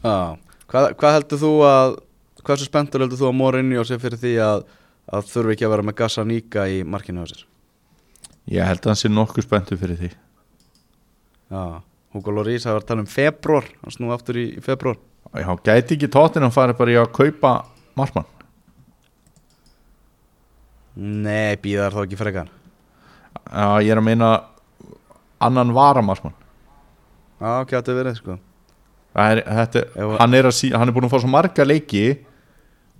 Já, 0.00 0.38
hvað, 0.70 0.88
hvað 1.00 1.16
heldur 1.18 1.42
þú 1.42 1.52
að 1.66 1.98
hversu 2.46 2.70
spenntur 2.70 3.04
heldur 3.04 3.20
þú 3.20 3.30
að 3.30 3.38
Mourinho 3.40 3.84
sé 3.86 3.98
fyrir 4.00 4.20
því 4.22 4.34
að, 4.46 4.64
að 5.10 5.30
þurfi 5.34 5.56
ekki 5.56 5.68
að 5.68 5.74
vera 5.74 5.86
með 5.88 5.98
Gassa 6.00 6.24
Níka 6.24 6.66
í 6.70 6.82
markinu 6.86 7.26
á 7.26 7.30
sér? 7.30 7.46
Ég 8.50 8.66
held 8.66 8.82
að 8.84 8.92
hann 8.92 9.00
sé 9.02 9.10
nokkuð 9.12 9.46
spenntu 9.46 9.76
fyrir 9.78 9.98
því. 10.00 10.10
Já, 11.50 11.82
Hugo 12.14 12.34
Lloris 12.34 12.64
það 12.66 12.76
var 12.76 12.84
að 12.84 12.88
tala 12.88 13.04
um 13.04 13.10
februar 13.10 13.66
hann 13.82 13.94
snú 13.94 14.10
aftur 14.14 14.38
í, 14.38 14.46
í 14.58 14.62
februar 14.64 14.98
Já, 15.30 15.50
gæti 15.62 15.96
ekki 15.96 16.10
tóttin 16.10 16.46
að 16.46 16.54
fara 16.56 16.74
bara 16.78 16.94
í 16.94 16.98
að 16.98 17.10
kaupa 17.14 17.52
markmann 17.98 18.28
Nei, 20.96 21.56
býðar 21.62 21.94
þá 21.94 22.00
ekki 22.04 22.18
frekar? 22.18 22.48
Já, 23.50 23.66
ég 23.84 23.92
er 23.94 24.00
að 24.00 24.06
meina 24.08 24.30
annan 25.40 25.70
varamarkmann 25.74 26.34
Já, 27.40 27.64
gæti 27.70 27.94
verið 27.96 28.18
sko. 28.18 28.34
Það 29.16 29.30
er, 29.32 29.38
þetta, 29.60 29.82
Ef- 29.96 30.16
hann, 30.20 30.34
er 30.36 30.48
að 30.50 30.56
sí, 30.58 30.68
hann 30.76 30.90
er 30.90 30.94
búin 30.94 31.06
að 31.08 31.14
fá 31.14 31.20
svo 31.22 31.30
marga 31.32 31.64
leiki 31.66 32.02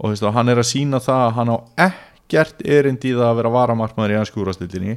og 0.01 0.07
þú 0.07 0.13
veist, 0.15 0.25
og 0.25 0.33
hann 0.39 0.49
er 0.49 0.61
að 0.63 0.69
sína 0.71 1.01
það 1.05 1.25
að 1.27 1.35
hann 1.37 1.53
á 1.53 1.57
ekkert 1.91 2.63
erindi 2.65 3.11
í 3.13 3.17
það 3.19 3.29
að 3.29 3.39
vera 3.43 3.53
varamarkmaður 3.59 4.15
í 4.15 4.19
anskúrastildinni 4.23 4.97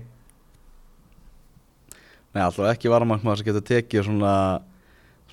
Nei, 2.33 2.41
alltaf 2.41 2.69
ekki 2.71 2.89
varamarkmaður 2.89 3.41
sem 3.41 3.49
getur 3.51 3.65
tekið 3.67 4.07
svona 4.07 4.35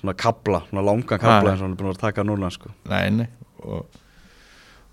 svona 0.01 0.13
kabla, 0.17 0.63
svona 0.69 0.83
langan 0.85 1.07
kabla 1.21 1.41
Nei. 1.45 1.51
eins 1.53 1.61
og 1.61 1.67
hann 1.67 1.73
er 1.77 1.79
búin 1.81 1.93
að 1.93 2.01
taka 2.01 2.25
núna 2.25 2.49
sko. 2.53 2.71
Nei, 2.89 3.03
nei 3.13 3.27
og, 3.61 3.85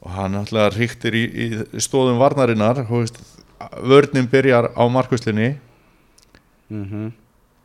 og 0.04 0.14
hann 0.14 0.38
alltaf 0.38 0.76
ríktir 0.76 1.16
í, 1.18 1.24
í 1.26 1.82
stóðum 1.82 2.20
varnarinnar 2.20 2.84
veist, 2.88 3.18
vörnin 3.82 4.30
byrjar 4.30 4.70
á 4.74 4.82
markvöslinni 4.86 5.56
mm 6.68 7.12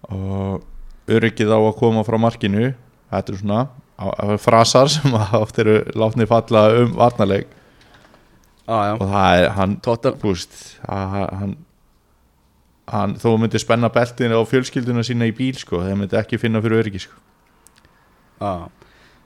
og 0.03 0.63
öryggið 1.07 1.51
á 1.51 1.59
að 1.59 1.77
koma 1.79 2.01
frá 2.03 2.17
markinu 2.19 2.73
þetta 3.11 3.31
er 3.31 3.38
svona 3.39 3.59
á, 3.97 4.05
á, 4.09 4.25
frasar 4.41 4.89
sem 4.91 5.13
oft 5.43 5.59
eru 5.61 5.81
látnið 5.95 6.29
falla 6.31 6.63
um 6.81 6.95
varnarleik. 6.97 7.47
Já, 8.63 8.95
og 8.95 9.07
það 9.11 9.41
er 9.41 9.49
hann 9.57 9.73
veist 10.23 10.53
að 10.88 11.15
hann, 11.39 11.55
hann 12.88 13.15
þó 13.19 13.34
myndi 13.41 13.59
spenna 13.59 13.89
beltinu 13.91 14.39
á 14.39 14.43
fjölskylduna 14.47 15.03
sína 15.03 15.27
í 15.27 15.36
bíl 15.36 15.57
sko, 15.59 15.81
þeir 15.84 15.99
myndi 15.99 16.19
ekki 16.19 16.39
finna 16.39 16.61
fyrir 16.63 16.84
öryggi 16.84 17.03
sko. 17.03 17.19
Já, 18.39 18.69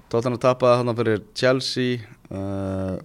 Tottenham 0.08 0.39
tapaði 0.39 0.82
þarna 0.82 0.95
fyrir 0.97 1.24
Chelsea 1.36 1.99
uh, 2.32 2.95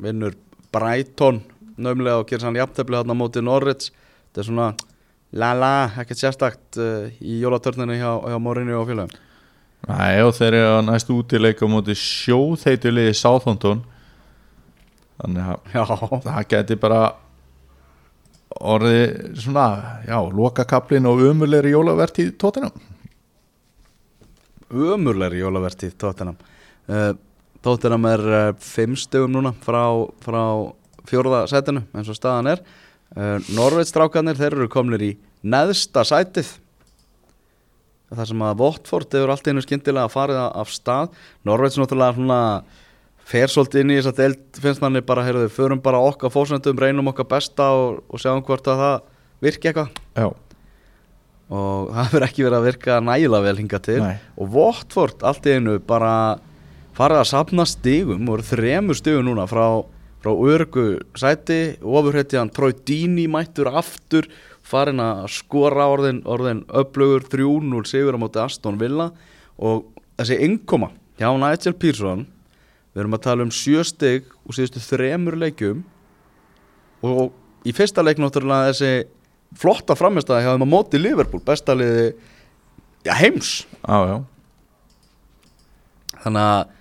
vinnur 0.00 0.36
Brighton 0.72 1.42
naumlega 1.76 2.22
og 2.22 2.30
gerir 2.30 2.48
hann 2.48 2.56
jafntefli 2.56 2.96
þarna 2.96 3.16
á 3.16 3.20
móti 3.20 3.42
Norwich. 3.44 3.90
Þetta 4.30 4.42
er 4.42 4.48
svona 4.48 4.68
la 5.36 5.50
la, 5.56 5.74
ekkert 6.00 6.22
sérstakt 6.22 6.80
uh, 6.80 7.12
í 7.20 7.40
jólatörninu 7.42 7.98
hjá, 7.98 8.10
hjá 8.32 8.38
Mourinho 8.40 8.80
og 8.80 8.88
félagum 8.90 9.22
Nei, 9.86 10.16
og 10.24 10.32
þeir 10.34 10.56
eru 10.56 10.72
að 10.78 10.86
næstu 10.88 11.14
útileika 11.14 11.68
móti 11.70 11.94
sjóþeituliði 12.00 13.12
Southampton. 13.14 13.84
Þannig 15.20 15.52
að 15.78 16.24
það 16.24 16.40
geti 16.50 16.78
bara 16.80 17.02
orðið 18.56 19.36
svona, 19.44 19.68
já, 20.08 20.16
lokakablin 20.40 21.06
og 21.06 21.22
umulegri 21.28 21.74
jólavertíð 21.76 22.32
tóttinam 22.40 22.74
ömurlegri 24.72 25.40
jólavertíð 25.42 25.94
Tottenham. 26.00 26.36
Uh, 26.88 27.12
Tottenham 27.64 28.06
er 28.10 28.24
uh, 28.26 28.50
fimm 28.62 28.96
stöðum 28.98 29.36
núna 29.36 29.54
frá, 29.64 29.84
frá 30.24 30.42
fjórða 31.06 31.44
sætinu 31.50 31.84
eins 31.94 32.10
og 32.10 32.18
staðan 32.18 32.52
er. 32.54 32.62
Uh, 33.16 33.36
Norveit 33.56 33.90
strákanir, 33.90 34.38
þeir 34.38 34.58
eru 34.58 34.70
komnir 34.72 35.04
í 35.06 35.12
neðsta 35.46 36.04
sætið. 36.06 36.54
Það 38.14 38.28
sem 38.30 38.42
að 38.46 38.58
Votford 38.60 39.14
hefur 39.18 39.32
allt 39.34 39.48
einu 39.50 39.62
skyndilega 39.64 40.10
farið 40.10 40.42
af 40.46 40.70
stað. 40.70 41.14
Norveits 41.46 41.78
náttúrulega 41.80 42.14
svona 42.14 42.40
fer 43.26 43.50
svolítið 43.50 43.82
inn 43.82 43.92
í 43.92 43.98
þess 43.98 44.12
að 44.12 44.20
deild 44.20 44.60
finnst 44.62 44.82
manni 44.84 45.02
bara, 45.02 45.24
heyrðu, 45.26 45.48
förum 45.50 45.82
bara 45.82 46.02
okkar 46.06 46.30
fórsendum 46.30 46.78
reynum 46.78 47.10
okkar 47.10 47.26
besta 47.32 47.72
og, 47.74 48.04
og 48.06 48.22
sjáum 48.22 48.44
hvort 48.46 48.70
að 48.70 48.82
það 48.82 48.96
virki 49.42 49.72
eitthvað. 49.72 49.98
Já, 50.14 50.28
og 51.52 51.90
það 51.92 52.02
hefur 52.02 52.26
ekki 52.26 52.46
verið 52.46 52.58
að 52.58 52.68
virka 52.70 52.98
nægilega 53.04 53.46
vel 53.46 53.60
hinga 53.60 53.80
til. 53.86 54.00
Nei. 54.02 54.16
og 54.36 54.56
Watford 54.56 55.24
allt 55.26 55.46
í 55.46 55.56
einu 55.56 55.78
bara 55.78 56.14
farið 56.96 57.22
að 57.22 57.30
sapna 57.32 57.66
stigum. 57.68 58.26
Og 58.28 58.38
eru 58.38 58.48
þremur 58.50 58.98
stigum 58.98 59.28
núna 59.28 59.46
frá, 59.50 59.66
frá 60.24 60.32
örgu 60.32 60.86
sæti. 61.18 61.60
Ofurhetjan 61.82 62.52
Troy 62.54 62.76
Deeney 62.86 63.28
mættur 63.30 63.70
aftur. 63.72 64.28
Farin 64.66 64.98
að 64.98 65.28
skora 65.30 65.86
orðin, 65.92 66.24
orðin 66.26 66.64
upplugur 66.74 67.28
3-0 67.30 67.84
sigur 67.86 68.16
á 68.16 68.18
móti 68.18 68.42
Aston 68.42 68.80
Villa. 68.80 69.12
Og 69.62 69.86
þessi 70.18 70.40
innkoma 70.42 70.90
hjá 71.20 71.30
Nigel 71.38 71.76
Pearson 71.78 72.26
við 72.96 73.02
erum 73.04 73.14
að 73.16 73.26
tala 73.28 73.44
um 73.44 73.52
sjö 73.52 73.82
stig 73.84 74.24
og 74.46 74.56
síðustu 74.56 74.80
þremur 74.80 75.36
leikjum. 75.38 75.84
Og 77.04 77.30
í 77.68 77.74
fyrsta 77.76 78.02
leik 78.02 78.18
náttúrulega 78.22 78.72
þessi 78.72 78.92
flotta 79.56 79.96
framistæði 79.98 80.46
hjá 80.46 80.54
þeim 80.54 80.64
að 80.66 80.72
móti 80.72 81.00
Liverpool 81.00 81.42
bestaliði 81.44 82.08
ja, 83.06 83.14
heims. 83.16 83.60
Já, 83.86 83.98
já. 84.10 84.16
Þannig 86.24 86.42
að 86.42 86.74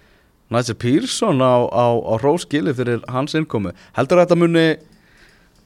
Nigel 0.55 0.75
Pearson 0.81 1.41
á, 1.41 1.55
á, 1.69 1.85
á 1.97 2.13
róskili 2.21 2.73
fyrir 2.77 3.05
hans 3.11 3.35
innkomu. 3.37 3.73
Heldur 3.97 4.21
að 4.21 4.27
þetta 4.27 4.39
muni 4.41 4.65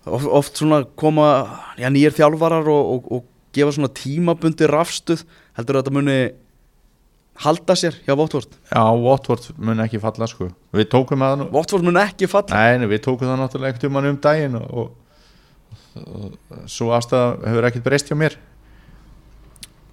oft, 0.07 0.27
oft 0.27 0.61
koma 0.99 1.29
já, 1.79 1.89
nýjir 1.91 2.15
þjálfarar 2.15 2.69
og, 2.71 2.93
og, 2.95 3.09
og 3.19 3.25
gefa 3.55 3.75
svona 3.75 3.91
tímabundi 3.95 4.69
rafstuð? 4.69 5.25
Heldur 5.59 5.79
að 5.79 5.83
þetta 5.83 5.97
muni 5.97 6.19
halda 7.39 7.75
sér 7.79 7.95
hjá 8.03 8.15
Votvort 8.19 8.55
Já, 8.67 8.81
Watford 8.99 9.51
mun 9.57 9.79
ekki 9.83 9.99
falla 10.03 10.27
sko. 10.27 10.49
Við 10.75 10.89
tókum 10.91 11.23
nú 11.39 11.49
Votvort 11.53 11.85
mun 11.85 11.99
ekki 12.01 12.27
falla? 12.31 12.63
Nei, 12.79 12.87
við 12.89 13.03
tókum 13.07 13.29
það 13.29 13.43
náttúrulega 13.43 13.83
tímann 13.83 14.09
um 14.11 14.19
daginn 14.23 14.57
og, 14.59 14.67
og, 14.69 14.89
og 14.89 14.98
svo 16.69 16.91
aðstæða 16.95 17.47
hefur 17.49 17.67
ekkert 17.69 17.85
breyst 17.87 18.09
hjá 18.11 18.17
mér. 18.19 18.35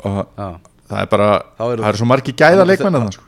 Og 0.06 0.18
já, 0.36 0.48
það 0.90 1.00
er 1.02 1.08
bara 1.14 1.28
Þá 1.58 1.64
eru- 1.72 1.82
það 1.82 1.88
eru 1.92 2.00
svo 2.02 2.08
margi 2.10 2.34
gæða 2.36 2.66
leikmenn 2.68 2.98
að 3.00 3.06
það 3.06 3.16
sko. 3.16 3.26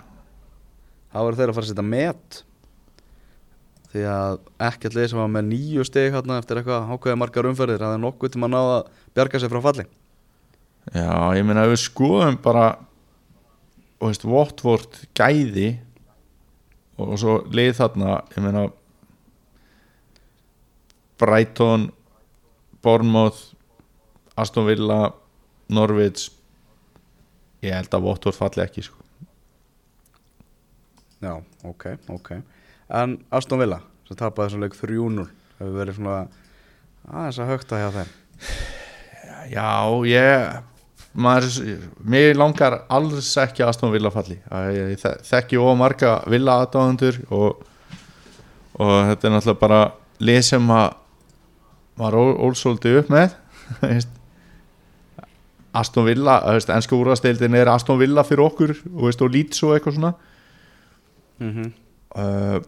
Þá 1.08 1.18
eru 1.24 1.38
þeir 1.40 1.48
að 1.48 1.56
fara 1.58 1.64
að 1.66 1.70
setja 1.72 1.86
met. 1.88 2.42
Því 3.88 4.02
að 4.12 4.34
ekkert 4.68 4.94
lið 4.98 5.06
sem 5.10 5.18
var 5.22 5.30
með 5.32 5.46
nýju 5.48 5.84
stig 5.88 6.12
hérna 6.12 6.36
eftir 6.42 6.58
eitthvað 6.60 6.90
ákveðið 6.92 7.18
margar 7.22 7.46
umferðir 7.48 7.80
að 7.80 7.86
það 7.88 7.94
er 7.96 8.02
nokkuð 8.04 8.32
til 8.34 8.42
að 8.44 8.50
ná 8.52 8.58
að 8.60 8.90
bjarga 9.16 9.40
sér 9.40 9.52
frá 9.54 9.62
falli. 9.64 9.86
Já, 10.92 11.08
ég 11.38 11.44
meina 11.48 11.64
ef 11.64 11.72
við 11.72 11.80
skoðum 11.86 12.36
bara 12.44 12.66
og 13.98 14.10
veist, 14.12 14.24
Watford 14.28 15.00
gæði 15.18 15.70
og 17.00 17.16
svo 17.18 17.38
lið 17.50 17.72
þarna 17.80 18.18
ég 18.36 18.44
meina 18.44 18.66
Brighton 21.18 21.88
Bournemouth 22.84 23.40
Aston 24.38 24.66
Villa 24.68 25.12
Norwich. 25.68 26.28
Ég 27.64 27.74
held 27.74 27.90
að 27.96 28.04
Watford 28.06 28.36
falli 28.38 28.62
ekki 28.62 28.84
sko. 28.86 28.96
Já, 31.22 31.32
ok, 31.66 31.84
ok. 32.14 32.30
En 32.94 33.16
Aston 33.34 33.58
Villa, 33.58 33.80
sem 34.06 34.16
tapaði 34.16 34.52
þessum 34.52 34.62
leik 34.62 34.76
3-0 34.78 35.24
hefur 35.58 35.74
verið 35.80 35.96
svona 35.98 36.18
aðeins 37.10 37.40
að 37.42 37.50
högta 37.50 37.80
hjá 37.82 37.88
þeim. 37.96 38.12
Já, 39.50 39.66
ég 40.06 40.60
maður, 41.18 41.58
mér 42.06 42.38
langar 42.38 42.78
alls 42.94 43.32
ekki 43.42 43.64
Aston 43.66 43.90
Villa 43.92 44.12
falli. 44.14 44.38
Ég 44.76 44.94
þe- 45.02 45.16
þekki 45.26 45.58
of 45.58 45.74
marga 45.80 46.12
Villa 46.30 46.60
aðdáðundur 46.62 47.18
og, 47.34 47.64
og 48.78 48.94
þetta 49.10 49.26
er 49.26 49.34
náttúrulega 49.34 49.62
bara 49.66 49.80
lið 50.22 50.40
sem 50.52 50.70
að 50.70 50.88
var 51.98 52.16
ólsóldi 52.16 52.94
upp 53.00 53.10
með. 53.12 53.36
Aston 55.78 56.06
Villa 56.08 56.40
ennska 56.56 56.96
úrvasteildin 56.96 57.56
er 57.58 57.70
Aston 57.70 58.00
Villa 58.00 58.24
fyrir 58.26 58.46
okkur 58.46 58.74
og, 58.94 59.08
og 59.12 59.30
Leeds 59.34 59.62
og 59.66 59.76
eitthvað 59.76 59.98
svona. 59.98 60.12
Mm 61.38 61.52
-hmm. 61.54 61.72
uh, 62.18 62.60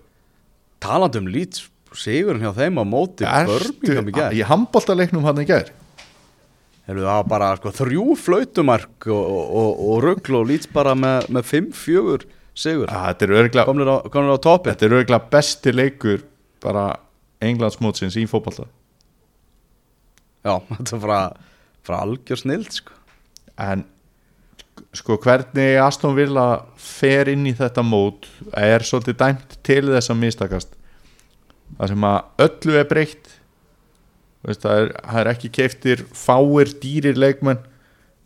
Talandi 0.79 1.19
um 1.19 1.27
Leeds 1.27 1.71
Sigurinn 1.95 2.43
hjá 2.45 2.53
þeim 2.55 2.79
á 2.79 2.85
móti 2.87 3.25
í 3.27 4.43
handbóltaleiknum 4.47 5.25
hann 5.25 5.43
í 5.43 5.47
gær? 5.49 5.73
Heyrðu, 6.87 7.07
Það 7.07 7.29
bara 7.29 7.57
sko, 7.57 7.71
þrjú 7.71 8.17
flautumark 8.17 9.07
og, 9.07 9.25
og, 9.27 9.57
og, 9.57 10.05
og 10.05 10.31
og 10.31 10.47
Leeds 10.47 10.71
bara 10.71 10.95
með, 10.95 11.29
með 11.29 11.43
5-4 11.51 12.27
sigur. 12.55 12.87
Þetta 12.87 13.25
er 13.25 13.31
örgla 13.31 13.65
komnir 13.65 13.91
á, 13.91 13.97
á 14.07 14.39
toppin 14.39 14.73
Þetta 14.73 14.87
er 14.87 14.93
auðvitað 14.93 15.31
besti 15.31 15.73
leikur 15.73 16.23
bara 16.63 16.97
Englandsmótsins 17.41 18.17
í 18.17 18.27
fótballta 18.27 18.69
Já, 20.47 20.55
þetta 20.77 20.97
er 20.97 21.03
frá, 21.05 21.19
frá 21.87 21.97
algjör 22.01 22.43
snild 22.43 22.71
sko. 22.75 22.97
en 23.61 23.85
sko 24.97 25.19
hvernig 25.21 25.77
Aston 25.83 26.17
Villa 26.17 26.65
fer 26.81 27.29
inn 27.31 27.45
í 27.47 27.55
þetta 27.57 27.85
mót 27.85 28.27
er 28.57 28.83
svolítið 28.87 29.19
dæmt 29.21 29.59
til 29.67 29.83
þess 29.91 30.11
að 30.11 30.23
mistakast. 30.23 30.73
Það 31.77 31.93
sem 31.93 32.07
að 32.09 32.47
öllu 32.47 32.81
er 32.81 32.89
breytt 32.91 33.37
Veist, 34.41 34.63
það, 34.65 34.79
er, 34.79 34.93
það 35.05 35.21
er 35.21 35.29
ekki 35.35 35.49
keiftir 35.53 36.03
fáir 36.17 36.71
dýrir 36.81 37.19
leikmenn 37.21 37.59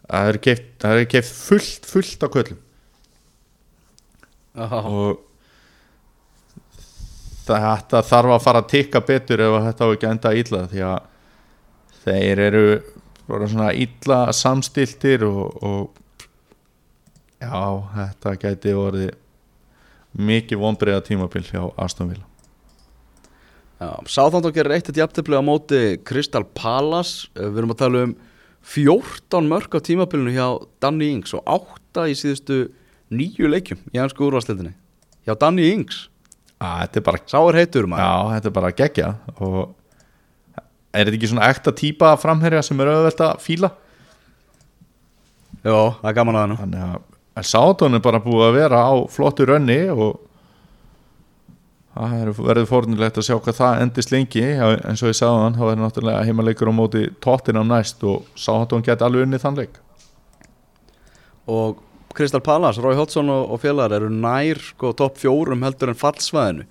það 0.05 0.29
er 0.31 0.39
keift, 0.47 0.67
það 0.83 1.01
er 1.01 1.09
keift 1.11 1.33
fullt 1.35 1.89
fullt 1.91 2.27
á 2.27 2.29
köllum. 2.37 2.61
Já, 4.55 4.69
og 4.79 5.25
þetta 7.45 8.05
þarf 8.07 8.37
að 8.37 8.45
fara 8.45 8.63
að 8.63 8.71
tikka 8.71 9.03
betur 9.05 9.43
ef 9.43 9.57
þetta 9.67 9.89
á 9.89 9.93
ekki 9.97 10.11
enda 10.11 10.35
illa 10.39 10.63
því 10.71 10.85
að 10.87 11.11
þeir 12.05 12.43
eru 12.49 12.65
bara 13.29 13.49
svona 13.49 13.71
illa 13.73 14.21
samstiltir 14.37 15.25
og, 15.27 15.57
og 15.65 16.03
já, 17.41 17.63
þetta 17.97 18.35
gæti 18.43 18.75
orðið 18.77 19.11
mikið 20.15 20.61
vonbreiða 20.61 21.03
tímabil 21.09 21.43
hjá 21.49 21.63
Aston 21.81 22.13
Villa. 22.13 22.27
Já, 23.81 23.91
Sáþándon 24.07 24.55
gerir 24.55 24.77
eitt 24.77 24.89
eitt 24.89 25.01
jafntefli 25.01 25.35
á 25.37 25.43
móti 25.45 25.81
Crystal 26.07 26.45
Palace. 26.55 27.27
Eh, 27.35 27.49
Við 27.51 27.63
erum 27.65 27.75
að 27.75 27.81
tala 27.83 28.05
um 28.07 28.15
14 28.65 29.51
mörg 29.51 29.75
á 29.77 29.81
tímabilinu 29.85 30.33
hjá 30.37 30.47
Danny 30.81 31.11
Ings 31.13 31.35
og 31.37 31.43
8 31.51 32.07
í 32.09 32.15
síðustu 32.17 32.61
nýju 33.13 33.51
leikjum 33.51 33.83
í 33.93 34.01
hansku 34.01 34.25
úrvastildinni 34.29 34.73
hjá 35.27 35.35
Danny 35.41 35.67
Ings. 35.75 36.07
Sá 36.65 37.41
er 37.43 37.59
heitur 37.59 37.89
maður. 37.91 38.05
Já, 38.07 38.37
þetta 38.37 38.49
er 38.49 38.55
bara 38.57 38.71
gegja 38.79 39.09
og 39.37 39.75
er 40.95 41.09
þetta 41.09 41.19
ekki 41.19 41.31
svona 41.33 41.49
ekta 41.51 41.73
típa 41.77 42.13
framherja 42.23 42.63
sem 42.65 42.81
er 42.81 42.93
auðvelt 42.93 43.23
að 43.27 43.41
fíla? 43.45 43.71
Já, 45.65 45.75
það 46.01 46.09
er 46.11 46.17
gaman 46.19 46.39
að 46.39 46.47
hann 46.47 46.61
þannig 46.63 46.87
að 46.89 47.03
en 47.35 47.47
Sáton 47.49 47.97
er 47.97 48.03
bara 48.05 48.21
búið 48.23 48.45
að 48.47 48.57
vera 48.61 48.81
á 48.87 48.95
flottu 49.11 49.47
rönni 49.49 49.79
og 49.91 50.21
það 51.95 52.13
er- 52.21 52.33
verður 52.39 52.69
fórnilegt 52.71 53.19
að 53.19 53.27
sjá 53.27 53.37
hvað 53.39 53.57
það 53.59 53.81
endist 53.83 54.13
lengi. 54.13 54.45
Eins 54.45 55.03
og 55.03 55.11
ég 55.11 55.19
sagði 55.19 55.41
hann, 55.43 55.57
þá 55.59 55.65
er 55.71 55.81
náttúrulega 55.81 56.27
heimaleikur 56.29 56.71
á 56.71 56.75
móti 56.75 57.03
Tottenham 57.21 57.69
næst 57.71 58.05
og 58.07 58.25
Sáton 58.39 58.83
geti 58.87 59.03
alveg 59.07 59.27
unnið 59.27 59.43
þann 59.43 59.59
leik. 59.59 59.81
Og 61.51 61.83
Crystal 62.15 62.41
Palace, 62.41 62.81
Roy 62.81 62.95
Hodgson 62.95 63.29
og, 63.31 63.51
og 63.51 63.61
félagar 63.63 63.97
eru 63.99 64.09
nær 64.11 64.59
sko, 64.63 64.93
topp 64.95 65.19
fjórum 65.19 65.65
heldur 65.67 65.91
en 65.91 65.99
fallsvæðinu. 65.99 66.67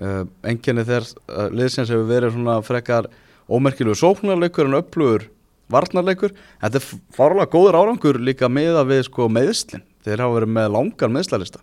Uh, 0.00 0.24
Enginni 0.48 0.82
þegar 0.88 1.06
uh, 1.28 1.48
liðsins 1.54 1.90
hefur 1.92 2.08
verið 2.08 2.32
svona 2.34 2.56
frekar 2.64 3.06
ómerkilegu 3.50 3.98
sóknarleikur 3.98 4.70
en 4.70 4.78
upplugur 4.78 5.26
varnarleikur. 5.70 6.34
Þetta 6.62 6.80
er 6.80 6.86
fárlega 7.14 7.50
góður 7.52 7.78
árangur 7.78 8.20
líka 8.22 8.50
meða 8.50 8.86
við 8.88 9.04
sko, 9.06 9.28
meðslin 9.30 9.84
Þeir 10.00 10.22
hafa 10.24 10.38
verið 10.38 10.54
með 10.56 10.70
langan 10.74 11.12
meðslalista 11.12 11.60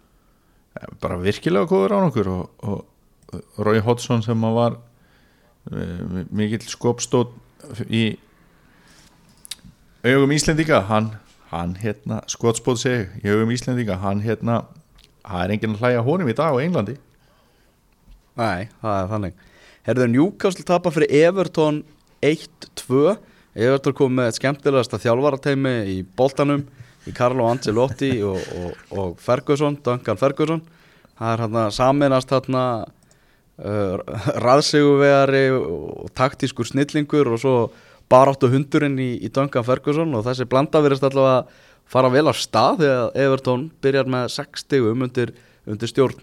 bara 1.01 1.17
virkilega 1.21 1.67
góður 1.69 1.95
árangur 1.97 2.29
og, 2.31 2.49
og 2.61 3.65
Roy 3.65 3.81
Hodgson 3.83 4.23
sem 4.25 4.43
að 4.45 4.57
var 4.57 4.77
uh, 5.71 6.23
mikill 6.29 6.63
skopstótt 6.69 7.33
í 7.89 8.17
augum 10.05 10.31
Íslendinga 10.35 10.83
hann, 10.87 11.11
hann 11.51 11.75
hérna 11.81 12.21
skotspóð 12.29 12.81
seg 12.83 13.17
í 13.23 13.33
augum 13.33 13.51
Íslendinga 13.55 13.97
hann 14.03 14.21
hérna, 14.23 14.61
það 15.25 15.43
er 15.43 15.55
enginn 15.55 15.75
að 15.75 15.83
hlæja 15.83 16.05
honum 16.05 16.31
í 16.31 16.37
dag 16.37 16.55
á 16.55 16.63
Englandi. 16.63 16.95
Nei, 18.37 18.69
það 18.83 18.99
er 19.01 19.11
þannig 19.11 19.45
Herðu 19.87 20.09
Newcastle 20.11 20.65
tapa 20.67 20.91
fyrir 20.91 21.13
Everton 21.23 21.77
1-2 22.19 23.15
Everton 23.57 23.95
kom 23.95 24.17
með 24.19 24.33
skemmtilegasta 24.35 24.99
þjálfarateimi 24.99 25.71
í 25.93 26.01
boltanum 26.17 26.65
í 27.07 27.13
Carlo 27.15 27.47
Ancelotti 27.47 28.17
og, 28.27 28.35
og, 28.35 28.81
og 28.91 29.13
Ferguson, 29.23 29.77
Duncan 29.85 30.19
Ferguson. 30.19 30.59
Það 31.17 31.31
er 31.31 31.43
hann 31.45 31.55
að 31.61 31.69
saminast 31.77 32.33
hann 32.35 32.57
uh, 32.59 33.95
raðseguvegari 34.43 35.45
og 35.55 36.11
taktískur 36.19 36.67
snillingur 36.67 37.31
og 37.31 37.41
svo 37.41 37.55
baráttu 38.11 38.51
hundurinn 38.51 38.99
í, 38.99 39.13
í 39.23 39.31
Duncan 39.33 39.65
Ferguson 39.65 40.11
og 40.19 40.27
þessi 40.27 40.49
blanda 40.51 40.83
verist 40.83 41.07
allavega 41.07 41.39
að 41.39 41.63
fara 41.87 42.11
vel 42.11 42.27
af 42.27 42.37
stað 42.43 42.83
þegar 42.83 43.17
Everton 43.23 43.65
byrjar 43.81 44.11
með 44.11 44.29
6 44.35 44.67
stigum 44.67 45.07
undir, 45.07 45.31
undir 45.63 45.95
stjórn 45.95 46.19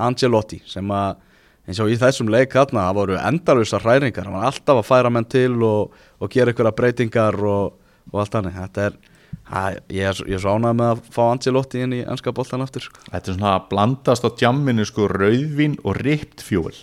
Angelotti 0.00 0.62
sem 0.64 0.88
að 0.92 1.20
eins 1.66 1.80
og 1.82 1.90
í 1.90 1.98
þessum 2.00 2.30
leik 2.32 2.54
þarna 2.54 2.86
það 2.86 2.98
voru 3.00 3.18
endalusar 3.18 3.84
hræringar. 3.84 4.28
Hann 4.28 4.38
var 4.38 4.48
alltaf 4.50 4.80
að 4.80 4.88
færa 4.88 5.12
menn 5.12 5.28
til 5.28 5.54
og, 5.66 5.94
og 6.22 6.32
gera 6.32 6.52
einhverja 6.52 6.78
breytingar 6.78 7.38
og, 7.42 7.76
og 8.12 8.22
allt 8.22 8.34
þannig. 8.36 8.58
Þetta 8.60 8.80
er, 8.88 8.98
að, 9.46 9.78
ég, 9.94 10.04
er 10.10 10.34
er 10.36 10.42
svo 10.42 10.56
ánægð 10.56 10.76
með 10.80 10.92
að 10.92 10.98
fá 11.16 11.22
Angelotti 11.26 11.82
inn 11.84 11.96
í 11.96 12.02
ennska 12.06 12.34
boltan 12.36 12.64
aftur 12.64 12.86
sko. 12.86 13.02
Þetta 13.10 13.32
er 13.32 13.38
svona 13.38 13.54
að 13.56 13.66
blandast 13.72 14.26
á 14.26 14.30
djamminu 14.30 14.84
sko 14.86 15.08
rauðvín 15.12 15.80
og 15.82 15.98
ript 16.02 16.44
fjúl 16.46 16.74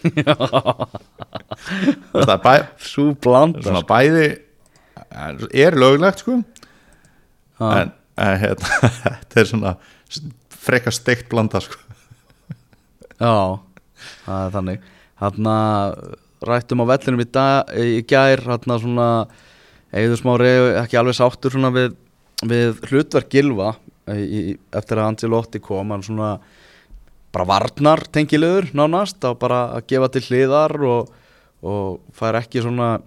Þetta 2.14 2.54
er 2.54 2.62
svo 2.80 3.10
blanda 3.20 3.60
svona 3.64 3.82
bæði 3.84 4.28
er 5.52 5.76
löglegt 5.76 6.22
sko 6.24 6.38
Já. 7.60 7.66
en, 7.82 7.92
en 8.16 8.38
hérna, 8.40 8.68
þetta 9.04 9.42
er 9.42 9.50
svona 9.50 9.74
frekar 10.60 10.94
steikt 10.96 11.28
blanda 11.32 11.60
sko 11.64 11.89
Já, 13.20 13.60
það 14.24 14.40
er 14.46 14.54
þannig. 14.56 14.90
Þarna 15.20 15.54
rættum 16.48 16.82
á 16.82 16.90
vellinum 16.94 17.20
í, 17.20 17.28
dag, 17.28 17.72
í 17.76 18.02
gær 18.08 18.40
Þarna 18.46 18.78
svona 18.80 19.08
Eður 19.90 20.20
smári 20.20 20.50
ekki 20.78 20.98
alveg 21.00 21.16
sáttur 21.18 21.52
svona 21.52 21.72
við, 21.74 21.94
við 22.46 22.78
hlutverk 22.86 23.30
Gilva 23.32 23.72
í, 24.14 24.54
eftir 24.70 25.00
að 25.00 25.08
Angelotti 25.08 25.60
kom 25.62 25.90
hann 25.90 26.04
svona 26.06 26.36
bara 27.34 27.46
varnar 27.46 28.04
tengilegur 28.14 28.70
nánast 28.74 29.22
á 29.26 29.34
bara 29.38 29.64
að 29.76 29.88
gefa 29.90 30.10
til 30.14 30.22
hliðar 30.28 30.74
og, 30.86 31.10
og 31.62 31.98
fær 32.14 32.38
ekki 32.38 32.62
svona 32.62 33.00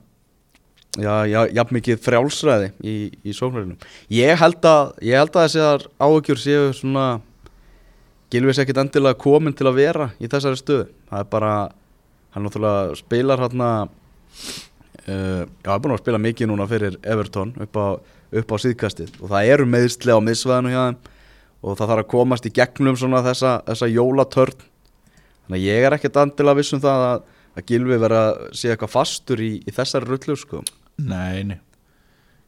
já, 1.00 1.24
já, 1.28 1.40
jafn 1.56 1.80
mikið 1.80 2.04
frjálsræði 2.04 2.70
í, 2.84 2.96
í 3.24 3.36
sóknarinn 3.36 3.80
ég 4.12 4.40
held 4.40 4.64
að 4.68 4.94
ég 5.08 5.24
held 5.24 5.36
að 5.36 5.48
þessar 5.48 5.88
áhugjur 6.04 6.44
séu 6.44 6.70
svona 6.76 7.08
Gilvis 8.34 8.58
ekkit 8.62 8.80
endilega 8.82 9.20
komin 9.22 9.54
til 9.54 9.68
að 9.70 9.78
vera 9.78 10.10
í 10.18 10.30
þessari 10.30 10.58
stöðu. 10.58 10.88
Það 11.12 11.20
er 11.22 11.30
bara, 11.30 11.54
hann 12.34 12.48
náttúrulega 12.48 12.98
spilar 12.98 13.44
hérna 13.44 13.70
uh, 13.86 15.44
já, 15.46 15.70
hann 15.70 15.76
er 15.76 15.84
búin 15.84 15.94
að 15.94 16.02
spila 16.02 16.22
mikið 16.24 16.50
núna 16.50 16.68
fyrir 16.72 16.98
Everton 17.06 17.54
upp 17.62 17.78
á, 17.78 17.88
upp 18.42 18.54
á 18.54 18.58
síðkastið. 18.64 19.12
Og 19.22 19.30
það 19.34 19.52
eru 19.56 19.68
meðsli 19.70 20.16
á 20.16 20.20
miðsvæðinu 20.26 20.74
hjá 20.74 20.82
þeim 20.82 21.02
og 21.64 21.78
það 21.80 21.92
þarf 21.94 22.04
að 22.04 22.10
komast 22.12 22.48
í 22.50 22.54
gegnum 22.58 22.98
svona 23.00 23.22
þessa, 23.24 23.52
þessa 23.70 23.92
jólatörn. 23.92 24.66
Þannig 25.44 25.60
að 25.60 25.68
ég 25.68 25.86
er 25.86 25.96
ekkit 25.98 26.18
endilega 26.24 26.60
viss 26.60 26.76
um 26.76 26.82
það 26.84 27.06
að, 27.12 27.28
að 27.54 27.68
Gilvi 27.70 28.00
vera 28.02 28.24
að 28.24 28.42
sé 28.58 28.72
eitthvað 28.74 28.96
fastur 28.96 29.44
í, 29.44 29.52
í 29.62 29.76
þessari 29.76 30.10
rullu 30.10 30.36
sko. 30.40 30.64
Nei, 31.04 31.46
nei. 31.48 31.60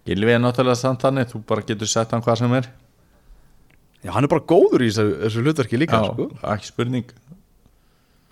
Gilvi 0.06 0.36
er 0.36 0.42
náttúrulega 0.42 0.82
samt 0.82 1.06
þannig 1.06 1.32
þú 1.32 1.46
bara 1.50 1.64
getur 1.66 1.90
sett 1.90 2.12
hann 2.14 2.26
hvað 2.26 2.42
sem 2.42 2.58
er 2.58 2.68
já, 4.06 4.12
hann 4.16 4.28
er 4.28 4.32
bara 4.32 4.46
góður 4.54 4.86
í 4.86 4.90
þessu, 4.92 5.16
þessu 5.26 5.44
hlutverki 5.46 5.80
líka 5.82 6.00
Já, 6.02 6.12
sko. 6.14 6.28
ekki 6.54 6.70
spurning. 6.70 7.10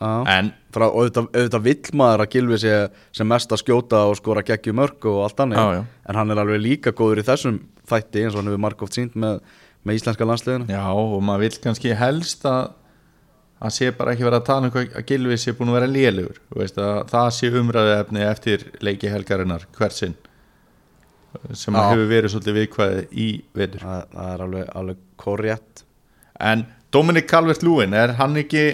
Já. 0.04 0.12
En 0.34 0.52
Frá, 0.74 0.88
og 0.90 0.98
auðvitað, 1.04 1.28
auðvitað 1.38 1.66
vill 1.68 1.92
maður 2.02 2.24
að 2.26 2.32
Gilvi 2.34 2.58
sé 2.64 2.72
sem 3.16 3.28
mest 3.30 3.52
að 3.54 3.62
skjóta 3.62 4.00
og 4.10 4.18
skora 4.20 4.42
geggjum 4.44 4.76
mörg 4.82 5.06
og 5.12 5.20
allt 5.28 5.44
annað, 5.46 5.60
Já, 5.62 5.78
já. 5.78 5.84
en 6.10 6.20
hann 6.20 6.34
er 6.34 6.42
alveg 6.44 6.64
líka 6.64 6.92
góður 6.98 7.22
í 7.22 7.26
þessum 7.28 7.60
þætti 7.90 8.24
eins 8.26 8.34
og 8.36 8.42
hann 8.42 8.50
hefur 8.52 8.64
margóft 8.66 8.98
sínt 8.98 9.16
með, 9.20 9.38
með 9.86 10.00
íslenska 10.02 10.28
landsliðinu. 10.28 10.68
Já, 10.74 10.84
og 10.92 11.22
maður 11.24 11.46
vil 11.46 11.60
kannski 11.68 11.94
helst 12.00 12.48
að 12.50 12.74
að 13.64 13.72
sé 13.78 13.92
bara 13.96 14.12
ekki 14.12 14.26
vera 14.28 14.42
að 14.42 14.48
tala 14.50 14.68
um 14.68 14.74
hvað 14.74 14.96
að 15.00 15.06
Gilvi 15.08 15.38
sé 15.40 15.54
búin 15.56 15.70
að 15.72 15.78
vera 15.78 15.88
lélugur 15.88 16.40
Þú 16.52 16.58
veist, 16.60 16.80
að 16.84 16.98
það 17.14 17.28
sé 17.38 17.52
umræðu 17.62 17.94
efni 17.96 18.24
eftir 18.28 18.66
leiki 18.84 19.08
helgarinnar 19.14 19.64
hversinn 19.78 20.18
sem 21.54 21.76
Já. 21.76 21.82
hefur 21.90 22.08
verið 22.12 22.34
svolítið 22.34 22.60
viðkvæði 22.60 23.04
í 23.12 23.28
vetur. 23.58 23.84
Það, 23.88 24.06
það 24.14 24.32
er 24.34 24.46
alveg, 24.48 24.70
alveg 24.82 25.04
korrétt 25.24 25.84
En 26.44 26.66
Dominic 26.94 27.28
Calvert-Lewin, 27.30 27.94
er 27.98 28.16
hann 28.20 28.38
ekki 28.42 28.66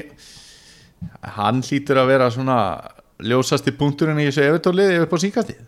hann 1.37 1.61
hlýtur 1.63 1.99
að 2.01 2.09
vera 2.11 2.29
svona 2.33 2.59
ljósasti 3.23 3.71
punkturinn 3.75 4.19
í 4.19 4.27
þessu 4.29 4.45
evertóliði 4.47 5.03
upp 5.03 5.15
á 5.15 5.17
síkastið 5.23 5.59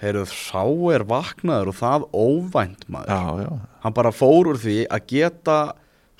Heyrðu, 0.00 0.24
sá 0.32 0.64
er 0.94 1.02
vaknaður 1.04 1.74
og 1.74 1.76
það 1.76 2.04
óvænt 2.16 2.86
maður. 2.88 3.10
Já, 3.12 3.42
já, 3.44 3.50
hann 3.84 3.96
bara 3.98 4.12
fór 4.16 4.48
úr 4.48 4.60
því 4.60 4.76
að 4.88 5.02
geta 5.12 5.56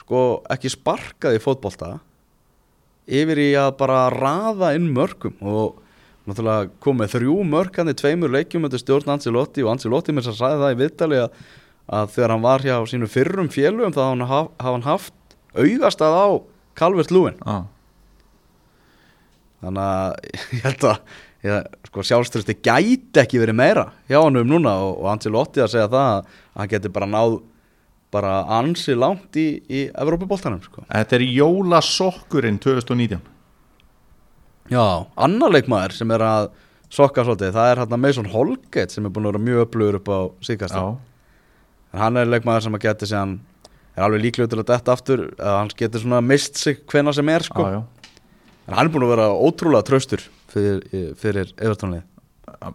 sko 0.03 0.24
ekki 0.53 0.72
sparkað 0.74 1.39
í 1.39 1.41
fótbolta 1.41 1.95
yfir 3.09 3.41
í 3.41 3.47
að 3.57 3.70
bara 3.81 4.03
raða 4.12 4.74
inn 4.76 4.91
mörgum 4.93 5.41
og 5.41 5.81
náttúrulega 6.29 6.68
komið 6.85 7.14
þrjú 7.14 7.37
mörg 7.49 7.81
hann 7.81 7.93
í 7.93 7.97
tveimur 7.97 8.33
leikjum 8.35 8.66
undir 8.68 8.83
stjórn 8.83 9.14
Ancelotti 9.14 9.64
og 9.64 9.73
Ancelotti 9.73 10.14
mér 10.14 10.27
sem 10.27 10.37
sagði 10.37 10.61
það 10.62 10.75
í 10.75 10.79
viðtali 10.83 11.21
að, 11.23 11.41
að 11.97 12.12
þegar 12.16 12.35
hann 12.35 12.45
var 12.45 12.66
hjá 12.66 12.77
sínu 12.91 13.09
fyrrum 13.11 13.51
félugum 13.53 13.97
þá 13.97 14.03
hafa 14.29 14.68
hann 14.68 14.87
haft 14.87 15.37
augastað 15.57 16.18
á 16.21 16.29
Calvert 16.79 17.14
Lúin 17.14 17.41
já. 17.41 17.57
þannig 19.64 19.85
að 19.87 20.14
ég 20.59 20.66
held 20.68 20.89
að 20.93 21.16
ég, 21.49 21.71
sko, 21.89 22.07
sjálfströsti 22.11 22.59
gæti 22.61 23.25
ekki 23.25 23.41
verið 23.43 23.61
meira 23.62 23.89
hjá 24.11 24.21
hann 24.21 24.43
um 24.43 24.53
núna 24.55 24.77
og, 24.85 25.01
og 25.01 25.11
Ancelotti 25.14 25.64
að 25.64 25.75
segja 25.75 25.89
það 25.89 26.12
að 26.12 26.39
hann 26.61 26.73
geti 26.75 26.93
bara 26.93 27.11
náð 27.11 27.41
bara 28.11 28.41
ansi 28.59 28.97
langt 28.99 29.37
í, 29.39 29.62
í 29.71 29.85
Evrópuboltanum 29.95 30.59
sko. 30.64 30.83
Þetta 30.89 31.14
er 31.14 31.25
jólasokkurinn 31.31 32.59
2019 32.59 33.21
Já, 34.71 35.07
annar 35.18 35.51
leikmaður 35.51 35.97
sem 35.99 36.11
er 36.14 36.23
að 36.23 36.51
sokka 36.91 37.25
svolítið, 37.27 37.55
það 37.55 37.71
er 37.71 37.81
hann 37.83 38.03
Mason 38.03 38.29
Holgate 38.31 38.95
sem 38.95 39.07
er 39.07 39.12
búin 39.14 39.27
að 39.27 39.33
vera 39.35 39.47
mjög 39.47 39.64
upplöður 39.66 39.99
upp 40.01 40.11
á 40.11 40.18
en 41.91 41.99
hann 41.99 42.18
er 42.21 42.29
leikmaður 42.31 42.66
sem 42.68 42.77
að 42.79 42.85
geti 42.85 43.09
sig 43.11 43.18
hann 43.18 43.39
er 43.97 44.05
alveg 44.07 44.25
líklegur 44.27 44.53
til 44.53 44.61
að 44.62 44.68
detta 44.71 44.95
aftur 44.95 45.25
að 45.35 45.57
hann 45.57 45.73
geti 45.83 46.03
svona 46.03 46.21
mist 46.23 46.61
sig 46.61 46.85
hvena 46.91 47.14
sem 47.14 47.29
er 47.29 47.47
sko. 47.47 47.66
já, 47.66 47.81
já. 47.81 47.83
en 48.68 48.77
hann 48.79 48.87
er 48.87 48.93
búin 48.95 49.07
að 49.09 49.14
vera 49.16 49.29
ótrúlega 49.35 49.87
traustur 49.89 50.25
fyrir, 50.51 51.14
fyrir 51.18 51.53
Evertonlið. 51.59 52.07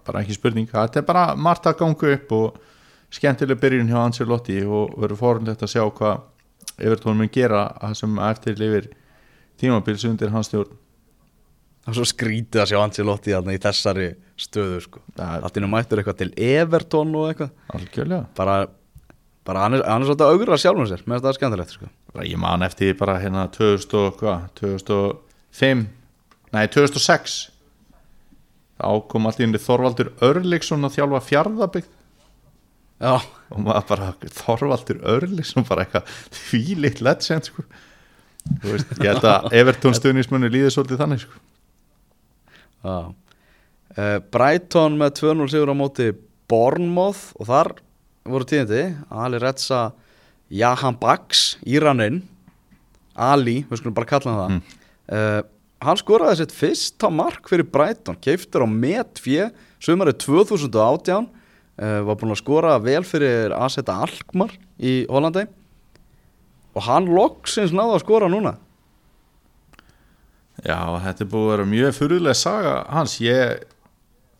Bara 0.05 0.21
ekki 0.23 0.35
spurning. 0.35 0.67
Þetta 0.71 1.01
er 1.01 1.07
bara 1.07 1.25
margt 1.35 1.67
að 1.67 1.77
ganga 1.79 2.13
upp 2.15 2.31
og 2.35 2.59
skemmtileg 3.13 3.59
byrjun 3.61 3.91
hjá 3.91 3.99
Ancelotti 4.01 4.61
og 4.65 4.95
verður 4.99 5.21
fórhundlegt 5.21 5.63
að 5.63 5.73
sjá 5.75 5.83
hvað 5.85 6.23
Evertón 6.75 7.19
mun 7.19 7.31
gera 7.31 7.67
sem 7.95 8.19
eftir 8.27 8.57
lifir 8.59 8.89
tímabils 9.59 10.03
undir 10.07 10.33
hans 10.33 10.49
stjórn 10.51 10.73
Það 11.85 11.91
er 11.91 11.97
svo 11.99 12.05
skrítið 12.09 12.61
að 12.63 12.69
sjá 12.71 12.77
Ancelotti 12.81 13.33
í 13.35 13.57
þessari 13.61 14.07
stöðu 14.41 14.79
sko. 14.81 15.01
Er- 15.21 15.43
Allt 15.45 15.57
innum 15.59 15.69
mættur 15.75 16.01
eitthvað 16.01 16.17
til 16.23 16.31
Everton 16.41 17.11
og 17.15 17.27
eitthvað 17.29 17.51
algjörlega 17.77 18.25
Bara, 18.39 18.55
bara 19.45 19.65
hann, 19.67 19.77
er, 19.77 19.83
er 19.85 20.05
svolítið 20.07 20.25
að 20.25 20.33
augra 20.39 20.57
sjálfum 20.57 20.87
sér 20.89 21.03
finnst 21.05 21.27
það 21.27 21.37
skemmtilegt 21.37 21.75
sko. 21.75 21.91
ég 22.25 22.37
man 22.41 22.65
eftir 22.65 22.89
því 22.89 22.97
bara 23.03 23.19
hérna 23.21 23.45
2000 23.53 23.99
og 24.01 24.17
hvað 24.23 24.47
2005 24.61 25.85
nei 26.55 26.65
2006 26.73 27.35
þá 28.81 28.87
kom 29.11 29.27
allt 29.29 29.39
í 29.39 29.45
unni 29.47 29.61
Þorvaldur 29.61 30.09
Örliksson 30.25 30.83
að 30.89 30.97
þjálfa 30.97 31.21
fjárðabygg 31.29 31.91
Já, 33.05 33.19
og 33.51 33.59
maður 33.59 33.87
bara 33.91 34.09
Þorvaldur 34.41 35.01
Örliksson 35.15 35.65
bara 35.67 35.83
eitthvað 35.85 36.09
þvílitt 36.31 37.01
legend 37.03 37.49
sko. 37.49 37.65
Ég 38.63 39.09
held 39.09 39.25
að 39.27 39.49
Evertón 39.59 39.95
stuðnismunni 39.97 40.47
líður 40.53 40.71
svolítið 40.77 41.01
þannig 41.03 41.23
sko. 41.25 41.41
Uh, 42.83 44.19
Brighton 44.33 44.99
með 44.99 45.15
2-0 45.21 45.49
sigur 45.53 45.71
á 45.71 45.75
móti 45.77 46.11
Bournemouth 46.51 47.31
Og 47.39 47.47
þar 47.49 47.71
voru 48.25 48.47
tíðindi. 48.49 48.83
Ali 49.13 49.39
Retsa 49.41 49.87
Jahan 50.51 50.97
Bax 50.99 51.55
Íraninn 51.65 52.23
Ali, 53.15 53.61
við 53.69 53.79
skulum 53.79 53.95
bara 53.95 54.09
kalla 54.09 54.31
hann 54.31 54.39
það. 54.41 54.55
Mm. 54.55 55.51
Hann 55.85 55.99
skoraði 55.99 56.39
sitt 56.41 56.53
fyrsta 56.55 57.11
mark 57.13 57.47
fyrir 57.51 57.67
Brighton 57.69 58.17
Keiftur 58.19 58.65
á 58.65 58.67
met 58.67 59.19
fjö 59.21 59.49
Sumarið 59.83 60.17
2018 60.23 61.27
uh, 61.27 61.99
Var 62.07 62.17
búinn 62.17 62.33
að 62.33 62.41
skora 62.41 62.77
vel 62.81 63.03
fyrir 63.07 63.53
Aseta 63.55 63.99
Alkmar 64.05 64.55
í 64.79 65.03
Hollandi. 65.11 65.45
Og 66.75 66.83
hann 66.87 67.07
loksins 67.11 67.75
náði 67.75 67.97
að 67.97 68.03
skora 68.03 68.31
núna 68.31 68.55
Já, 70.65 70.79
þetta 71.03 71.21
er 71.21 71.29
búið 71.29 71.45
að 71.45 71.51
vera 71.51 71.65
mjög 71.69 71.95
fyrirlega 71.99 72.37
saga 72.39 72.75
hans. 72.89 73.19
Ég, 73.21 73.65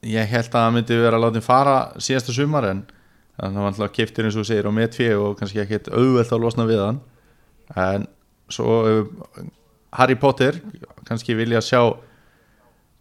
ég 0.09 0.31
held 0.31 0.49
að 0.49 0.55
það 0.55 0.71
myndi 0.73 0.97
vera 1.03 1.19
að 1.19 1.25
láta 1.25 1.37
hann 1.37 1.45
fara 1.45 1.75
síðasta 2.01 2.33
sumar 2.33 2.69
en 2.71 2.81
þannig 3.35 3.45
að 3.45 3.59
hann 3.59 3.69
alltaf 3.69 3.93
keftir 3.93 4.25
eins 4.25 4.39
og 4.39 4.47
segir 4.47 4.65
á 4.65 4.73
metfi 4.73 5.11
og 5.13 5.37
kannski 5.37 5.61
ekkert 5.61 5.91
auðvelt 5.93 6.33
að 6.33 6.41
losna 6.41 6.65
við 6.69 6.81
hann. 6.81 6.99
En 7.75 8.07
svo 8.49 8.81
uh, 8.89 9.45
Harry 9.95 10.17
Potter 10.17 10.57
kannski 11.05 11.37
vilja 11.37 11.61
sjá 11.61 11.81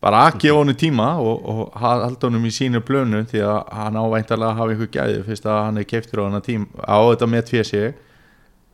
bara 0.05 0.27
að 0.27 0.43
gefa 0.43 0.61
honum 0.61 0.77
tíma 0.77 1.15
og, 1.17 1.47
og 1.49 1.77
halda 1.81 2.29
honum 2.29 2.45
í 2.45 2.53
sínu 2.53 2.83
blönu 2.85 3.23
því 3.31 3.41
að 3.49 3.61
hann 3.79 3.97
ávæntalega 3.97 4.59
hafa 4.59 4.75
einhver 4.75 4.91
gæði 4.93 5.23
fyrst 5.25 5.49
að 5.49 5.61
hann 5.63 5.81
er 5.81 5.87
keftir 5.89 6.21
á, 6.21 6.29
hana 6.29 6.43
tím, 6.45 6.67
á 6.77 7.01
þetta 7.09 7.29
metfi 7.33 7.65
sé 7.65 7.85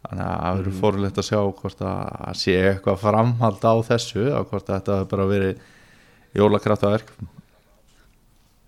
þannig 0.07 0.25
að 0.27 0.39
það 0.41 0.61
verður 0.61 0.79
fórulegt 0.81 1.21
að 1.21 1.29
sjá 1.29 1.41
hvort 1.61 1.85
að 1.91 2.39
sé 2.41 2.57
eitthvað 2.71 3.03
framhald 3.03 3.67
á 3.69 3.75
þessu 3.91 4.25
og 4.31 4.49
hvort 4.49 4.71
að 4.71 4.79
þetta 4.79 4.97
hafi 4.97 5.11
bara 5.13 5.29
verið 5.31 5.69
jólakraftaverk 6.41 7.13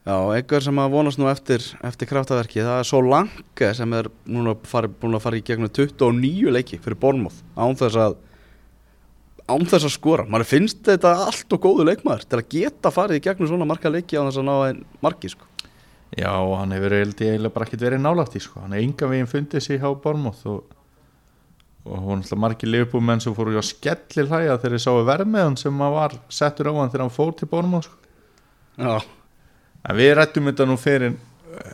Já, 0.03 0.17
einhver 0.35 0.65
sem 0.65 0.79
að 0.83 0.95
vonast 0.97 1.19
nú 1.21 1.29
eftir, 1.31 1.63
eftir 1.87 2.09
kraftaverki, 2.11 2.59
það 2.67 2.81
er 2.81 2.87
svo 2.89 2.99
lange 3.07 3.69
sem 3.79 3.93
er 3.95 4.09
núna 4.27 4.57
fari, 4.67 4.89
búin 4.91 5.15
að 5.15 5.23
fara 5.23 5.39
í 5.39 5.45
gegnum 5.47 5.71
29 5.71 6.51
leiki 6.51 6.81
fyrir 6.83 6.99
Bournemouth 6.99 7.39
án 7.55 7.79
þess 7.79 8.01
að 8.03 8.17
án 9.47 9.69
þess 9.69 9.87
að 9.87 9.95
skora, 9.95 10.27
mann 10.27 10.43
finnst 10.47 10.83
þetta 10.87 11.13
allt 11.29 11.55
og 11.55 11.63
góðu 11.63 11.87
leikmaður 11.87 12.27
til 12.27 12.41
að 12.41 12.51
geta 12.51 12.93
farið 12.95 13.21
í 13.21 13.25
gegnum 13.29 13.51
svona 13.53 13.69
marga 13.69 13.93
leiki 13.95 14.19
á 14.19 14.27
þess 14.27 14.43
að 14.43 14.49
ná 14.49 14.55
einn 14.67 14.83
marki 15.05 15.31
sko. 15.31 15.47
Já, 16.19 16.35
hann 16.35 16.75
hefur 16.75 16.99
eiginlega 16.99 17.55
bara 17.55 17.69
ekkert 17.69 17.87
verið 17.87 18.03
nálægt 18.03 18.37
í 18.37 18.43
sko. 18.43 18.61
hann 18.65 18.75
er 18.75 18.83
enga 18.83 19.09
veginn 19.09 19.31
fundið 19.31 19.65
sér 19.65 19.81
hjá 19.85 19.91
Bormóð 20.03 20.43
og, 20.51 20.75
og 21.85 21.99
hún 22.07 22.21
ætla 22.23 22.39
margir 22.39 22.71
liðbúmenn 22.71 23.21
sem 23.25 23.35
fóru 23.35 23.57
að 23.59 23.67
skelli 23.73 24.25
hlæja 24.29 24.59
þegar 24.63 24.77
þeir 24.77 24.83
sáu 24.85 25.01
verðmeðan 25.09 25.57
sem 25.59 25.81
hann 25.83 25.95
var 25.97 26.15
settur 26.31 26.71
á 26.71 26.73
hann 26.79 26.93
þegar 26.93 27.07
hann 27.09 27.15
fór 27.17 27.33
til 27.41 27.49
Bormóð 27.51 27.89
sko. 27.89 27.97
Já, 28.79 28.95
en 29.91 29.97
við 29.99 30.13
rættum 30.21 30.47
þetta 30.51 30.67
nú 30.71 30.77
fyrir, 30.79 31.17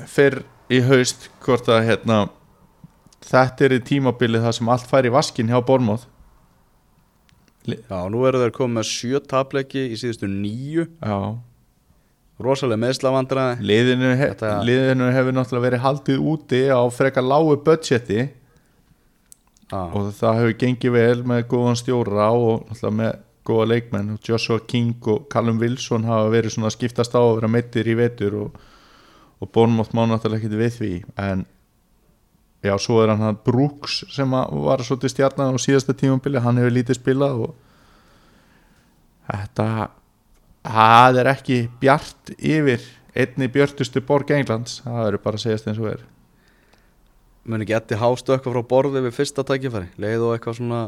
fyrir 0.09 0.41
í 0.73 0.81
haust 0.89 1.29
hvort 1.45 1.69
að 1.71 1.85
hérna, 1.91 2.23
þetta 3.29 3.67
er 3.69 3.77
í 3.77 3.83
tímabilið 3.91 4.47
það 4.49 4.57
sem 4.59 4.73
allt 4.73 4.89
fær 4.89 5.07
í 5.09 5.13
vaskin 5.13 5.53
hjá 5.53 5.61
Bormóð 5.69 6.07
já 7.69 7.99
nú 8.09 8.23
eru 8.25 8.41
þeir 8.41 8.55
komið 8.57 8.79
með 8.79 8.87
sjö 8.89 9.21
tapleiki 9.29 9.83
í 9.93 9.97
síðustu 10.01 10.29
nýju 10.31 10.87
Já, 11.05 11.17
rosalega 12.41 12.81
meðslavandræði 12.87 13.67
liðinu, 13.69 14.13
he 14.17 14.29
Þetta- 14.33 14.53
liðinu 14.65 15.09
hefur 15.13 15.37
náttúrulega 15.37 15.67
verið 15.67 15.83
haldið 15.85 16.23
úti 16.33 16.61
á 16.73 16.81
frekar 16.95 17.27
lágu 17.29 17.59
budgeti 17.67 18.29
Já, 19.69 19.81
og 19.93 20.13
það 20.17 20.39
hefur 20.41 20.55
gengið 20.63 20.95
vel 20.95 21.25
með 21.29 21.43
góðan 21.51 21.77
stjóra 21.77 22.31
og 22.33 22.65
náttúrulega 22.71 22.97
með 23.03 23.19
góða 23.49 23.69
leikmenn. 23.73 24.17
Joshua 24.25 24.63
King 24.69 25.09
og 25.09 25.29
Callum 25.33 25.61
Wilson 25.61 26.09
hafa 26.09 26.33
verið 26.33 26.57
svona 26.57 26.73
skiptast 26.73 27.17
á 27.17 27.21
að 27.21 27.35
vera 27.39 27.53
meittir 27.53 27.89
í 27.89 27.97
vetur 27.99 28.37
og, 28.45 28.59
og 29.41 29.53
Bournemouth 29.53 29.93
má 29.97 30.05
náttúrulega 30.09 30.41
ekki 30.41 30.61
við 30.61 30.75
því. 30.79 30.93
En 31.21 31.45
já, 32.65 32.75
svo 32.81 33.03
er 33.03 33.13
hann 33.13 33.25
hann 33.25 33.41
Brooks 33.45 34.03
sem 34.13 34.33
var 34.33 34.85
svolítið 34.85 35.15
stjarnan 35.15 35.57
á 35.57 35.61
síðasta 35.61 35.97
tímambili, 35.97 36.41
hann 36.41 36.61
hefur 36.61 36.77
lítið 36.77 37.01
spilað 37.01 37.45
og 37.49 37.57
þetta 39.29 39.69
það 40.69 41.21
er 41.23 41.33
ekki 41.35 41.59
bjart 41.81 42.33
yfir 42.39 42.85
einni 43.19 43.49
björtustu 43.53 44.01
borg 44.05 44.31
Englands. 44.33 44.81
Það 44.85 45.11
eru 45.11 45.21
bara 45.25 45.39
að 45.39 45.45
segjast 45.45 45.69
eins 45.69 45.81
og 45.83 45.93
er 45.93 46.07
mun 47.49 47.65
ekki 47.65 47.77
Eddi 47.79 47.99
hástu 47.99 48.35
eitthvað 48.35 48.55
frá 48.57 48.69
borði 48.73 49.03
við 49.07 49.17
fyrsta 49.17 49.45
tækifæri? 49.49 49.91
Leið 50.01 50.25
og 50.27 50.35
eitthvað 50.37 50.59
svona 50.61 50.81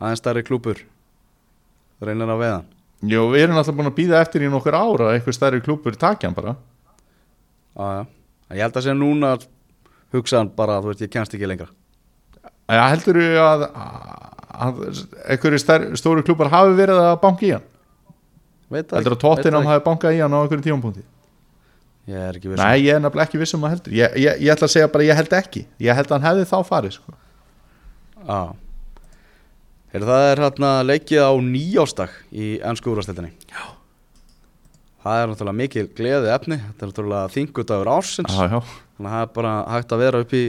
aðeins 0.00 0.22
stærri 0.22 0.44
klúpur 0.46 0.80
reynir 2.04 2.30
að 2.30 2.42
veðan 2.42 2.70
Jó, 3.04 3.26
við 3.32 3.44
erum 3.44 3.58
alltaf 3.60 3.76
búin 3.76 3.90
að 3.90 3.96
býða 3.98 4.20
eftir 4.24 4.44
í 4.46 4.50
nokkur 4.52 4.76
ára 4.76 5.10
að 5.10 5.18
eitthvað 5.18 5.36
stærri 5.36 5.60
klúpur 5.64 5.96
takja 6.00 6.30
hann 6.30 6.36
bara. 6.36 6.54
En 7.76 8.56
ég 8.56 8.62
held 8.64 8.78
að 8.78 8.86
sé 8.86 8.94
núna 8.96 9.34
hugsaðan 10.14 10.52
bara, 10.56 10.78
þú 10.80 10.92
veist, 10.92 11.02
ég 11.04 11.12
kemst 11.12 11.34
ekki 11.36 11.50
lengra. 11.50 11.68
Já, 12.70 12.80
heldur 12.94 13.18
þú 13.20 13.26
að, 13.44 13.66
að 14.64 15.58
stær, 15.60 15.86
stóru 16.00 16.24
klúpar 16.24 16.52
hafi 16.54 16.76
verið 16.78 17.02
að 17.02 17.18
banka 17.26 17.44
í 17.44 17.52
hann? 17.52 17.66
Veit 18.72 18.88
það 18.88 18.96
Heldur 19.00 19.16
ekki, 19.16 19.18
að 19.18 19.24
Tottenham 19.26 19.60
veit 19.60 19.68
það 19.68 19.74
hafi 19.74 19.84
bankað 19.90 20.16
í 20.16 20.22
hann 20.22 20.36
á 20.36 20.38
einhverju 20.40 20.64
tímapunkti? 20.64 21.04
Ég 22.04 22.20
er 22.20 22.36
ekki 22.36 22.50
viss 22.52 22.60
Nei, 22.60 22.82
ég 22.84 22.98
er 22.98 23.00
nefnilega 23.00 23.24
ekki 23.30 23.40
vissum 23.40 23.62
að 23.64 23.76
heldur. 23.76 23.94
Ég, 23.96 24.16
ég, 24.20 24.42
ég 24.44 24.52
ætla 24.52 24.68
að 24.68 24.74
segja 24.74 24.90
bara 24.92 25.06
ég 25.06 25.16
held 25.16 25.36
ekki. 25.38 25.62
Ég 25.80 25.96
held 25.96 26.10
að 26.10 26.16
hann 26.18 26.26
hefði 26.28 26.48
þá 26.50 26.58
farið 26.68 26.96
sko. 26.98 27.14
Já. 28.24 28.40
Heyrðu, 29.94 30.10
Það 30.10 30.26
er 30.28 30.42
hérna 30.42 30.72
leikið 30.84 31.22
á 31.24 31.32
nýjástak 31.46 32.14
í 32.34 32.50
ennsku 32.66 32.90
úrvastildinni 32.92 33.30
Já. 33.52 33.64
Það 35.04 35.20
er 35.20 35.30
náttúrulega 35.30 35.58
mikil 35.60 35.84
gleði 35.96 36.30
efni. 36.32 36.58
Þetta 36.60 36.84
er 36.84 36.90
náttúrulega 36.90 37.32
þingudagur 37.34 37.90
ársins. 37.92 38.36
Já, 38.36 38.52
já, 38.52 38.60
Þannig 38.96 39.08
að 39.10 39.16
það 39.16 39.24
er 39.24 39.32
bara 39.38 39.54
hægt 39.74 39.94
að 39.94 40.02
vera 40.04 40.20
upp 40.24 40.34
í, 40.36 40.44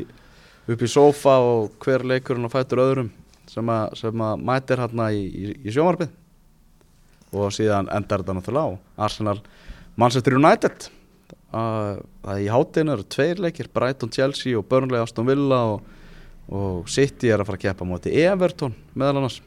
upp 0.76 0.84
í 0.86 0.90
sófa 0.92 1.38
og 1.44 1.76
hver 1.84 2.06
leikurinn 2.08 2.48
og 2.48 2.54
fætur 2.54 2.84
öðrum 2.84 3.10
sem 3.52 3.72
að, 3.72 3.98
sem 4.00 4.24
að 4.28 4.46
mætir 4.48 4.82
hérna 4.84 5.10
í, 5.12 5.24
í, 5.28 5.56
í 5.60 5.76
sjónvarpið. 5.76 6.12
Og 7.36 7.52
síðan 7.52 7.92
endar 7.92 8.24
þetta 8.24 8.38
náttúrulega 8.40 8.76
á 8.76 9.08
Arsenal 9.08 9.38
Manchester 10.00 10.40
United 10.40 10.88
er 11.56 12.42
í 12.44 12.48
hátinu 12.52 12.96
eru 12.96 13.06
tveir 13.08 13.42
leikir 13.44 13.70
Brighton, 13.74 14.12
Chelsea 14.14 14.58
og 14.58 14.68
Burnley, 14.70 15.00
Aston 15.02 15.28
Villa 15.28 15.62
og, 15.74 15.86
og 16.52 16.90
City 16.92 17.32
er 17.32 17.42
að 17.42 17.50
fara 17.50 17.62
að 17.62 17.66
keppa 17.68 17.88
móti 17.88 18.14
Everton 18.26 18.76
meðal 18.94 19.22
annars. 19.22 19.40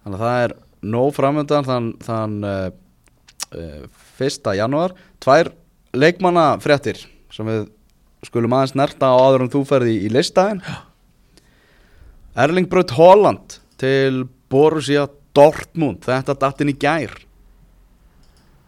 Þannig 0.00 0.16
að 0.16 0.24
það 0.24 0.44
er 0.44 0.56
nóg 0.90 1.10
framöndan 1.16 1.66
þann, 1.68 1.90
þann 2.04 2.36
uh, 2.48 2.70
uh, 3.52 3.84
1. 4.20 4.52
janúar. 4.56 4.96
Tvær 5.20 5.52
leikmanna 5.96 6.54
fréttir 6.62 7.02
sem 7.34 7.48
við 7.48 7.66
skulum 8.26 8.54
aðeins 8.56 8.76
nerta 8.76 9.12
á 9.12 9.16
áður 9.16 9.46
en 9.46 9.52
þú 9.52 9.64
ferði 9.68 9.96
í, 9.96 10.00
í 10.06 10.12
listaðin 10.12 10.60
Erling 12.40 12.68
Braut 12.70 12.92
Holland 12.94 13.58
til 13.80 14.26
Borussia 14.50 15.06
Dortmund. 15.34 16.04
Þetta 16.04 16.36
datt 16.38 16.60
inn 16.62 16.72
í 16.72 16.78
gær. 16.78 17.12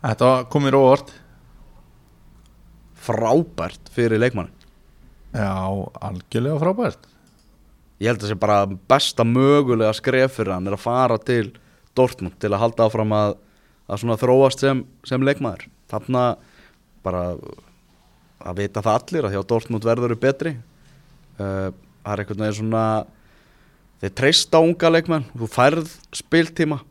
Þetta 0.03 0.30
komir 0.51 0.74
óvart 0.74 1.12
frábært 3.03 3.90
fyrir 3.94 4.20
leikmann 4.22 4.50
Já, 5.32 5.88
algjörlega 6.05 6.61
frábært. 6.61 7.07
Ég 8.03 8.11
held 8.11 8.20
að 8.20 8.26
það 8.26 8.32
sé 8.34 8.40
bara 8.42 8.59
besta 8.90 9.24
mögulega 9.24 9.94
skref 9.96 10.36
fyrir 10.36 10.53
hann 10.53 10.68
er 10.68 10.76
að 10.76 10.84
fara 10.84 11.16
til 11.22 11.55
Dortmund 11.96 12.36
til 12.40 12.50
að 12.50 12.61
halda 12.61 12.88
áfram 12.88 13.14
að, 13.16 13.36
að 13.88 14.03
svona 14.03 14.18
þróast 14.20 14.64
sem, 14.64 14.82
sem 15.09 15.24
leikmaður. 15.24 15.64
Þarna 15.92 16.24
bara 17.05 17.24
að 18.42 18.61
vita 18.61 18.82
það 18.84 18.98
allir 18.98 19.24
að 19.24 19.32
því 19.32 19.40
að 19.40 19.48
Dortmund 19.55 19.88
verður 19.88 20.16
betri. 20.20 20.55
Uh, 21.40 21.72
það 22.03 22.12
er 22.12 22.24
einhvern 22.24 22.44
veginn 22.44 22.59
svona 22.59 22.84
þeir 24.03 24.14
treysta 24.18 24.61
unga 24.61 24.92
leikmenn 24.92 25.28
þú 25.32 25.48
færð 25.48 25.94
spiltíma 26.12 26.82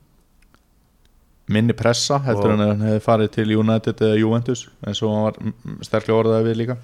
Minni 1.51 1.75
pressa 1.77 2.19
heldur 2.25 2.53
Og- 2.53 2.55
en 2.55 2.65
hann 2.65 2.85
hefði 2.87 3.03
farið 3.05 3.31
til 3.35 3.55
United 3.57 4.03
eða 4.07 4.19
Juventus 4.21 4.65
eins 4.87 5.01
og 5.03 5.13
hann 5.13 5.23
var 5.27 5.85
sterklega 5.87 6.19
orðaði 6.21 6.47
við 6.49 6.59
líka. 6.61 6.77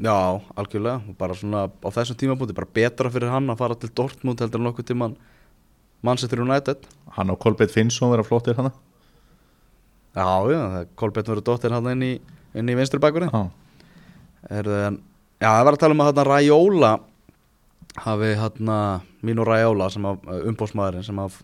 Já, 0.00 0.16
algjörlega. 0.56 1.02
Og 1.10 1.16
bara 1.18 1.34
svona 1.36 1.66
á 1.68 1.88
þessum 1.92 2.16
tímapunkti 2.16 2.56
bara 2.56 2.70
betra 2.74 3.10
fyrir 3.12 3.28
hann 3.30 3.50
að 3.52 3.58
fara 3.60 3.76
til 3.76 3.90
Dortmund 3.92 4.40
heldur 4.40 4.62
en 4.62 4.70
nokkuð 4.70 4.88
tíman 4.92 5.16
Manchester 6.02 6.40
United. 6.40 6.86
Hann 7.16 7.30
og 7.30 7.38
Kolbeitt 7.42 7.70
Finnsson 7.74 8.10
vera 8.12 8.24
flottir 8.24 8.56
hana 8.56 8.72
Já, 10.10 10.26
já, 10.50 10.86
Kolbett 10.98 11.28
verður 11.30 11.44
dóttir 11.46 11.70
hann 11.70 11.86
inn 11.92 12.02
í, 12.02 12.14
inn 12.58 12.70
í 12.70 12.74
vinstri 12.74 12.98
bakurinn 13.02 13.30
Já, 13.30 13.44
það 14.50 15.64
var 15.68 15.76
að 15.76 15.82
tala 15.84 15.94
um 15.94 16.02
að 16.02 16.10
hann 16.10 16.26
Raiola 16.26 16.90
hafi 18.00 18.32
hann 18.40 18.72
Mino 19.22 19.44
Raiola 19.46 19.86
sem 19.92 20.08
að 20.10 20.26
umbósmaðurinn 20.50 21.06
sem 21.06 21.20
að 21.22 21.38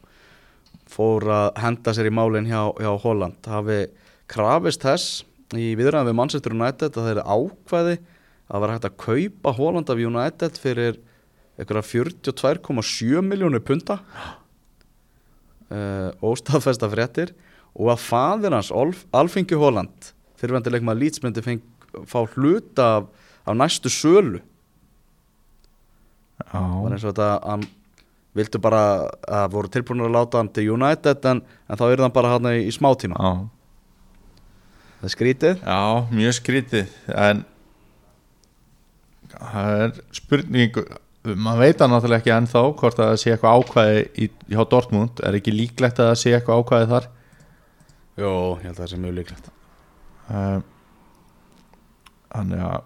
fór 0.90 1.26
að 1.32 1.48
henda 1.62 1.94
sér 1.94 2.10
í 2.10 2.14
málinn 2.14 2.48
hjá, 2.48 2.70
hjá 2.78 2.92
Holland. 3.02 3.38
Hafi 3.46 3.86
krafist 4.30 4.84
þess 4.86 5.24
í 5.56 5.74
viðræðan 5.78 6.10
við 6.10 6.18
Manchester 6.18 6.54
United 6.54 6.96
að 6.98 7.10
þeir 7.10 7.22
ákvæði 7.22 7.96
að 8.46 8.62
vera 8.62 8.76
hægt 8.76 8.88
að 8.88 8.98
kaupa 9.02 9.54
Holland 9.56 9.92
af 9.92 10.02
United 10.02 10.60
fyrir 10.62 10.98
einhverja 11.56 11.86
42,7 11.88 13.22
miljónu 13.26 13.62
punta. 13.64 14.00
Uh, 15.66 16.12
óstafesta 16.22 16.90
fréttir. 16.92 17.34
Og 17.76 17.90
að 17.92 18.04
fadir 18.06 18.54
hans 18.54 18.70
Alfingi 18.72 19.58
Holland 19.58 20.12
fyrirvendileg 20.40 20.84
maður 20.84 21.02
lýtsmyndi 21.04 21.58
fá 22.08 22.20
hluta 22.34 22.86
af, 22.98 23.08
af 23.48 23.56
næstu 23.56 23.92
sölu. 23.92 24.42
Var 26.36 26.52
já, 26.52 26.92
eins 26.92 27.04
og 27.04 27.14
þetta 27.14 27.28
hann 27.42 27.64
vildu 28.36 28.60
bara 28.62 28.82
að 29.26 29.46
voru 29.54 29.72
tilbúinir 29.72 30.08
að 30.08 30.16
láta 30.16 30.40
hann 30.40 30.52
til 30.54 30.68
United 30.74 31.28
en, 31.30 31.42
en 31.42 31.80
þá 31.80 31.84
er 31.88 32.02
hann 32.04 32.14
bara 32.14 32.34
hann 32.34 32.50
í, 32.52 32.66
í 32.68 32.74
smá 32.74 32.90
tíma. 33.00 33.16
Já. 33.16 33.32
það 35.00 35.08
er 35.08 35.14
skrítið. 35.16 35.64
Já, 35.64 35.80
mjög 36.20 36.38
skrítið 36.40 36.94
en 37.26 37.42
það 39.36 39.82
er 39.86 39.98
spurning 40.16 40.78
maður 41.26 41.62
veit 41.64 41.80
það 41.80 41.90
náttúrulega 41.90 42.22
ekki 42.22 42.34
ennþá 42.36 42.62
hvort 42.78 43.00
að 43.00 43.08
það 43.10 43.20
sé 43.22 43.32
eitthvað 43.32 43.60
ákvæði 43.60 44.02
í, 44.22 44.28
hjá 44.52 44.62
Dortmund. 44.70 45.22
Er 45.26 45.38
ekki 45.40 45.54
líklegt 45.54 45.98
að 45.98 46.12
það 46.12 46.20
sé 46.22 46.34
eitthvað 46.36 46.62
ákvæði 46.62 46.90
þar? 46.92 47.08
Jó, 48.16 48.30
ég 48.30 48.68
held 48.68 48.76
að 48.76 48.82
það 48.84 48.90
sé 48.92 49.00
mjög 49.02 49.16
líklegt. 49.18 49.48
Um, 50.30 50.62
Þannig 52.36 52.62
að 52.68 52.84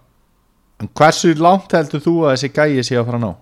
en 0.80 0.88
hversu 0.96 1.34
langt 1.36 1.72
heldur 1.76 2.03
þú 2.05 2.14
að 2.24 2.36
þessi 2.36 2.51
gæi 2.57 2.84
sé 2.86 2.96
að 2.96 3.09
fara 3.09 3.18
að 3.20 3.24
ná? 3.26 3.32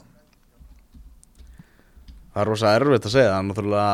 Það 2.38 2.44
er 2.44 2.50
rosa 2.52 2.74
erfitt 2.78 3.08
að 3.08 3.14
segja 3.16 3.32
það 3.32 3.38
er 3.38 3.48
náttúrulega 3.48 3.88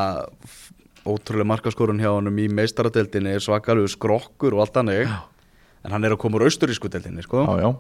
ótrúlega 1.05 1.49
markaskorun 1.49 2.01
hjá 2.01 2.11
honum 2.13 2.41
í 2.41 2.49
meistaradeildinni 2.53 3.39
svakalegu 3.41 3.89
skrokkur 3.93 4.57
og 4.57 4.65
allt 4.65 4.77
hannig 4.81 5.09
en 5.09 5.93
hann 5.97 6.05
er 6.05 6.15
að 6.15 6.21
koma 6.23 6.39
úr 6.39 6.47
austurísku 6.49 6.91
deildinni 6.93 7.25
sko. 7.25 7.45
Já, 7.45 7.65
já, 7.65 7.71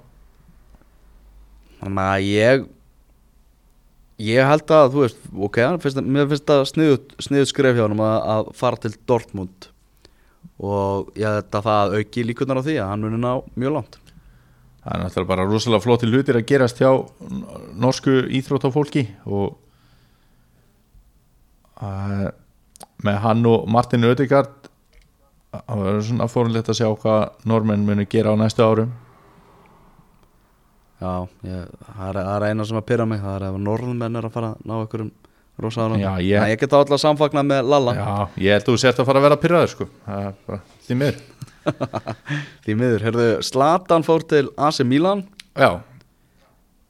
þannig 1.82 2.04
að 2.04 2.28
ég 2.28 2.66
ég 4.24 4.46
held 4.48 4.72
að 4.76 4.92
þú 4.94 5.02
veist 5.02 5.28
ok, 5.48 5.60
finnst, 5.82 6.00
mér 6.04 6.28
finnst 6.30 6.46
það 6.48 6.64
sniðut, 6.70 7.14
skref 7.50 7.76
hjá 7.76 7.84
honum 7.86 8.04
að, 8.04 8.16
að 8.36 8.52
fara 8.60 8.80
til 8.84 8.94
Dortmund. 9.08 9.68
Og 10.62 11.10
ég 11.18 11.26
held 11.26 11.58
að 11.58 11.66
það 11.66 11.98
auki 11.98 12.24
líkunar 12.28 12.60
á 12.62 12.66
því 12.66 12.78
að 12.78 12.90
hann 12.92 13.04
muni 13.04 13.18
ná 13.18 13.32
mjög 13.58 13.76
langt. 13.78 13.98
Það 14.84 14.94
er 14.94 15.00
náttúrulega 15.00 15.32
bara 15.32 15.48
rosalega 15.48 15.82
flotti 15.82 16.10
hlutir 16.12 16.38
að 16.38 16.48
gerast 16.50 16.80
hjá 16.82 16.90
norsku 17.80 18.18
íþróttafólki 18.38 19.06
og 19.24 19.56
uh, 21.82 22.28
með 23.04 23.18
hann 23.24 23.46
og 23.50 23.66
Martin 23.70 24.04
Ödegard 24.08 24.52
það 25.54 25.82
verður 25.84 26.06
svona 26.08 26.28
fórulegt 26.30 26.68
að 26.72 26.78
sjá 26.80 26.88
hvað 27.02 27.24
normenn 27.46 27.84
munu 27.86 28.06
gera 28.10 28.32
á 28.34 28.36
næstu 28.38 28.64
árum. 28.66 28.92
Já, 31.04 31.12
ég, 31.44 31.68
það, 31.98 32.18
er, 32.22 32.46
eina 32.48 32.64
sem 32.64 32.78
að 32.78 32.86
pyrra 32.88 33.04
mig 33.06 33.20
Það 33.20 33.34
er 33.36 33.46
ef 33.50 33.56
norðmenn 33.60 34.16
er 34.18 34.26
að 34.28 34.34
fara 34.34 34.50
að 34.54 34.62
ná 34.64 34.74
einhverjum 34.78 35.10
rosa 35.60 35.82
árangri. 35.84 36.02
Já, 36.02 36.12
ég- 36.24 36.48
ég 36.54 36.60
get 36.60 36.72
alltaf 36.72 37.00
samfagnað 37.02 37.46
með 37.50 37.68
Lalla. 37.70 37.94
Já, 37.94 38.28
ég 38.42 38.52
held 38.56 38.64
að 38.64 38.70
þú 38.72 38.76
sért 38.82 38.98
að 39.02 39.06
fara 39.10 39.20
að 39.22 39.26
vera 39.28 39.66
sko. 39.70 39.88
Það 40.06 40.24
er 40.28 40.34
bara 40.46 40.60
því 40.86 40.98
miður. 41.02 41.22
Því 42.64 42.74
miður, 42.76 43.04
heyrðu, 43.06 43.26
Slatan 43.46 44.02
fór 44.04 44.24
til 44.28 44.48
AC 44.60 44.80
Milan. 44.84 45.22
Já, 45.56 45.80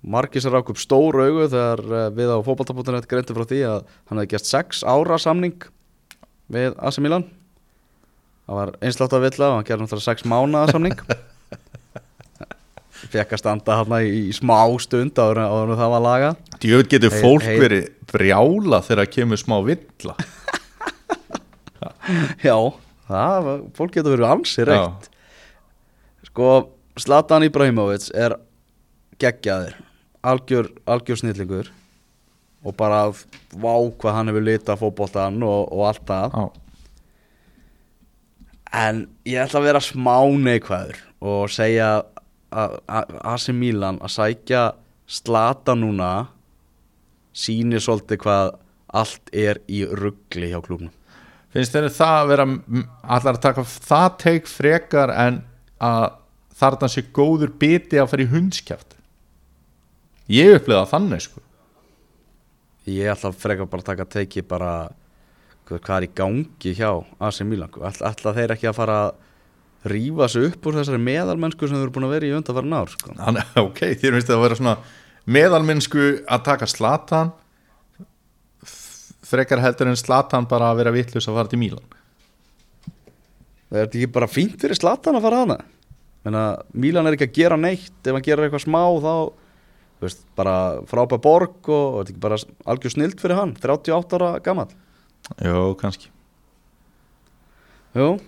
Markis 0.05 0.45
rák 0.53 0.69
upp 0.69 0.77
stór 0.81 1.17
augu 1.25 1.47
þegar 1.49 1.81
eh, 1.89 2.09
við 2.17 2.29
á 2.29 2.37
fótbolta.net 2.45 3.07
greintu 3.09 3.33
frá 3.37 3.47
því 3.49 3.61
að 3.71 3.79
hann 4.11 4.19
hefði 4.21 4.33
gert 4.35 4.49
6 4.51 4.83
ára 4.85 5.17
samning 5.23 5.55
við 6.53 6.75
AC 6.77 6.99
Milan. 7.01 7.25
Það 8.45 8.59
var 8.59 8.71
einslátt 8.85 9.15
að 9.17 9.25
villa 9.25 9.47
og 9.49 9.55
hann 9.57 9.65
gerði 9.71 9.83
náttúrulega 9.87 10.13
6 10.13 10.27
mánaða 10.29 10.75
samning. 10.75 10.99
Fekk 13.15 13.33
að 13.37 13.41
standa 13.41 13.73
hann 13.81 13.95
í, 14.05 14.29
smá 14.37 14.59
stund 14.81 15.17
áður 15.21 15.41
en- 15.45 15.73
það 15.77 15.91
var 15.93 16.03
laga 16.05 16.29
djöfut 16.63 16.89
getur 16.93 17.13
Hey- 17.13 17.21
fólk 17.25 17.43
hey- 17.45 17.59
verið 17.61 17.89
brjála 18.13 18.79
þegar 18.87 19.11
kemur 19.13 19.37
smá 19.41 19.57
villa. 19.67 20.15
Já, 22.45 22.57
það, 23.09 23.49
fólk 23.77 23.93
getur 23.97 24.15
verið 24.17 24.29
ansi 24.31 24.61
Já. 24.63 24.67
reitt 24.71 25.09
sko, 26.29 26.49
Zlatan 27.01 27.45
Ibrahimovic 27.49 28.07
er 28.15 28.37
geggjaður 29.21 29.75
algjör, 30.25 30.71
algjör 30.89 31.21
snillingur 31.21 31.71
og 32.65 32.77
bara 32.81 33.03
vá 33.13 33.75
hvað 34.01 34.17
hann 34.17 34.31
hefur 34.33 34.47
litað 34.47 34.81
fótboltan 34.81 35.43
og, 35.45 35.69
og 35.73 35.83
allt 35.91 36.07
það. 36.09 36.37
Já, 36.39 36.45
en 38.75 39.03
ég 39.29 39.39
ætla 39.45 39.61
að 39.61 39.67
vera 39.69 39.83
smá 39.85 40.17
neikvæður 40.43 40.99
og 41.25 41.53
segja 41.53 41.91
að 42.55 42.79
að- 42.89 43.15
AC 43.35 43.49
Milan 43.55 44.01
að 44.03 44.15
sækja 44.17 44.65
Zlatan 45.11 45.83
núna 45.85 46.11
sýnir 47.37 47.83
svolítið 47.83 48.23
hvað 48.25 48.55
allt 48.95 49.31
er 49.33 49.61
í 49.69 49.85
ruggli 49.87 50.51
hjá 50.53 50.61
klúbnum 50.65 50.93
Finnst 51.55 51.75
þér 51.75 51.89
það 51.95 52.17
að 52.19 52.29
vera 52.33 52.47
allar 53.05 53.37
að 53.37 53.43
taka 53.45 53.63
það 53.63 54.09
teik 54.25 54.49
frekar 54.51 55.13
en 55.15 55.43
að 55.79 56.07
þarna 56.59 56.89
sé 56.91 57.05
góður 57.15 57.53
biti 57.59 57.99
að 58.01 58.09
fara 58.11 58.25
í 58.25 58.31
hundskjaft 58.33 58.97
Ég 60.33 60.57
upplega 60.57 60.87
þannig 60.89 61.25
sko. 61.27 61.43
Ég 62.89 63.11
ætla 63.13 63.31
að 63.33 63.41
freka 63.41 63.67
bara 63.69 63.85
að 63.85 63.91
taka 63.91 64.07
teiki 64.15 64.45
bara 64.45 64.73
hvað, 65.69 65.79
hvað 65.79 65.95
er 65.97 66.07
í 66.07 66.11
gangi 66.17 66.75
hjá 66.77 66.91
AC 67.25 67.45
Milan 67.49 67.73
ætla, 67.73 68.11
ætla 68.11 68.35
þeir 68.37 68.55
ekki 68.57 68.69
að 68.69 68.77
fara 68.77 68.99
að 69.07 69.15
rífa 69.93 70.29
sig 70.33 70.49
upp 70.49 70.69
úr 70.69 70.79
þessari 70.79 71.01
meðalmennsku 71.05 71.69
sem 71.69 71.77
þeir 71.77 71.87
eru 71.87 71.95
búin 71.95 72.07
að 72.09 72.15
vera 72.17 72.29
í 72.29 72.35
undanfæra 72.37 72.81
ár 72.81 72.93
sko. 72.93 73.17
Ok, 73.65 73.81
þér 74.01 74.17
finnst 74.17 74.29
það 74.31 74.37
að 74.37 74.45
vera 74.47 74.59
svona 74.61 74.77
meðalmennsku 75.37 76.07
að 76.25 76.47
taka 76.49 76.69
slatan 76.69 77.33
frekar 79.25 79.63
heldur 79.65 79.91
en 79.91 79.99
slatan 79.99 80.49
bara 80.49 80.71
að 80.73 80.83
vera 80.83 80.95
vittlust 80.95 81.31
að 81.31 81.41
fara 81.41 81.53
til 81.53 81.61
Mílan 81.61 81.93
Það 83.75 83.81
er 83.81 83.89
ekki 83.89 84.11
bara 84.15 84.29
fínt 84.31 84.61
fyrir 84.63 84.79
Zlatan 84.79 85.17
að 85.19 85.25
fara 85.25 85.41
hana 85.41 85.57
Menna, 86.25 86.43
Milan 86.79 87.09
er 87.09 87.17
ekki 87.17 87.27
að 87.27 87.39
gera 87.41 87.57
neitt 87.61 88.07
ef 88.07 88.15
hann 88.15 88.25
gerir 88.25 88.47
eitthvað 88.47 88.65
smá 88.65 88.83
þá 89.03 89.15
veist, 90.03 90.25
bara 90.37 90.57
frábæð 90.91 91.23
borg 91.25 91.71
og, 91.71 92.01
þetta 92.01 92.09
er 92.09 92.13
ekki 92.15 92.25
bara 92.25 92.41
algjör 92.75 92.97
snild 92.97 93.21
fyrir 93.23 93.39
hann 93.39 93.55
38 93.61 94.19
ára 94.19 94.35
gammal 94.45 94.71
Jó, 95.41 95.73
kannski. 95.81 96.11
Jú 97.97 98.19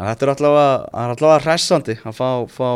En 0.00 0.08
Þetta 0.08 0.24
er 0.24 0.30
allavega, 0.32 0.68
er 0.96 1.10
allavega 1.12 1.40
hressandi 1.44 1.94
að 2.08 2.14
fá, 2.16 2.28
fá 2.48 2.68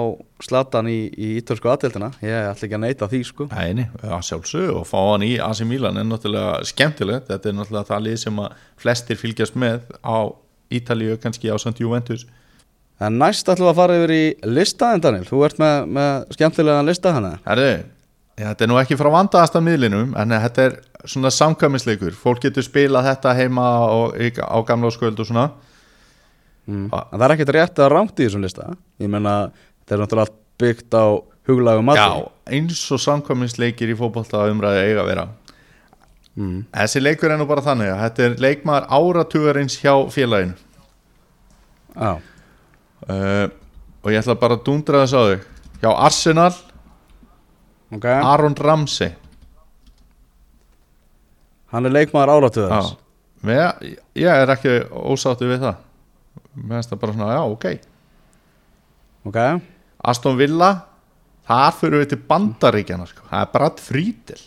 Zlatan 0.45 0.91
í, 0.93 0.99
í 1.09 1.29
ítölsku 1.39 1.71
aðdeldina 1.73 2.11
ég 2.21 2.51
ætla 2.51 2.67
ekki 2.67 2.77
að 2.77 2.83
neita 2.83 3.09
því 3.09 3.21
sko. 3.25 3.47
Já, 3.49 4.17
sjálfsög 4.29 4.75
og 4.83 4.85
fá 4.91 4.99
hann 4.99 5.25
í 5.25 5.31
AC 5.41 5.63
Milan 5.65 5.97
er 5.97 6.05
náttúrulega 6.05 6.59
skemmtilegt. 6.69 7.31
Þetta 7.31 7.49
er 7.49 7.57
náttúrulega 7.57 7.89
það 7.89 8.05
lið 8.05 8.19
sem 8.27 8.43
að 8.45 8.59
flestir 8.85 9.21
fylgjast 9.23 9.57
með 9.57 9.89
á 10.05 10.17
Ítalíu 10.77 11.17
kannski 11.23 11.49
á 11.49 11.57
St. 11.57 11.81
Juventus 11.81 12.27
En 13.05 13.21
næst 13.21 13.49
ætlum 13.49 13.69
við 13.69 13.73
að 13.73 13.81
fara 13.83 13.99
yfir 14.01 14.15
í 14.15 14.25
listaðin 14.49 15.05
Daniel 15.05 15.29
Þú 15.29 15.45
ert 15.47 15.61
með, 15.63 15.77
með 15.99 16.35
skemmtilega 16.37 16.87
lista 16.87 17.13
hana 17.17 17.33
Herðu, 17.45 17.71
já, 18.39 18.47
þetta 18.49 18.67
er 18.67 18.71
nú 18.71 18.81
ekki 18.81 18.99
frá 19.01 19.11
vandaðasta 19.15 19.63
miðlinum 19.65 20.15
en 20.21 20.37
þetta 20.45 20.69
er 20.69 20.77
svona 21.09 21.31
samkvæmisleikur. 21.33 22.15
Fólk 22.17 22.43
getur 22.47 22.65
spilað 22.65 23.09
þetta 23.11 23.35
heima 23.37 23.67
og, 23.93 24.17
á 24.41 24.59
gamla 24.67 24.91
skjöld 24.95 25.21
og 25.21 25.29
svona. 25.29 25.47
Mm. 26.65 26.89
Það 26.91 27.25
er 27.27 27.35
ekkert 27.37 27.55
rétt 27.59 27.81
að 27.85 27.93
ránt 27.93 28.19
í 28.19 28.27
þessum 28.27 28.45
lista. 28.45 28.73
Ég 29.03 29.11
meina, 29.13 29.37
þetta 29.83 29.97
er 29.97 30.03
náttúrulega 30.03 30.29
allt 30.29 30.39
byggt 30.63 30.97
á 30.97 31.07
huglægum 31.45 31.91
Já, 31.93 32.05
mati 32.09 32.55
eins 32.57 32.85
og 32.95 33.03
samkvæmisleikir 33.05 33.91
í 33.93 33.97
fótbolta 33.99 34.47
umræði 34.49 34.85
eiga 34.89 35.03
að 35.05 35.11
vera. 35.13 35.27
Mm. 36.35 36.63
Þessi 36.73 37.03
leikur 37.03 37.35
er 37.35 37.39
nú 37.39 37.49
bara 37.51 37.65
þannig 37.65 37.93
að 37.93 38.05
þetta 38.07 38.25
er 38.25 38.39
leikmaður 38.43 38.89
áratugarins 38.99 39.77
hjá 39.83 39.93
félaginu. 40.15 40.57
Já, 41.95 42.17
uh, 43.09 43.47
og 44.05 44.13
ég 44.13 44.21
ætla 44.21 44.37
bara 44.41 44.59
að 44.59 44.65
dundra 44.69 45.03
þess 45.05 45.17
á 45.17 45.23
þig. 45.31 45.45
Hjá 45.83 45.91
Arsenal, 45.93 46.53
ok. 47.95 48.07
Aron 48.15 48.57
Ramsey. 48.57 49.13
Hann 51.75 51.89
er 51.89 51.95
leikmaður 51.97 52.37
áratöðars 52.37 52.93
Já, 52.95 53.01
Mér, 53.45 53.97
ég 54.17 54.31
er 54.31 54.53
ekki 54.55 54.77
ósáttu 54.95 55.49
við 55.51 55.65
það. 55.67 55.81
Mér 56.55 56.79
finnst 56.79 56.93
það 56.93 57.01
bara 57.03 57.17
svona, 57.17 57.35
já, 57.35 57.43
ok. 57.51 57.67
Ok, 59.29 59.39
Aston 60.05 60.39
Villa 60.39 60.71
þar 61.49 61.77
fyrir 61.77 62.03
við 62.03 62.11
til 62.13 62.21
bandaríkjana 62.29 63.07
sko. 63.09 63.25
það 63.29 63.43
er 63.43 63.51
Brad 63.53 63.81
Friedel 63.85 64.43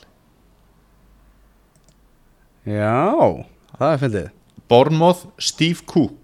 já, 2.68 3.46
það 3.78 3.92
er 3.92 4.02
fyndið. 4.04 4.28
Bournemouth, 4.68 5.22
Steve 5.40 5.86
Cook 5.88 6.17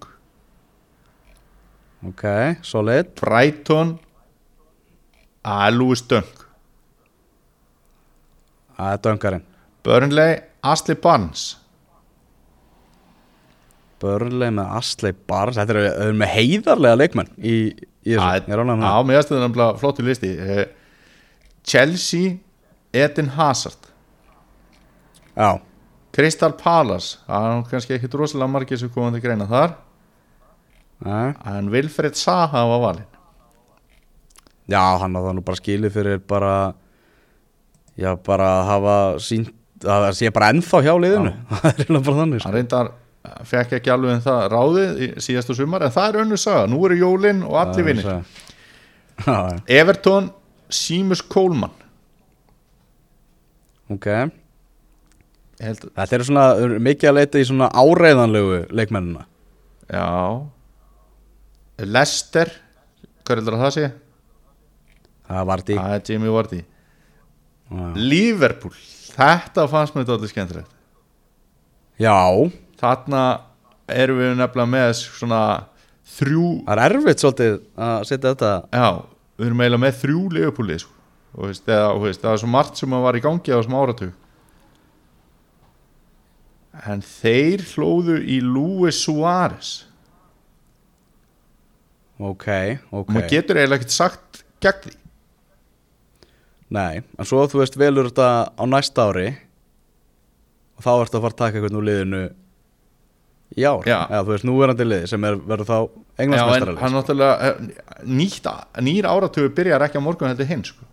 Ok, 2.09 2.23
solid 2.65 3.13
Brighton. 3.19 3.97
Að 5.43 5.75
Louis 5.75 6.03
Dunk. 6.07 6.45
Það 8.73 8.93
er 8.93 9.01
döngarinn 9.03 9.43
Burnley, 9.83 10.39
Ashley 10.63 10.95
Barnes. 10.99 11.43
Börnleg 14.03 14.51
með 14.55 14.71
Astley 14.79 15.15
Barnes. 15.27 15.59
Þetta 15.59 15.75
eru 15.75 15.83
er 16.07 16.15
með 16.19 16.31
heiðarlega 16.33 16.99
leikmenn 16.99 17.29
í, 17.39 17.57
í 18.03 18.15
þessu, 18.15 18.23
það. 18.83 19.05
mér 19.07 19.19
finnst 19.19 19.31
þetta 19.31 19.43
nefnilega 19.45 19.79
flottu 19.79 20.07
listi. 20.07 20.31
Eh, 20.43 20.63
Chelsea, 21.63 22.33
Eden 22.91 23.31
Hazard. 23.37 23.91
Já, 25.37 25.61
Crystal 26.15 26.51
Palace. 26.59 27.21
Það 27.27 27.49
er 27.49 27.63
kannski 27.71 27.95
ekki 27.97 28.11
rosalega 28.15 28.51
margir 28.57 28.81
sem 28.81 28.91
komandi 28.91 29.23
greina 29.23 29.47
þar 29.49 29.77
Nei. 31.03 31.33
en 31.51 31.67
Wilfred 31.73 32.15
Zaha 32.15 32.63
var 32.69 32.79
valinn. 32.87 33.09
Já 34.71 34.83
hann 35.01 35.17
það 35.17 35.33
nú 35.35 35.43
bara 35.43 35.59
skilið 35.59 35.91
fyrir 35.97 36.21
bara 36.27 36.53
Já, 37.99 38.15
bara 38.25 38.47
að 38.57 38.67
hafa 38.71 38.93
sínt 39.21 39.51
að 39.83 40.05
það 40.07 40.13
sé 40.17 40.29
bara 40.33 40.47
ennþá 40.53 40.79
hjá 40.81 40.93
liðinu. 40.97 41.31
Það 41.51 41.65
er 41.67 41.81
eiginlega 41.83 42.05
bara 42.07 42.19
þannig 42.21 42.39
sko. 42.39 42.47
hann 42.47 42.55
reyndar 42.57 42.87
eh, 42.89 43.41
fekk 43.51 43.75
ekki 43.77 43.91
alveg 43.93 44.15
en 44.15 44.23
það 44.23 44.39
ráðið 44.53 45.01
í 45.03 45.09
síðastu 45.21 45.55
sumar 45.59 45.85
en 45.85 45.93
það 45.93 46.07
er 46.07 46.19
önnu 46.23 46.39
saga, 46.41 46.63
nú 46.71 46.79
eru 46.87 46.97
jólin 46.97 47.43
og 47.45 47.59
allir 47.61 47.85
vinnir 47.89 48.09
Everton, 49.81 50.31
Seamus 50.73 51.21
Coleman. 51.21 51.75
Ok. 53.93 54.07
Held, 55.61 55.83
Þetta 55.93 56.17
eru 56.17 56.25
svona 56.25 56.45
mikið 56.81 57.11
að 57.11 57.17
leita 57.19 57.43
í 57.43 57.45
svona 57.45 57.67
áreiðanlegu 57.77 58.63
leikmennina. 58.73 59.27
Já 59.93 60.07
Leicester 61.81 62.51
hvað 63.23 63.55
að 63.55 63.63
það 63.63 63.73
sé? 63.77 63.89
Það 65.27 65.49
var 65.49 65.63
því 65.63 65.77
það 65.79 65.95
er 65.95 66.05
Jimmy 66.09 66.33
Vardy. 66.33 66.61
Liverpool, 67.97 68.73
þetta 69.15 69.65
fannst 69.71 69.95
mér 69.95 70.05
þetta 70.09 70.29
skemmtilegt. 70.29 70.73
Já, 72.01 72.17
þarna 72.81 73.23
erum 73.89 74.19
við 74.19 74.35
nefnilega 74.37 74.69
með 74.69 74.91
svona 74.99 75.43
þrjú 76.13 76.47
það 76.67 76.73
er 76.73 76.83
erfitt 76.89 77.23
svolítið 77.23 77.55
að 77.87 78.03
setja 78.09 78.33
þetta 78.33 78.51
já, 78.73 78.89
við 79.39 79.47
erum 79.47 79.63
eiginlega 79.63 79.83
með 79.85 79.95
þrjú 80.01 80.23
Liverpooli 80.35 80.77
sko. 80.83 80.91
og 81.33 81.47
veist, 81.49 81.63
eða, 81.65 81.87
veist, 82.03 82.21
það 82.21 82.35
er 82.35 82.43
svo 82.43 82.51
margt 82.53 82.77
sem 82.81 82.97
var 83.05 83.17
í 83.17 83.23
gangi 83.23 83.53
á 83.53 83.57
þessum 83.57 83.79
áratug. 83.79 84.11
En 86.89 87.01
þeir 87.05 87.63
hlóðu 87.73 88.19
í 88.21 88.39
Luis 88.43 88.99
Suárez 89.01 89.71
Ok, 92.21 92.45
ok. 92.91 92.93
Og 92.93 93.09
maður 93.13 93.31
getur 93.31 93.57
eiginlega 93.57 93.81
ekkert 93.81 93.95
sagt 93.95 94.43
gegn 94.63 94.85
því. 94.85 94.93
Nei, 96.73 97.01
en 97.01 97.27
svo 97.29 97.43
þú 97.49 97.61
veist 97.61 97.75
velur 97.77 98.09
þetta 98.09 98.29
á 98.53 98.63
næsta 98.69 99.09
ári 99.09 99.27
og 100.77 100.85
þá 100.85 100.91
ertu 100.93 101.19
að 101.19 101.25
fara 101.25 101.33
að 101.33 101.41
taka 101.41 101.59
eitthvað 101.59 101.77
úr 101.77 101.87
liðinu 101.89 102.21
í 103.53 103.65
ár. 103.65 103.83
Já. 103.85 103.99
Eða, 104.07 104.21
þú 104.23 104.33
veist, 104.33 104.47
núverandi 104.49 104.87
liði 104.87 105.09
sem 105.11 105.27
er, 105.29 105.37
verður 105.51 105.69
þá 105.69 105.77
Já, 105.77 105.91
en 105.91 106.23
englandsmestaralið 106.25 106.81
hann 106.83 106.97
náttúrulega 106.97 107.49
eh, 107.49 107.85
nýtt, 108.21 108.49
nýr 108.87 109.09
áratugur 109.09 109.53
byrjar 109.57 109.85
ekki 109.87 110.01
á 110.01 110.05
morgun 110.05 110.31
heldur 110.31 110.49
hinn 110.49 110.65
sko. 110.65 110.89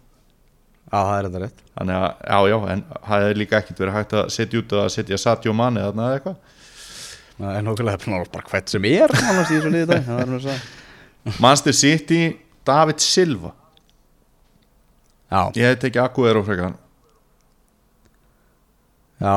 Já, 0.91 0.99
það 0.99 1.15
er 1.15 1.27
þetta 1.29 1.43
rétt. 1.45 1.65
Þannig 1.79 1.97
að, 2.01 2.09
já, 2.27 2.39
já, 2.51 2.59
en 2.75 2.85
það 3.07 3.27
er 3.29 3.41
líka 3.41 3.61
ekkert 3.61 3.83
verið 3.85 3.97
hægt 3.97 4.15
að 4.19 4.31
setja 4.35 4.61
út 4.61 4.77
að 4.81 4.89
setja 4.97 5.55
Mane 5.55 5.85
þarna 5.87 6.09
eða 6.09 6.19
eitthvað. 6.19 6.57
Það 7.41 7.57
er 7.57 7.65
nokkulega 7.65 8.23
bara 8.35 8.49
hvert 8.51 8.73
sem 8.73 8.89
er 8.91 9.15
Það 9.17 10.19
er 10.25 10.41
svo 10.43 10.57
Manchester 11.25 11.75
City, 11.77 12.21
David 12.67 13.03
Silva. 13.05 13.53
Já, 15.31 15.43
ég 15.55 15.67
hef 15.69 15.83
tekið 15.85 16.03
Aguero 16.03 16.43
frekar. 16.47 16.73
Já, 19.21 19.35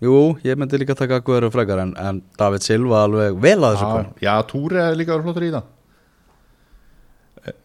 jú, 0.00 0.14
ég 0.42 0.56
myndi 0.58 0.80
líka 0.80 0.96
taka 0.96 1.20
Guðru 1.22 1.50
frekar 1.52 1.82
en, 1.84 1.92
en 2.00 2.22
David 2.40 2.64
Silva 2.64 3.04
alveg 3.04 3.36
vel 3.36 3.58
að 3.58 3.76
þessu 3.76 3.84
já, 3.84 3.92
kom 3.92 4.24
já, 4.24 4.32
Túri 4.48 4.80
er 4.80 4.96
líka 4.96 5.18
flottur 5.20 5.46
í 5.46 5.52
það. 5.52 5.68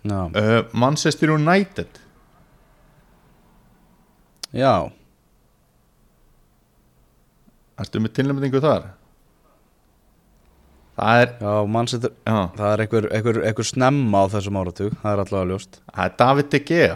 Já, 0.06 0.20
uh, 0.20 0.60
Manchester 0.76 1.32
United. 1.36 2.04
Já, 4.56 4.92
Ertu 7.76 8.00
með 8.00 8.14
tilnefningu 8.16 8.62
þar? 8.64 8.86
Það 10.96 11.22
er, 11.26 11.32
já, 11.44 11.54
mannsettur 11.76 12.12
já, 12.24 12.36
Það 12.56 12.70
er 12.74 12.82
einhver, 12.86 13.06
einhver, 13.18 13.38
einhver 13.50 13.68
snemma 13.68 14.22
á 14.24 14.26
þessum 14.32 14.60
áratug 14.62 14.94
Það 15.02 15.12
er 15.12 15.22
allavega 15.26 15.50
ljóst. 15.52 15.80
Það 15.92 16.06
er 16.06 16.14
David 16.22 16.50
De 16.54 16.60
Gea. 16.70 16.96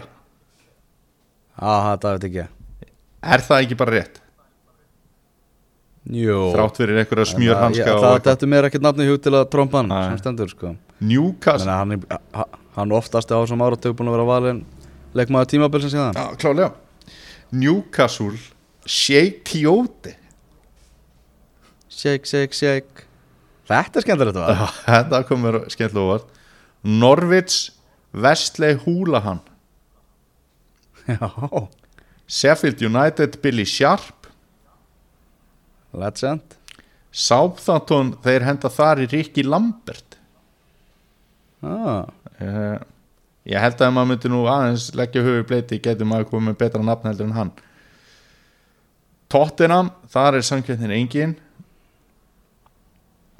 Já, 1.60 1.72
það 1.74 1.90
er 1.92 2.00
David 2.06 2.26
ekki 2.30 2.44
Er 3.34 3.44
það 3.44 3.64
ekki 3.66 3.76
bara 3.82 3.94
rétt? 3.98 4.20
Jú. 6.10 6.36
Þrátt 6.54 6.78
fyrir 6.80 7.02
einhverja 7.02 7.26
smjörhanska 7.34 7.84
Það, 7.84 7.96
og 7.98 8.04
það 8.06 8.24
þetta 8.30 8.48
mér 8.54 8.66
ekkert 8.70 8.86
nafni 8.86 9.06
hug 9.10 9.18
til 9.26 9.34
að 9.36 9.44
tromba 9.52 9.82
hann 9.82 9.92
sem 10.08 10.16
stendur 10.22 10.48
sko. 10.48 10.70
Newcastle. 11.04 11.66
Menna, 11.68 11.76
hann, 11.82 11.92
er- 11.92 12.22
ha- 12.40 12.48
hann 12.78 12.94
oftast 12.96 13.28
á 13.28 13.36
þessum 13.36 13.60
áratug 13.66 13.98
búin 13.98 14.08
að 14.08 14.16
vera 14.16 14.26
valin 14.30 14.62
leikmaður 15.14 15.50
tímabilsin 15.52 15.92
síðan. 15.92 16.16
Já, 16.16 16.32
klálega 16.40 16.72
Newcastle 17.52 18.32
Sheikh 18.88 19.42
Tiote 19.44 20.16
Shake, 21.90 22.24
shake, 22.24 22.56
shake 22.56 23.04
Þetta 23.70 24.00
er 24.00 24.06
skemmtilegt 24.06 24.38
að 24.40 24.52
Já, 24.54 24.64
Þetta 24.86 25.20
komur 25.28 25.60
skemmtilega 25.70 26.06
óvart. 26.06 26.30
Norwich 26.82 27.58
Wesley 28.10 28.78
Húlahan 28.84 29.42
Já, 31.06 31.28
Sheffield 32.30 32.82
United 32.86 33.40
Billy 33.42 33.66
Sharp. 33.66 34.28
Legend. 35.90 36.56
Southampton 37.10 38.12
þeir 38.22 38.46
henda 38.46 38.70
þar 38.70 39.02
í 39.02 39.08
Ricky 39.10 39.42
Lambert. 39.42 40.14
Ah, 41.66 42.06
uh, 42.38 42.78
Ég 43.48 43.58
held 43.58 43.80
að 43.80 43.92
maður 43.96 44.08
myndi 44.12 44.30
nú 44.30 44.44
aðeins 44.52 44.90
leggja 44.94 45.22
í 45.24 45.44
bleiti 45.48 45.80
getur 45.82 46.08
maður 46.08 46.28
komið 46.30 46.50
með 46.50 46.58
betra 46.60 46.82
nafn 46.84 47.08
heldur 47.08 47.26
en 47.30 47.36
hann. 47.38 47.52
Tottenham 49.32 49.88
þar 50.12 50.38
er 50.38 50.46
samkjöndin 50.46 50.92
engin 50.94 51.32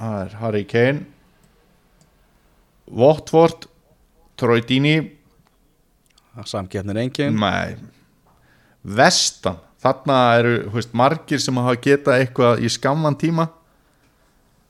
það 0.00 0.20
er 0.24 0.36
Harry 0.40 0.64
Kane. 0.68 1.06
Watford 2.90 3.68
Troy 4.40 4.64
Dini 4.66 4.96
Samkeppnir 6.46 6.96
engin. 7.02 7.36
Nei. 7.36 7.76
Vestan, 8.80 9.58
þarna 9.82 10.18
eru 10.40 10.52
veist, 10.72 10.92
margir 10.96 11.40
sem 11.42 11.56
hafa 11.60 11.76
getað 11.84 12.22
eitthvað 12.22 12.62
í 12.64 12.70
skamman 12.72 13.18
tíma. 13.20 13.48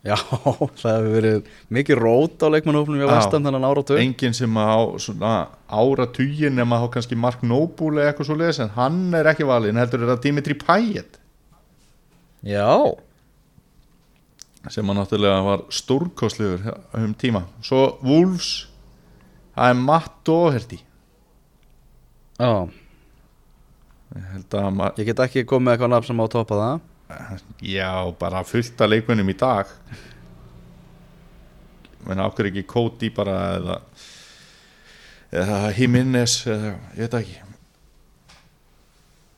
Já, 0.00 0.16
það 0.80 0.94
hefur 0.94 1.10
verið 1.12 1.48
mikið 1.76 1.98
rót 2.00 2.40
á 2.40 2.48
leikmannhófnum 2.54 3.02
í 3.02 3.04
Já. 3.04 3.10
vestan 3.12 3.44
þannig 3.44 3.66
áratug. 3.68 4.00
Enginn 4.00 4.36
sem 4.36 4.56
á 4.56 4.80
svona 5.02 5.34
ára 5.68 6.06
tugin 6.08 6.56
nema 6.56 6.80
þá 6.80 6.86
kannski 6.96 7.18
Mark 7.20 7.44
Noble 7.44 8.06
eitthvað 8.06 8.30
svo 8.30 8.38
leiðis 8.40 8.62
en 8.64 8.72
hann 8.78 9.02
er 9.18 9.28
ekki 9.30 9.46
valinn, 9.48 9.78
heldur 9.78 10.06
er 10.06 10.14
það 10.14 10.24
Dimitri 10.24 10.56
Payet. 10.58 11.20
Já, 12.48 12.96
sem 14.68 14.86
hann 14.86 14.98
náttúrulega 15.00 15.40
var 15.46 15.64
stórkostlegur 15.72 16.60
um 16.98 17.14
tíma. 17.16 17.46
Svo 17.64 17.96
Wolves 18.04 18.66
það 19.56 19.72
er 19.72 19.76
Matt 19.80 20.20
Doherty. 20.26 20.78
Já. 22.40 22.68
Ég 24.10 24.54
að 24.58 24.98
Ég 24.98 25.06
get 25.10 25.20
ekki 25.24 25.46
komið 25.48 25.72
eitthvað 25.74 25.92
nafn 25.94 26.08
sem 26.10 26.20
á 26.20 26.24
að 26.24 26.34
toppa 26.34 26.54
það. 26.60 26.76
Já, 27.66 27.90
bara 28.18 28.44
fullt 28.46 28.80
af 28.80 28.90
leikmennum 28.90 29.32
í 29.32 29.36
dag. 29.38 29.66
Menn 32.06 32.22
ákveður 32.22 32.50
ekki 32.50 32.70
Cody 32.70 33.08
bara 33.14 33.36
eða 33.58 33.76
eða 35.30 35.58
Jimenez 35.76 36.34
eða, 36.50 36.70
ég 36.96 37.02
veit 37.04 37.14
það 37.14 37.22
ekki. 37.22 37.38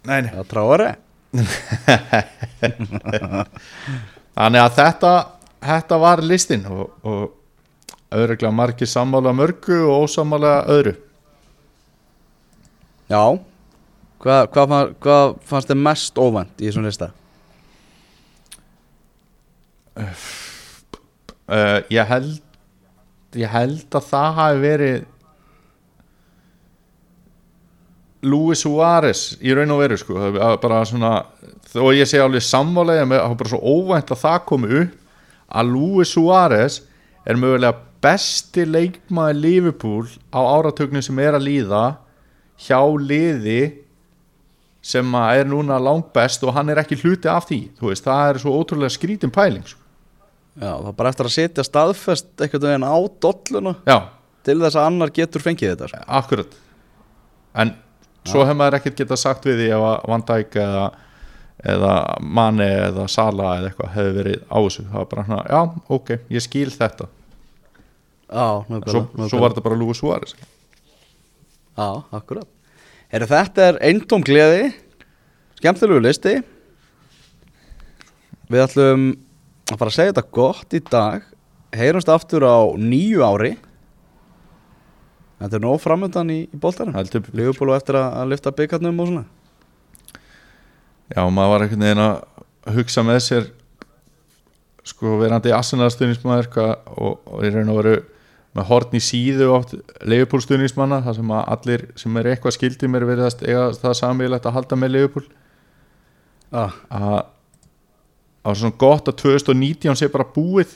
Nei, 0.02 0.20
nei. 0.26 0.32
Já, 0.34 0.42
tráari 0.50 0.90
Þannig 4.32 4.64
að 4.64 4.76
þetta, 4.78 5.12
þetta 5.68 6.00
var 6.02 6.22
listin 6.24 6.66
og, 6.70 6.84
og 7.04 7.22
auðvitað 8.12 8.54
margir 8.56 8.88
sammála 8.88 9.32
mörgu 9.36 9.78
og 9.86 10.06
ósammála 10.06 10.58
öðru. 10.72 10.94
Já 13.12 13.24
Hvað 14.22 14.52
hva, 14.54 14.80
hva, 15.02 15.16
fannst 15.42 15.70
þið 15.72 15.80
mest 15.82 16.18
óvænt 16.20 16.60
í 16.62 16.68
þessum 16.68 16.84
lista? 16.86 17.08
Uh, 19.98 21.82
ég, 21.90 22.04
held, 22.06 22.36
ég 23.36 23.50
held 23.50 23.98
að 23.98 24.06
það 24.12 24.38
hafi 24.38 24.62
verið 24.62 25.02
Luis 28.22 28.62
Suárez 28.62 29.24
í 29.42 29.50
raun 29.58 29.74
og 29.74 29.82
veru 29.82 29.98
sko, 29.98 30.30
bara 30.62 30.84
svona 30.86 31.12
þó 31.72 31.92
ég 31.96 32.08
segi 32.08 32.22
alveg 32.22 32.44
sammálega 32.44 33.06
með 33.08 33.22
það 33.22 33.34
er 33.34 33.40
bara 33.42 33.52
svo 33.52 33.60
óvænt 33.76 34.12
að 34.12 34.22
það 34.22 34.40
komi 34.50 34.72
upp 34.82 34.98
að 35.52 35.72
Luis 35.72 36.12
Suárez 36.12 36.80
er 37.28 37.38
mögulega 37.40 37.80
besti 38.02 38.64
leikmaður 38.66 39.38
Liverpool 39.38 40.06
á 40.34 40.40
áratögnum 40.40 41.04
sem 41.04 41.20
er 41.22 41.36
að 41.38 41.46
líða 41.46 41.84
hjá 42.66 42.80
liði 42.98 43.60
sem 44.82 45.14
að 45.14 45.42
er 45.42 45.50
núna 45.50 45.78
langbest 45.78 46.42
og 46.42 46.56
hann 46.56 46.72
er 46.72 46.80
ekki 46.82 46.98
hluti 47.04 47.30
af 47.30 47.46
því 47.46 47.60
þú 47.78 47.92
veist, 47.92 48.06
það 48.06 48.32
er 48.32 48.40
svo 48.42 48.56
ótrúlega 48.58 48.94
skrítin 48.96 49.30
pæling 49.34 49.62
sko. 49.62 49.78
Já, 50.58 50.72
það 50.74 50.88
er 50.90 50.96
bara 50.98 51.12
eftir 51.12 51.28
að 51.28 51.34
setja 51.36 51.64
staðfest 51.64 52.42
einhvern 52.42 52.66
veginn 52.66 52.88
á 52.90 52.96
dolluna 53.24 53.74
já, 53.86 53.96
til 54.44 54.58
þess 54.60 54.76
að 54.76 54.88
annar 54.90 55.14
getur 55.14 55.44
fengið 55.44 55.70
þetta 55.72 55.88
sko. 55.92 56.02
akkurat 56.18 56.58
en 57.62 57.72
svo 58.26 58.42
hefur 58.42 58.58
maður 58.58 58.80
ekkert 58.80 58.98
getað 59.04 59.22
sagt 59.22 59.46
við 59.48 59.62
því 59.62 59.70
að 59.78 59.86
Van 60.10 60.26
Dijk 60.28 60.58
eða, 60.60 60.84
eða 61.62 61.96
Mane 62.20 62.68
eða 62.88 63.08
Sala 63.10 63.56
eða 63.58 63.70
eitthvað 63.70 63.92
hefur 63.96 64.16
verið 64.18 64.40
á 64.50 64.58
þessu. 64.58 64.84
Það 64.88 64.98
var 64.98 65.10
bara 65.12 65.24
svona, 65.28 65.42
já, 65.46 65.60
ok, 65.96 66.14
ég 66.34 66.44
skil 66.44 66.70
þetta. 66.74 67.08
Já, 68.32 68.46
nákvæmlega, 68.66 68.94
svo, 68.94 69.02
nákvæmlega. 69.02 69.28
svo 69.30 69.42
var 69.42 69.52
þetta 69.52 69.66
bara 69.66 69.78
Luis 69.78 70.00
Suárez. 70.00 70.34
Já, 71.76 71.88
akkurat. 72.18 72.48
Heru, 73.12 73.28
Þetta 73.28 73.66
er 73.68 73.78
eintóm 73.90 74.24
gleði 74.24 74.70
Skemmtilegu 75.60 76.00
listi. 76.02 76.38
Við 78.50 78.64
ætlum 78.64 79.04
að 79.70 79.76
fara 79.76 79.92
að 79.92 79.94
segja 79.94 80.14
þetta 80.14 80.32
gott 80.34 80.74
í 80.74 80.80
dag. 80.88 81.28
Heyrumst 81.76 82.10
aftur 82.10 82.44
á 82.44 82.58
nýju 82.76 83.22
ári. 83.22 83.52
Þetta 85.38 85.58
er 85.58 85.62
nóg 85.62 85.78
framöndan 85.82 86.32
í, 86.34 86.40
í 86.50 86.58
boltanum. 86.58 86.96
Heldur, 86.96 87.28
Leifupólu 87.36 87.76
eftir 87.76 88.00
að, 88.00 88.08
að 88.18 88.34
lyfta 88.34 88.52
byggarnum 88.58 89.00
og 89.04 89.12
svona 89.12 89.24
já, 91.12 91.22
maður 91.28 91.52
var 91.52 91.64
einhvern 91.66 91.84
veginn 91.86 92.04
að 92.04 92.76
hugsa 92.76 93.04
með 93.06 93.20
sér 93.26 93.50
sko 94.86 95.18
verandi 95.20 95.52
assenarstuðnismæður 95.54 96.48
og, 96.58 97.20
og 97.26 97.44
í 97.46 97.52
raun 97.54 97.70
og 97.70 97.78
veru 97.82 97.96
með 98.52 98.68
horn 98.68 98.96
í 98.98 99.00
síðu 99.00 99.48
oft 99.54 99.76
leifupólstuðnismanna 100.04 101.00
þar 101.06 101.18
sem 101.18 101.30
að 101.32 101.44
allir 101.54 101.84
sem 102.00 102.16
er 102.20 102.32
eitthvað 102.32 102.56
skildi 102.58 102.90
mér 102.90 103.06
verið 103.08 103.28
að 103.30 103.78
það 103.80 103.98
samílegt 104.00 104.48
að 104.48 104.56
halda 104.58 104.78
með 104.78 104.94
leifupól 104.96 105.24
ah, 106.50 106.74
að 106.92 107.06
það 108.42 108.48
var 108.50 108.58
svona 108.60 108.80
gott 108.82 109.12
að 109.12 109.20
2019 109.22 110.00
sé 110.00 110.10
bara 110.12 110.28
búið 110.34 110.74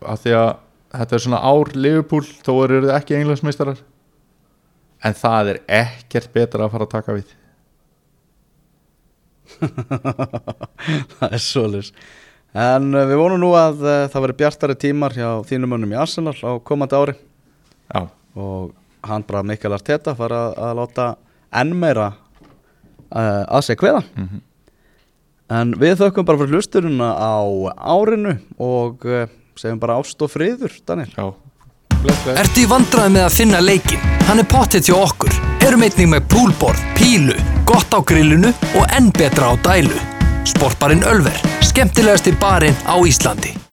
að 0.00 0.22
því 0.24 0.36
að 0.36 0.50
þetta 0.94 1.16
er 1.16 1.24
svona 1.24 1.40
ár 1.44 1.72
Liverpool 1.76 2.24
þó 2.26 2.52
eru 2.64 2.80
þið 2.84 2.94
ekki 2.96 3.16
englandsmeistarar. 3.18 3.82
En 5.00 5.16
það 5.16 5.52
er 5.54 5.60
ekkert 5.80 6.32
betra 6.34 6.66
að 6.66 6.74
fara 6.74 6.86
að 6.86 6.94
taka 6.94 7.16
við 7.16 7.36
Það 11.18 11.30
er 11.30 11.42
svolis 11.44 11.92
En 12.56 12.90
uh, 12.96 13.04
við 13.06 13.20
vonum 13.20 13.38
nú 13.38 13.52
að 13.54 13.82
uh, 13.84 13.96
það 14.10 14.24
veri 14.24 14.38
bjartari 14.40 14.76
tímar 14.78 15.14
hjá 15.14 15.28
þínum 15.46 15.70
mönnum 15.70 15.92
í 15.94 15.98
Arsenal 16.00 16.34
á 16.34 16.58
komandi 16.66 16.98
ári. 16.98 17.14
Já, 17.86 18.08
og 18.34 18.72
hann 19.06 19.24
bara 19.26 19.44
Mikael 19.46 19.76
Arteta 19.76 20.16
fara 20.18 20.48
að, 20.48 20.56
að 20.66 20.80
láta 20.80 21.06
enn 21.62 21.74
meira 21.78 22.08
uh, 22.10 23.44
að 23.46 23.66
sig 23.68 23.78
kveða. 23.78 24.02
Mhm. 24.18 24.46
En 25.50 25.72
við 25.78 25.96
þökkum 25.98 26.26
bara 26.26 26.38
fyrir 26.38 26.58
hlusturina 26.58 27.10
á 27.10 27.42
árinu 27.74 28.36
og 28.62 29.06
uh, 29.06 29.30
segjum 29.58 29.80
bara 29.82 29.98
ást 29.98 30.20
og 30.22 30.30
friður, 30.30 30.74
Daniel. 30.86 31.10
Já, 31.14 31.49
bless, 32.02 32.24
bless 32.24 32.40
Ertu 32.42 32.64
í 32.64 32.68
vandræði 32.70 33.14
með 33.16 33.26
að 33.26 33.36
finna 33.36 33.62
leikin? 33.64 34.04
Hann 34.28 34.42
er 34.42 34.48
pottet 34.50 34.88
hjá 34.88 34.96
okkur. 34.98 35.34
Erum 35.66 35.84
einnig 35.86 36.10
með 36.10 36.28
púlborð, 36.32 36.84
pílu, 36.98 37.36
gott 37.68 37.92
á 37.92 38.00
grillinu 38.00 38.52
og 38.74 38.94
enn 38.96 39.10
betra 39.16 39.52
á 39.52 39.54
dælu. 39.66 39.96
Sportbarinn 40.48 41.04
Ölver, 41.08 41.36
skemmtilegasti 41.66 42.36
barinn 42.40 42.78
á 42.88 42.96
Íslandi. 43.04 43.69